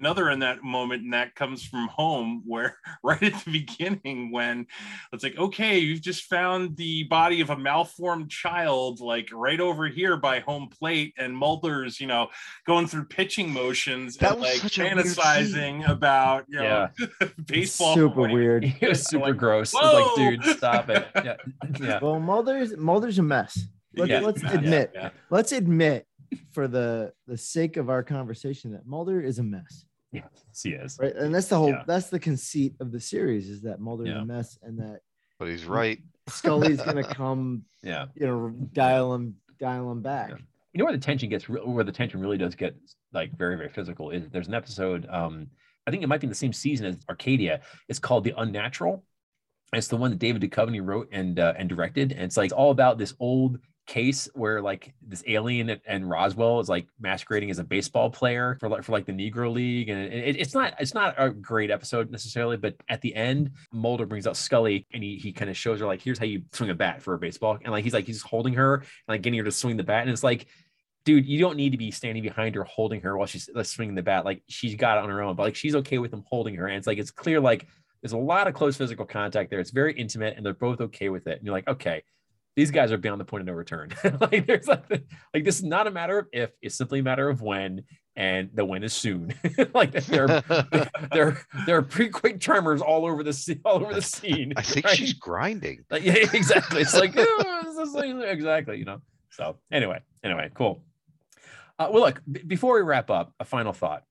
Another 0.00 0.30
in 0.30 0.40
that 0.40 0.62
moment 0.62 1.02
and 1.02 1.12
that 1.12 1.34
comes 1.34 1.62
from 1.64 1.86
home 1.88 2.42
where 2.46 2.76
right 3.04 3.22
at 3.22 3.44
the 3.44 3.50
beginning 3.50 4.32
when 4.32 4.66
it's 5.12 5.22
like 5.22 5.36
okay 5.38 5.78
you've 5.78 6.00
just 6.00 6.24
found 6.24 6.76
the 6.76 7.04
body 7.04 7.40
of 7.40 7.50
a 7.50 7.56
malformed 7.56 8.30
child 8.30 9.00
like 9.00 9.28
right 9.32 9.60
over 9.60 9.86
here 9.86 10.16
by 10.16 10.40
home 10.40 10.68
plate 10.68 11.14
and 11.18 11.36
mulder's 11.36 12.00
you 12.00 12.06
know 12.06 12.28
going 12.66 12.86
through 12.86 13.04
pitching 13.04 13.50
motions 13.52 14.16
That 14.16 14.32
and 14.32 14.40
like 14.40 14.56
such 14.56 14.78
a 14.78 14.82
weird 14.82 14.96
fantasizing 14.98 15.88
about 15.88 16.44
you 16.48 16.58
know 16.58 16.88
baseball 17.46 17.94
Super 17.94 18.14
pointing. 18.14 18.36
weird. 18.36 18.64
It 18.80 18.88
was 18.88 19.04
super 19.04 19.26
like, 19.26 19.36
gross. 19.36 19.72
It 19.72 19.80
was 19.80 20.16
like, 20.18 20.42
dude, 20.42 20.56
stop 20.56 20.88
it. 20.90 21.06
Yeah, 21.24 21.36
yeah. 21.80 21.98
Well, 22.02 22.18
Mulder's 22.20 22.76
Mulder's 22.76 23.18
a 23.18 23.22
mess. 23.22 23.58
Let's, 23.96 24.10
Yeah, 24.10 24.20
let's 24.20 24.42
yeah, 24.42 24.52
admit. 24.54 24.90
yeah. 24.94 25.10
Let's 25.30 25.52
admit, 25.52 26.06
for 26.52 26.68
the 26.68 27.12
the 27.26 27.36
sake 27.36 27.76
of 27.76 27.88
our 27.90 28.02
conversation, 28.02 28.72
that 28.72 28.86
Mulder 28.86 29.20
is 29.20 29.38
a 29.38 29.42
mess. 29.42 29.84
Yes, 30.12 30.24
he 30.62 30.70
is. 30.70 30.96
Right. 31.00 31.14
And 31.16 31.34
that's 31.34 31.48
the 31.48 31.56
whole 31.56 31.70
Yeah. 31.70 31.82
that's 31.86 32.08
the 32.08 32.20
conceit 32.20 32.74
of 32.80 32.92
the 32.92 33.00
series 33.00 33.48
is 33.50 33.62
that 33.62 33.80
Mulder's 33.80 34.08
Yeah. 34.08 34.22
a 34.22 34.24
mess 34.24 34.58
and 34.62 34.78
that 34.78 35.00
but 35.38 35.48
he's 35.48 35.64
right. 35.64 35.98
Scully's 36.28 36.80
gonna 36.80 37.02
come, 37.14 37.64
Yeah. 37.82 38.06
you 38.14 38.26
know, 38.26 38.50
dial 38.72 39.14
him 39.14 39.36
dial 39.58 39.90
him 39.90 40.02
back. 40.02 40.30
Yeah. 40.30 40.36
You 40.72 40.78
know 40.78 40.84
where 40.86 40.92
the 40.92 40.98
tension 41.00 41.28
gets, 41.28 41.48
re- 41.48 41.60
where 41.60 41.84
the 41.84 41.92
tension 41.92 42.20
really 42.20 42.38
does 42.38 42.54
get 42.54 42.76
like 43.12 43.36
very, 43.36 43.56
very 43.56 43.68
physical 43.68 44.10
is 44.10 44.28
there's 44.30 44.48
an 44.48 44.54
episode. 44.54 45.06
Um, 45.08 45.48
I 45.86 45.90
think 45.90 46.02
it 46.02 46.08
might 46.08 46.20
be 46.20 46.26
in 46.26 46.30
the 46.30 46.34
same 46.34 46.52
season 46.52 46.86
as 46.86 46.96
Arcadia. 47.08 47.60
It's 47.88 47.98
called 47.98 48.24
The 48.24 48.34
Unnatural. 48.36 49.04
And 49.72 49.78
It's 49.78 49.88
the 49.88 49.96
one 49.96 50.10
that 50.10 50.18
David 50.18 50.42
Duchovny 50.42 50.80
wrote 50.84 51.08
and 51.12 51.38
uh, 51.38 51.54
and 51.58 51.68
directed, 51.68 52.12
and 52.12 52.22
it's 52.22 52.36
like 52.36 52.52
all 52.52 52.70
about 52.70 52.98
this 52.98 53.14
old 53.18 53.58
case 53.86 54.28
where 54.34 54.62
like 54.62 54.94
this 55.06 55.22
alien 55.26 55.78
and, 55.86 56.08
Roswell 56.08 56.60
is 56.60 56.68
like 56.68 56.86
masquerading 57.00 57.50
as 57.50 57.58
a 57.58 57.64
baseball 57.64 58.10
player 58.10 58.56
for 58.60 58.68
like 58.68 58.82
for 58.82 58.92
like 58.92 59.06
the 59.06 59.12
Negro 59.12 59.52
League, 59.52 59.88
and 59.88 60.12
it, 60.12 60.36
it's 60.36 60.54
not 60.54 60.74
it's 60.78 60.94
not 60.94 61.14
a 61.18 61.30
great 61.30 61.70
episode 61.70 62.10
necessarily, 62.10 62.56
but 62.56 62.74
at 62.88 63.00
the 63.00 63.14
end, 63.14 63.50
Mulder 63.72 64.06
brings 64.06 64.26
out 64.26 64.36
Scully 64.36 64.86
and 64.92 65.02
he 65.02 65.16
he 65.16 65.32
kind 65.32 65.50
of 65.50 65.56
shows 65.56 65.80
her 65.80 65.86
like 65.86 66.02
here's 66.02 66.18
how 66.18 66.26
you 66.26 66.42
swing 66.52 66.70
a 66.70 66.74
bat 66.74 67.02
for 67.02 67.14
a 67.14 67.18
baseball, 67.18 67.58
and 67.62 67.72
like 67.72 67.84
he's 67.84 67.94
like 67.94 68.06
he's 68.06 68.22
holding 68.22 68.54
her 68.54 68.76
and 68.76 68.84
like 69.08 69.22
getting 69.22 69.38
her 69.38 69.44
to 69.44 69.52
swing 69.52 69.76
the 69.76 69.84
bat, 69.84 70.02
and 70.02 70.10
it's 70.10 70.24
like 70.24 70.46
dude, 71.04 71.26
you 71.26 71.38
don't 71.38 71.56
need 71.56 71.70
to 71.70 71.78
be 71.78 71.90
standing 71.90 72.22
behind 72.22 72.54
her 72.54 72.64
holding 72.64 73.00
her 73.02 73.16
while 73.16 73.26
she's 73.26 73.48
swinging 73.64 73.94
the 73.94 74.02
bat. 74.02 74.24
Like 74.24 74.42
she's 74.48 74.74
got 74.74 74.98
it 74.98 75.04
on 75.04 75.10
her 75.10 75.22
own, 75.22 75.36
but 75.36 75.42
like 75.42 75.54
she's 75.54 75.74
okay 75.76 75.98
with 75.98 76.12
him 76.12 76.24
holding 76.26 76.54
her. 76.56 76.66
And 76.66 76.76
it's 76.76 76.86
like 76.86 76.98
it's 76.98 77.10
clear 77.10 77.40
like 77.40 77.66
there's 78.02 78.12
a 78.12 78.18
lot 78.18 78.48
of 78.48 78.54
close 78.54 78.76
physical 78.76 79.06
contact 79.06 79.50
there. 79.50 79.60
It's 79.60 79.70
very 79.70 79.94
intimate, 79.94 80.36
and 80.36 80.44
they're 80.44 80.54
both 80.54 80.80
okay 80.80 81.08
with 81.08 81.26
it. 81.26 81.38
And 81.38 81.46
you're 81.46 81.54
like, 81.54 81.68
okay, 81.68 82.02
these 82.56 82.70
guys 82.70 82.92
are 82.92 82.98
beyond 82.98 83.20
the 83.20 83.24
point 83.24 83.42
of 83.42 83.46
no 83.46 83.52
return. 83.52 83.90
like 84.20 84.46
there's 84.46 84.68
like, 84.68 84.84
like 85.32 85.44
this 85.44 85.56
is 85.58 85.64
not 85.64 85.86
a 85.86 85.90
matter 85.90 86.18
of 86.20 86.26
if, 86.32 86.50
it's 86.62 86.76
simply 86.76 87.00
a 87.00 87.02
matter 87.02 87.28
of 87.28 87.42
when, 87.42 87.82
and 88.16 88.50
the 88.54 88.64
when 88.64 88.84
is 88.84 88.92
soon. 88.92 89.34
like 89.74 89.92
there, 89.92 90.26
there, 91.12 91.46
there 91.66 91.76
are 91.76 91.82
pretty 91.82 92.10
quick 92.10 92.40
tremors 92.40 92.80
all 92.80 93.06
over 93.06 93.24
the 93.24 93.32
scene, 93.32 93.60
all 93.64 93.82
over 93.82 93.94
the 93.94 94.02
scene. 94.02 94.52
I 94.56 94.62
think 94.62 94.86
right? 94.86 94.96
she's 94.96 95.14
grinding. 95.14 95.84
Like, 95.90 96.04
yeah, 96.04 96.14
exactly. 96.14 96.82
It's 96.82 96.94
like, 96.94 97.14
"Oh, 97.16 97.74
this 97.76 97.92
like- 97.94 98.14
exactly, 98.28 98.78
you 98.78 98.84
know. 98.84 99.00
So 99.30 99.56
anyway, 99.72 100.00
anyway, 100.22 100.50
cool. 100.54 100.84
Uh, 101.78 101.88
well, 101.90 102.04
look, 102.04 102.22
b- 102.30 102.42
before 102.46 102.76
we 102.76 102.82
wrap 102.82 103.10
up, 103.10 103.32
a 103.40 103.44
final 103.44 103.72
thought. 103.72 104.04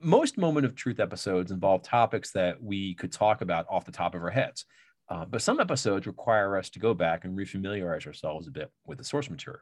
Most 0.00 0.38
Moment 0.38 0.64
of 0.64 0.74
Truth 0.74 1.00
episodes 1.00 1.50
involve 1.50 1.82
topics 1.82 2.30
that 2.32 2.62
we 2.62 2.94
could 2.94 3.12
talk 3.12 3.42
about 3.42 3.66
off 3.68 3.84
the 3.84 3.92
top 3.92 4.14
of 4.14 4.22
our 4.22 4.30
heads. 4.30 4.64
Uh, 5.10 5.24
but 5.24 5.42
some 5.42 5.58
episodes 5.58 6.06
require 6.06 6.56
us 6.56 6.70
to 6.70 6.78
go 6.78 6.94
back 6.94 7.24
and 7.24 7.36
refamiliarize 7.36 8.06
ourselves 8.06 8.46
a 8.46 8.50
bit 8.50 8.70
with 8.86 8.98
the 8.98 9.04
source 9.04 9.28
material. 9.28 9.60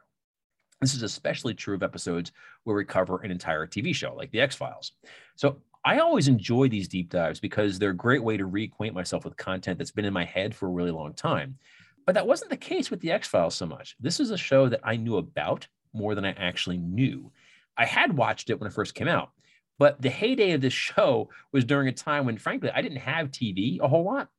This 0.79 0.93
is 0.93 1.03
especially 1.03 1.55
true 1.55 1.75
of 1.75 1.83
episodes 1.83 2.31
where 2.63 2.75
we 2.75 2.85
cover 2.85 3.19
an 3.21 3.31
entire 3.31 3.67
TV 3.67 3.93
show, 3.93 4.13
like 4.13 4.31
The 4.31 4.41
X 4.41 4.55
Files. 4.55 4.93
So 5.35 5.57
I 5.83 5.99
always 5.99 6.27
enjoy 6.27 6.69
these 6.69 6.87
deep 6.87 7.09
dives 7.09 7.39
because 7.39 7.79
they're 7.79 7.89
a 7.89 7.95
great 7.95 8.23
way 8.23 8.37
to 8.37 8.47
reacquaint 8.47 8.93
myself 8.93 9.25
with 9.25 9.35
content 9.37 9.77
that's 9.77 9.91
been 9.91 10.05
in 10.05 10.13
my 10.13 10.23
head 10.23 10.55
for 10.55 10.67
a 10.67 10.71
really 10.71 10.91
long 10.91 11.13
time. 11.13 11.57
But 12.05 12.13
that 12.13 12.27
wasn't 12.27 12.51
the 12.51 12.57
case 12.57 12.89
with 12.89 13.01
The 13.01 13.11
X 13.11 13.27
Files 13.27 13.55
so 13.55 13.65
much. 13.65 13.95
This 13.99 14.19
is 14.19 14.31
a 14.31 14.37
show 14.37 14.69
that 14.69 14.81
I 14.83 14.95
knew 14.95 15.17
about 15.17 15.67
more 15.93 16.15
than 16.15 16.25
I 16.25 16.31
actually 16.31 16.77
knew. 16.77 17.31
I 17.75 17.85
had 17.85 18.15
watched 18.15 18.49
it 18.49 18.59
when 18.59 18.67
it 18.67 18.73
first 18.73 18.93
came 18.93 19.07
out, 19.07 19.31
but 19.79 20.01
the 20.01 20.09
heyday 20.09 20.51
of 20.51 20.61
this 20.61 20.73
show 20.73 21.29
was 21.51 21.65
during 21.65 21.87
a 21.87 21.93
time 21.93 22.25
when, 22.25 22.37
frankly, 22.37 22.69
I 22.73 22.81
didn't 22.81 22.99
have 22.99 23.31
TV 23.31 23.79
a 23.79 23.87
whole 23.87 24.03
lot. 24.03 24.29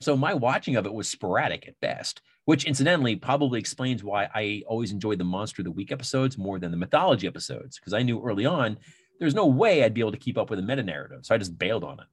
So 0.00 0.16
my 0.16 0.34
watching 0.34 0.76
of 0.76 0.86
it 0.86 0.92
was 0.92 1.08
sporadic 1.08 1.66
at 1.66 1.80
best, 1.80 2.20
which 2.44 2.64
incidentally 2.64 3.16
probably 3.16 3.58
explains 3.58 4.04
why 4.04 4.28
I 4.34 4.62
always 4.66 4.92
enjoyed 4.92 5.18
the 5.18 5.24
Monster 5.24 5.62
of 5.62 5.64
the 5.64 5.70
Week 5.70 5.90
episodes 5.90 6.36
more 6.36 6.58
than 6.58 6.70
the 6.70 6.76
mythology 6.76 7.26
episodes, 7.26 7.78
because 7.78 7.92
I 7.92 8.02
knew 8.02 8.22
early 8.22 8.46
on 8.46 8.78
there's 9.18 9.34
no 9.34 9.46
way 9.46 9.82
I'd 9.82 9.94
be 9.94 10.00
able 10.00 10.12
to 10.12 10.18
keep 10.18 10.36
up 10.36 10.50
with 10.50 10.58
a 10.58 10.62
meta 10.62 10.82
narrative. 10.82 11.24
So 11.24 11.34
I 11.34 11.38
just 11.38 11.58
bailed 11.58 11.84
on 11.84 12.00
it. 12.00 12.06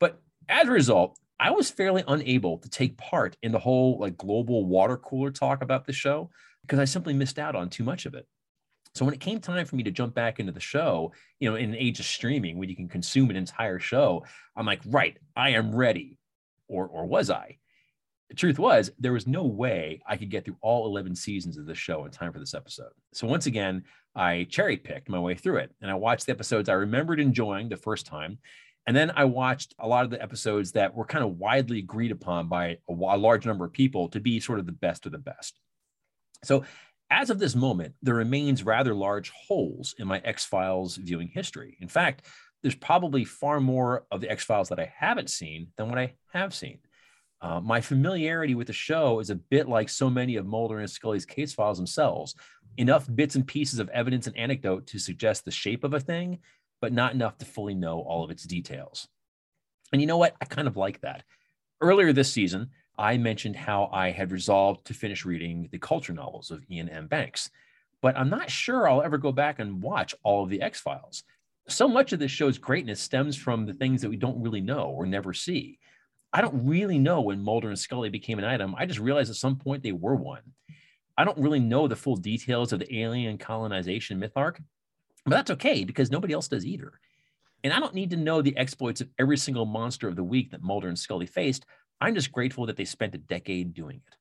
But 0.00 0.20
as 0.48 0.66
a 0.66 0.72
result, 0.72 1.18
I 1.38 1.52
was 1.52 1.70
fairly 1.70 2.04
unable 2.06 2.58
to 2.58 2.68
take 2.68 2.98
part 2.98 3.36
in 3.42 3.52
the 3.52 3.58
whole 3.58 3.98
like 3.98 4.16
global 4.16 4.66
water 4.66 4.96
cooler 4.96 5.30
talk 5.30 5.62
about 5.62 5.86
the 5.86 5.92
show 5.92 6.30
because 6.62 6.78
I 6.78 6.84
simply 6.84 7.14
missed 7.14 7.38
out 7.38 7.56
on 7.56 7.70
too 7.70 7.84
much 7.84 8.06
of 8.06 8.14
it. 8.14 8.26
So 8.94 9.04
when 9.04 9.14
it 9.14 9.20
came 9.20 9.40
time 9.40 9.64
for 9.66 9.76
me 9.76 9.84
to 9.84 9.90
jump 9.90 10.14
back 10.14 10.40
into 10.40 10.52
the 10.52 10.60
show, 10.60 11.12
you 11.38 11.48
know, 11.48 11.56
in 11.56 11.70
an 11.70 11.76
age 11.76 12.00
of 12.00 12.06
streaming 12.06 12.58
where 12.58 12.68
you 12.68 12.76
can 12.76 12.88
consume 12.88 13.30
an 13.30 13.36
entire 13.36 13.78
show, 13.78 14.24
I'm 14.56 14.66
like, 14.66 14.80
right, 14.86 15.16
I 15.36 15.50
am 15.50 15.74
ready. 15.74 16.18
Or 16.70 16.86
or 16.86 17.06
was 17.06 17.30
I? 17.30 17.58
The 18.30 18.36
truth 18.36 18.60
was, 18.60 18.92
there 18.96 19.12
was 19.12 19.26
no 19.26 19.44
way 19.44 20.00
I 20.06 20.16
could 20.16 20.30
get 20.30 20.44
through 20.44 20.56
all 20.62 20.86
11 20.86 21.16
seasons 21.16 21.58
of 21.58 21.66
this 21.66 21.78
show 21.78 22.04
in 22.04 22.12
time 22.12 22.32
for 22.32 22.38
this 22.38 22.54
episode. 22.54 22.92
So 23.12 23.26
once 23.26 23.46
again, 23.46 23.82
I 24.14 24.46
cherry 24.48 24.76
picked 24.76 25.08
my 25.08 25.18
way 25.18 25.34
through 25.34 25.56
it 25.56 25.74
and 25.82 25.90
I 25.90 25.94
watched 25.94 26.26
the 26.26 26.32
episodes 26.32 26.68
I 26.68 26.74
remembered 26.74 27.18
enjoying 27.18 27.68
the 27.68 27.76
first 27.76 28.06
time. 28.06 28.38
And 28.86 28.96
then 28.96 29.10
I 29.16 29.24
watched 29.24 29.74
a 29.80 29.88
lot 29.88 30.04
of 30.04 30.10
the 30.10 30.22
episodes 30.22 30.72
that 30.72 30.94
were 30.94 31.04
kind 31.04 31.24
of 31.24 31.38
widely 31.38 31.80
agreed 31.80 32.12
upon 32.12 32.48
by 32.48 32.78
a, 32.88 32.92
a 32.92 33.18
large 33.18 33.46
number 33.46 33.64
of 33.64 33.72
people 33.72 34.08
to 34.10 34.20
be 34.20 34.38
sort 34.38 34.60
of 34.60 34.66
the 34.66 34.72
best 34.72 35.06
of 35.06 35.12
the 35.12 35.18
best. 35.18 35.58
So 36.44 36.64
as 37.10 37.30
of 37.30 37.40
this 37.40 37.56
moment, 37.56 37.94
there 38.00 38.14
remains 38.14 38.64
rather 38.64 38.94
large 38.94 39.30
holes 39.30 39.94
in 39.98 40.06
my 40.06 40.20
X 40.24 40.44
Files 40.44 40.96
viewing 40.96 41.28
history. 41.28 41.76
In 41.80 41.88
fact, 41.88 42.26
there's 42.62 42.74
probably 42.74 43.24
far 43.24 43.60
more 43.60 44.04
of 44.10 44.20
the 44.20 44.30
X 44.30 44.44
Files 44.44 44.68
that 44.68 44.80
I 44.80 44.92
haven't 44.96 45.30
seen 45.30 45.68
than 45.76 45.88
what 45.88 45.98
I 45.98 46.14
have 46.32 46.54
seen. 46.54 46.78
Uh, 47.40 47.60
my 47.60 47.80
familiarity 47.80 48.54
with 48.54 48.66
the 48.66 48.72
show 48.72 49.18
is 49.18 49.30
a 49.30 49.34
bit 49.34 49.68
like 49.68 49.88
so 49.88 50.10
many 50.10 50.36
of 50.36 50.46
Mulder 50.46 50.78
and 50.78 50.90
Scully's 50.90 51.24
case 51.24 51.54
files 51.54 51.78
themselves. 51.78 52.34
Enough 52.76 53.08
bits 53.14 53.34
and 53.34 53.46
pieces 53.46 53.78
of 53.78 53.88
evidence 53.90 54.26
and 54.26 54.36
anecdote 54.36 54.86
to 54.88 54.98
suggest 54.98 55.44
the 55.44 55.50
shape 55.50 55.82
of 55.82 55.94
a 55.94 56.00
thing, 56.00 56.40
but 56.80 56.92
not 56.92 57.14
enough 57.14 57.38
to 57.38 57.46
fully 57.46 57.74
know 57.74 58.00
all 58.00 58.22
of 58.22 58.30
its 58.30 58.44
details. 58.44 59.08
And 59.92 60.00
you 60.00 60.06
know 60.06 60.18
what? 60.18 60.36
I 60.40 60.44
kind 60.44 60.68
of 60.68 60.76
like 60.76 61.00
that. 61.00 61.24
Earlier 61.80 62.12
this 62.12 62.30
season, 62.30 62.70
I 62.98 63.16
mentioned 63.16 63.56
how 63.56 63.88
I 63.90 64.10
had 64.10 64.32
resolved 64.32 64.86
to 64.86 64.94
finish 64.94 65.24
reading 65.24 65.68
the 65.72 65.78
culture 65.78 66.12
novels 66.12 66.50
of 66.50 66.64
Iain 66.70 66.90
M. 66.90 67.06
Banks, 67.06 67.50
but 68.02 68.16
I'm 68.16 68.28
not 68.28 68.50
sure 68.50 68.86
I'll 68.86 69.02
ever 69.02 69.16
go 69.16 69.32
back 69.32 69.58
and 69.58 69.82
watch 69.82 70.14
all 70.22 70.44
of 70.44 70.50
the 70.50 70.60
X 70.60 70.80
Files. 70.80 71.24
So 71.70 71.86
much 71.86 72.12
of 72.12 72.18
this 72.18 72.32
show's 72.32 72.58
greatness 72.58 73.00
stems 73.00 73.36
from 73.36 73.64
the 73.64 73.72
things 73.72 74.02
that 74.02 74.10
we 74.10 74.16
don't 74.16 74.42
really 74.42 74.60
know 74.60 74.86
or 74.86 75.06
never 75.06 75.32
see. 75.32 75.78
I 76.32 76.40
don't 76.40 76.66
really 76.66 76.98
know 76.98 77.20
when 77.20 77.42
Mulder 77.42 77.68
and 77.68 77.78
Scully 77.78 78.08
became 78.08 78.38
an 78.38 78.44
item. 78.44 78.74
I 78.76 78.86
just 78.86 78.98
realized 78.98 79.30
at 79.30 79.36
some 79.36 79.56
point 79.56 79.82
they 79.82 79.92
were 79.92 80.16
one. 80.16 80.42
I 81.16 81.24
don't 81.24 81.38
really 81.38 81.60
know 81.60 81.86
the 81.86 81.96
full 81.96 82.16
details 82.16 82.72
of 82.72 82.80
the 82.80 82.98
alien 82.98 83.38
colonization 83.38 84.18
myth 84.18 84.32
arc, 84.34 84.60
but 85.24 85.30
that's 85.30 85.50
okay 85.52 85.84
because 85.84 86.10
nobody 86.10 86.34
else 86.34 86.48
does 86.48 86.66
either. 86.66 86.92
And 87.62 87.72
I 87.72 87.78
don't 87.78 87.94
need 87.94 88.10
to 88.10 88.16
know 88.16 88.42
the 88.42 88.56
exploits 88.56 89.00
of 89.00 89.08
every 89.18 89.36
single 89.36 89.66
monster 89.66 90.08
of 90.08 90.16
the 90.16 90.24
week 90.24 90.50
that 90.50 90.62
Mulder 90.62 90.88
and 90.88 90.98
Scully 90.98 91.26
faced. 91.26 91.66
I'm 92.00 92.14
just 92.14 92.32
grateful 92.32 92.66
that 92.66 92.76
they 92.76 92.84
spent 92.84 93.14
a 93.14 93.18
decade 93.18 93.74
doing 93.74 94.00
it. 94.06 94.16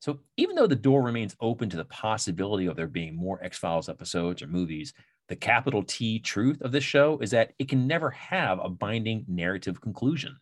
So 0.00 0.20
even 0.38 0.56
though 0.56 0.66
the 0.66 0.76
door 0.76 1.02
remains 1.02 1.36
open 1.40 1.68
to 1.70 1.76
the 1.76 1.84
possibility 1.84 2.66
of 2.66 2.76
there 2.76 2.86
being 2.86 3.14
more 3.14 3.42
X 3.44 3.58
Files 3.58 3.88
episodes 3.90 4.40
or 4.40 4.46
movies, 4.46 4.94
the 5.30 5.36
capital 5.36 5.84
T 5.84 6.18
truth 6.18 6.60
of 6.60 6.72
this 6.72 6.82
show 6.82 7.16
is 7.20 7.30
that 7.30 7.52
it 7.60 7.68
can 7.68 7.86
never 7.86 8.10
have 8.10 8.58
a 8.60 8.68
binding 8.68 9.24
narrative 9.28 9.80
conclusion. 9.80 10.36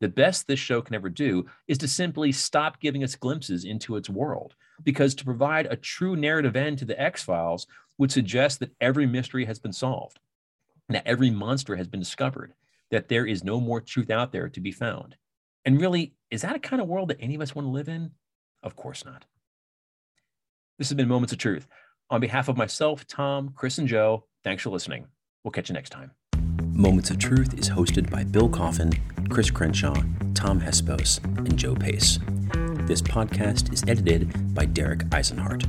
The 0.00 0.08
best 0.08 0.46
this 0.46 0.60
show 0.60 0.80
can 0.80 0.94
ever 0.94 1.08
do 1.08 1.46
is 1.66 1.76
to 1.78 1.88
simply 1.88 2.30
stop 2.30 2.78
giving 2.78 3.02
us 3.02 3.16
glimpses 3.16 3.64
into 3.64 3.96
its 3.96 4.08
world, 4.08 4.54
because 4.84 5.16
to 5.16 5.24
provide 5.24 5.66
a 5.66 5.74
true 5.74 6.14
narrative 6.14 6.54
end 6.54 6.78
to 6.78 6.84
the 6.84 6.98
X 7.00 7.24
Files 7.24 7.66
would 7.98 8.12
suggest 8.12 8.60
that 8.60 8.70
every 8.80 9.06
mystery 9.06 9.44
has 9.44 9.58
been 9.58 9.72
solved, 9.72 10.20
that 10.88 11.02
every 11.04 11.30
monster 11.30 11.74
has 11.74 11.88
been 11.88 11.98
discovered, 11.98 12.54
that 12.92 13.08
there 13.08 13.26
is 13.26 13.42
no 13.42 13.58
more 13.58 13.80
truth 13.80 14.08
out 14.08 14.30
there 14.30 14.48
to 14.48 14.60
be 14.60 14.70
found. 14.70 15.16
And 15.64 15.80
really, 15.80 16.14
is 16.30 16.42
that 16.42 16.54
a 16.54 16.60
kind 16.60 16.80
of 16.80 16.86
world 16.86 17.08
that 17.08 17.20
any 17.20 17.34
of 17.34 17.40
us 17.40 17.56
want 17.56 17.66
to 17.66 17.72
live 17.72 17.88
in? 17.88 18.12
Of 18.62 18.76
course 18.76 19.04
not. 19.04 19.24
This 20.78 20.90
has 20.90 20.96
been 20.96 21.08
Moments 21.08 21.32
of 21.32 21.40
Truth. 21.40 21.66
On 22.10 22.22
behalf 22.22 22.48
of 22.48 22.56
myself, 22.56 23.06
Tom, 23.06 23.52
Chris, 23.54 23.76
and 23.76 23.86
Joe, 23.86 24.24
thanks 24.42 24.62
for 24.62 24.70
listening. 24.70 25.08
We'll 25.44 25.52
catch 25.52 25.68
you 25.68 25.74
next 25.74 25.90
time. 25.90 26.12
Moments 26.72 27.10
of 27.10 27.18
Truth 27.18 27.58
is 27.58 27.68
hosted 27.68 28.10
by 28.10 28.24
Bill 28.24 28.48
Coffin, 28.48 28.90
Chris 29.28 29.50
Crenshaw, 29.50 29.92
Tom 30.32 30.58
Hespos, 30.58 31.22
and 31.36 31.54
Joe 31.58 31.74
Pace. 31.74 32.18
This 32.86 33.02
podcast 33.02 33.74
is 33.74 33.84
edited 33.86 34.54
by 34.54 34.64
Derek 34.64 35.00
Eisenhart. 35.10 35.66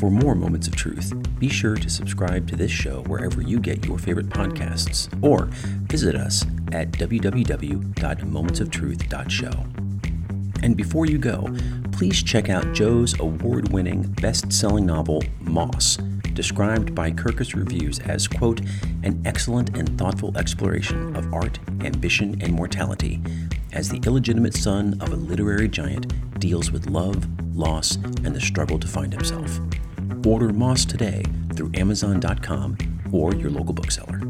For 0.00 0.10
more 0.10 0.34
Moments 0.34 0.66
of 0.66 0.74
Truth, 0.74 1.12
be 1.38 1.48
sure 1.48 1.76
to 1.76 1.88
subscribe 1.88 2.48
to 2.48 2.56
this 2.56 2.72
show 2.72 3.02
wherever 3.02 3.40
you 3.40 3.60
get 3.60 3.86
your 3.86 3.98
favorite 3.98 4.30
podcasts, 4.30 5.06
or 5.22 5.44
visit 5.86 6.16
us 6.16 6.44
at 6.72 6.90
www.momentsoftruth.show. 6.90 9.66
And 10.64 10.76
before 10.76 11.06
you 11.06 11.18
go, 11.18 11.48
please 12.02 12.20
check 12.20 12.48
out 12.48 12.72
Joe's 12.72 13.16
award 13.20 13.70
winning 13.70 14.02
best 14.20 14.52
selling 14.52 14.84
novel, 14.84 15.22
Moss, 15.38 15.98
described 16.32 16.96
by 16.96 17.12
Kirkus 17.12 17.54
Reviews 17.54 18.00
as, 18.00 18.26
quote, 18.26 18.60
an 19.04 19.22
excellent 19.24 19.76
and 19.78 19.96
thoughtful 19.96 20.36
exploration 20.36 21.14
of 21.14 21.32
art, 21.32 21.60
ambition, 21.82 22.42
and 22.42 22.54
mortality 22.54 23.22
as 23.72 23.88
the 23.88 24.00
illegitimate 24.04 24.54
son 24.54 24.98
of 25.00 25.12
a 25.12 25.16
literary 25.16 25.68
giant 25.68 26.40
deals 26.40 26.72
with 26.72 26.90
love, 26.90 27.24
loss, 27.56 27.94
and 27.94 28.34
the 28.34 28.40
struggle 28.40 28.80
to 28.80 28.88
find 28.88 29.12
himself. 29.12 29.60
Order 30.26 30.52
Moss 30.52 30.84
today 30.84 31.22
through 31.54 31.70
Amazon.com 31.74 32.78
or 33.12 33.32
your 33.32 33.50
local 33.50 33.74
bookseller. 33.74 34.20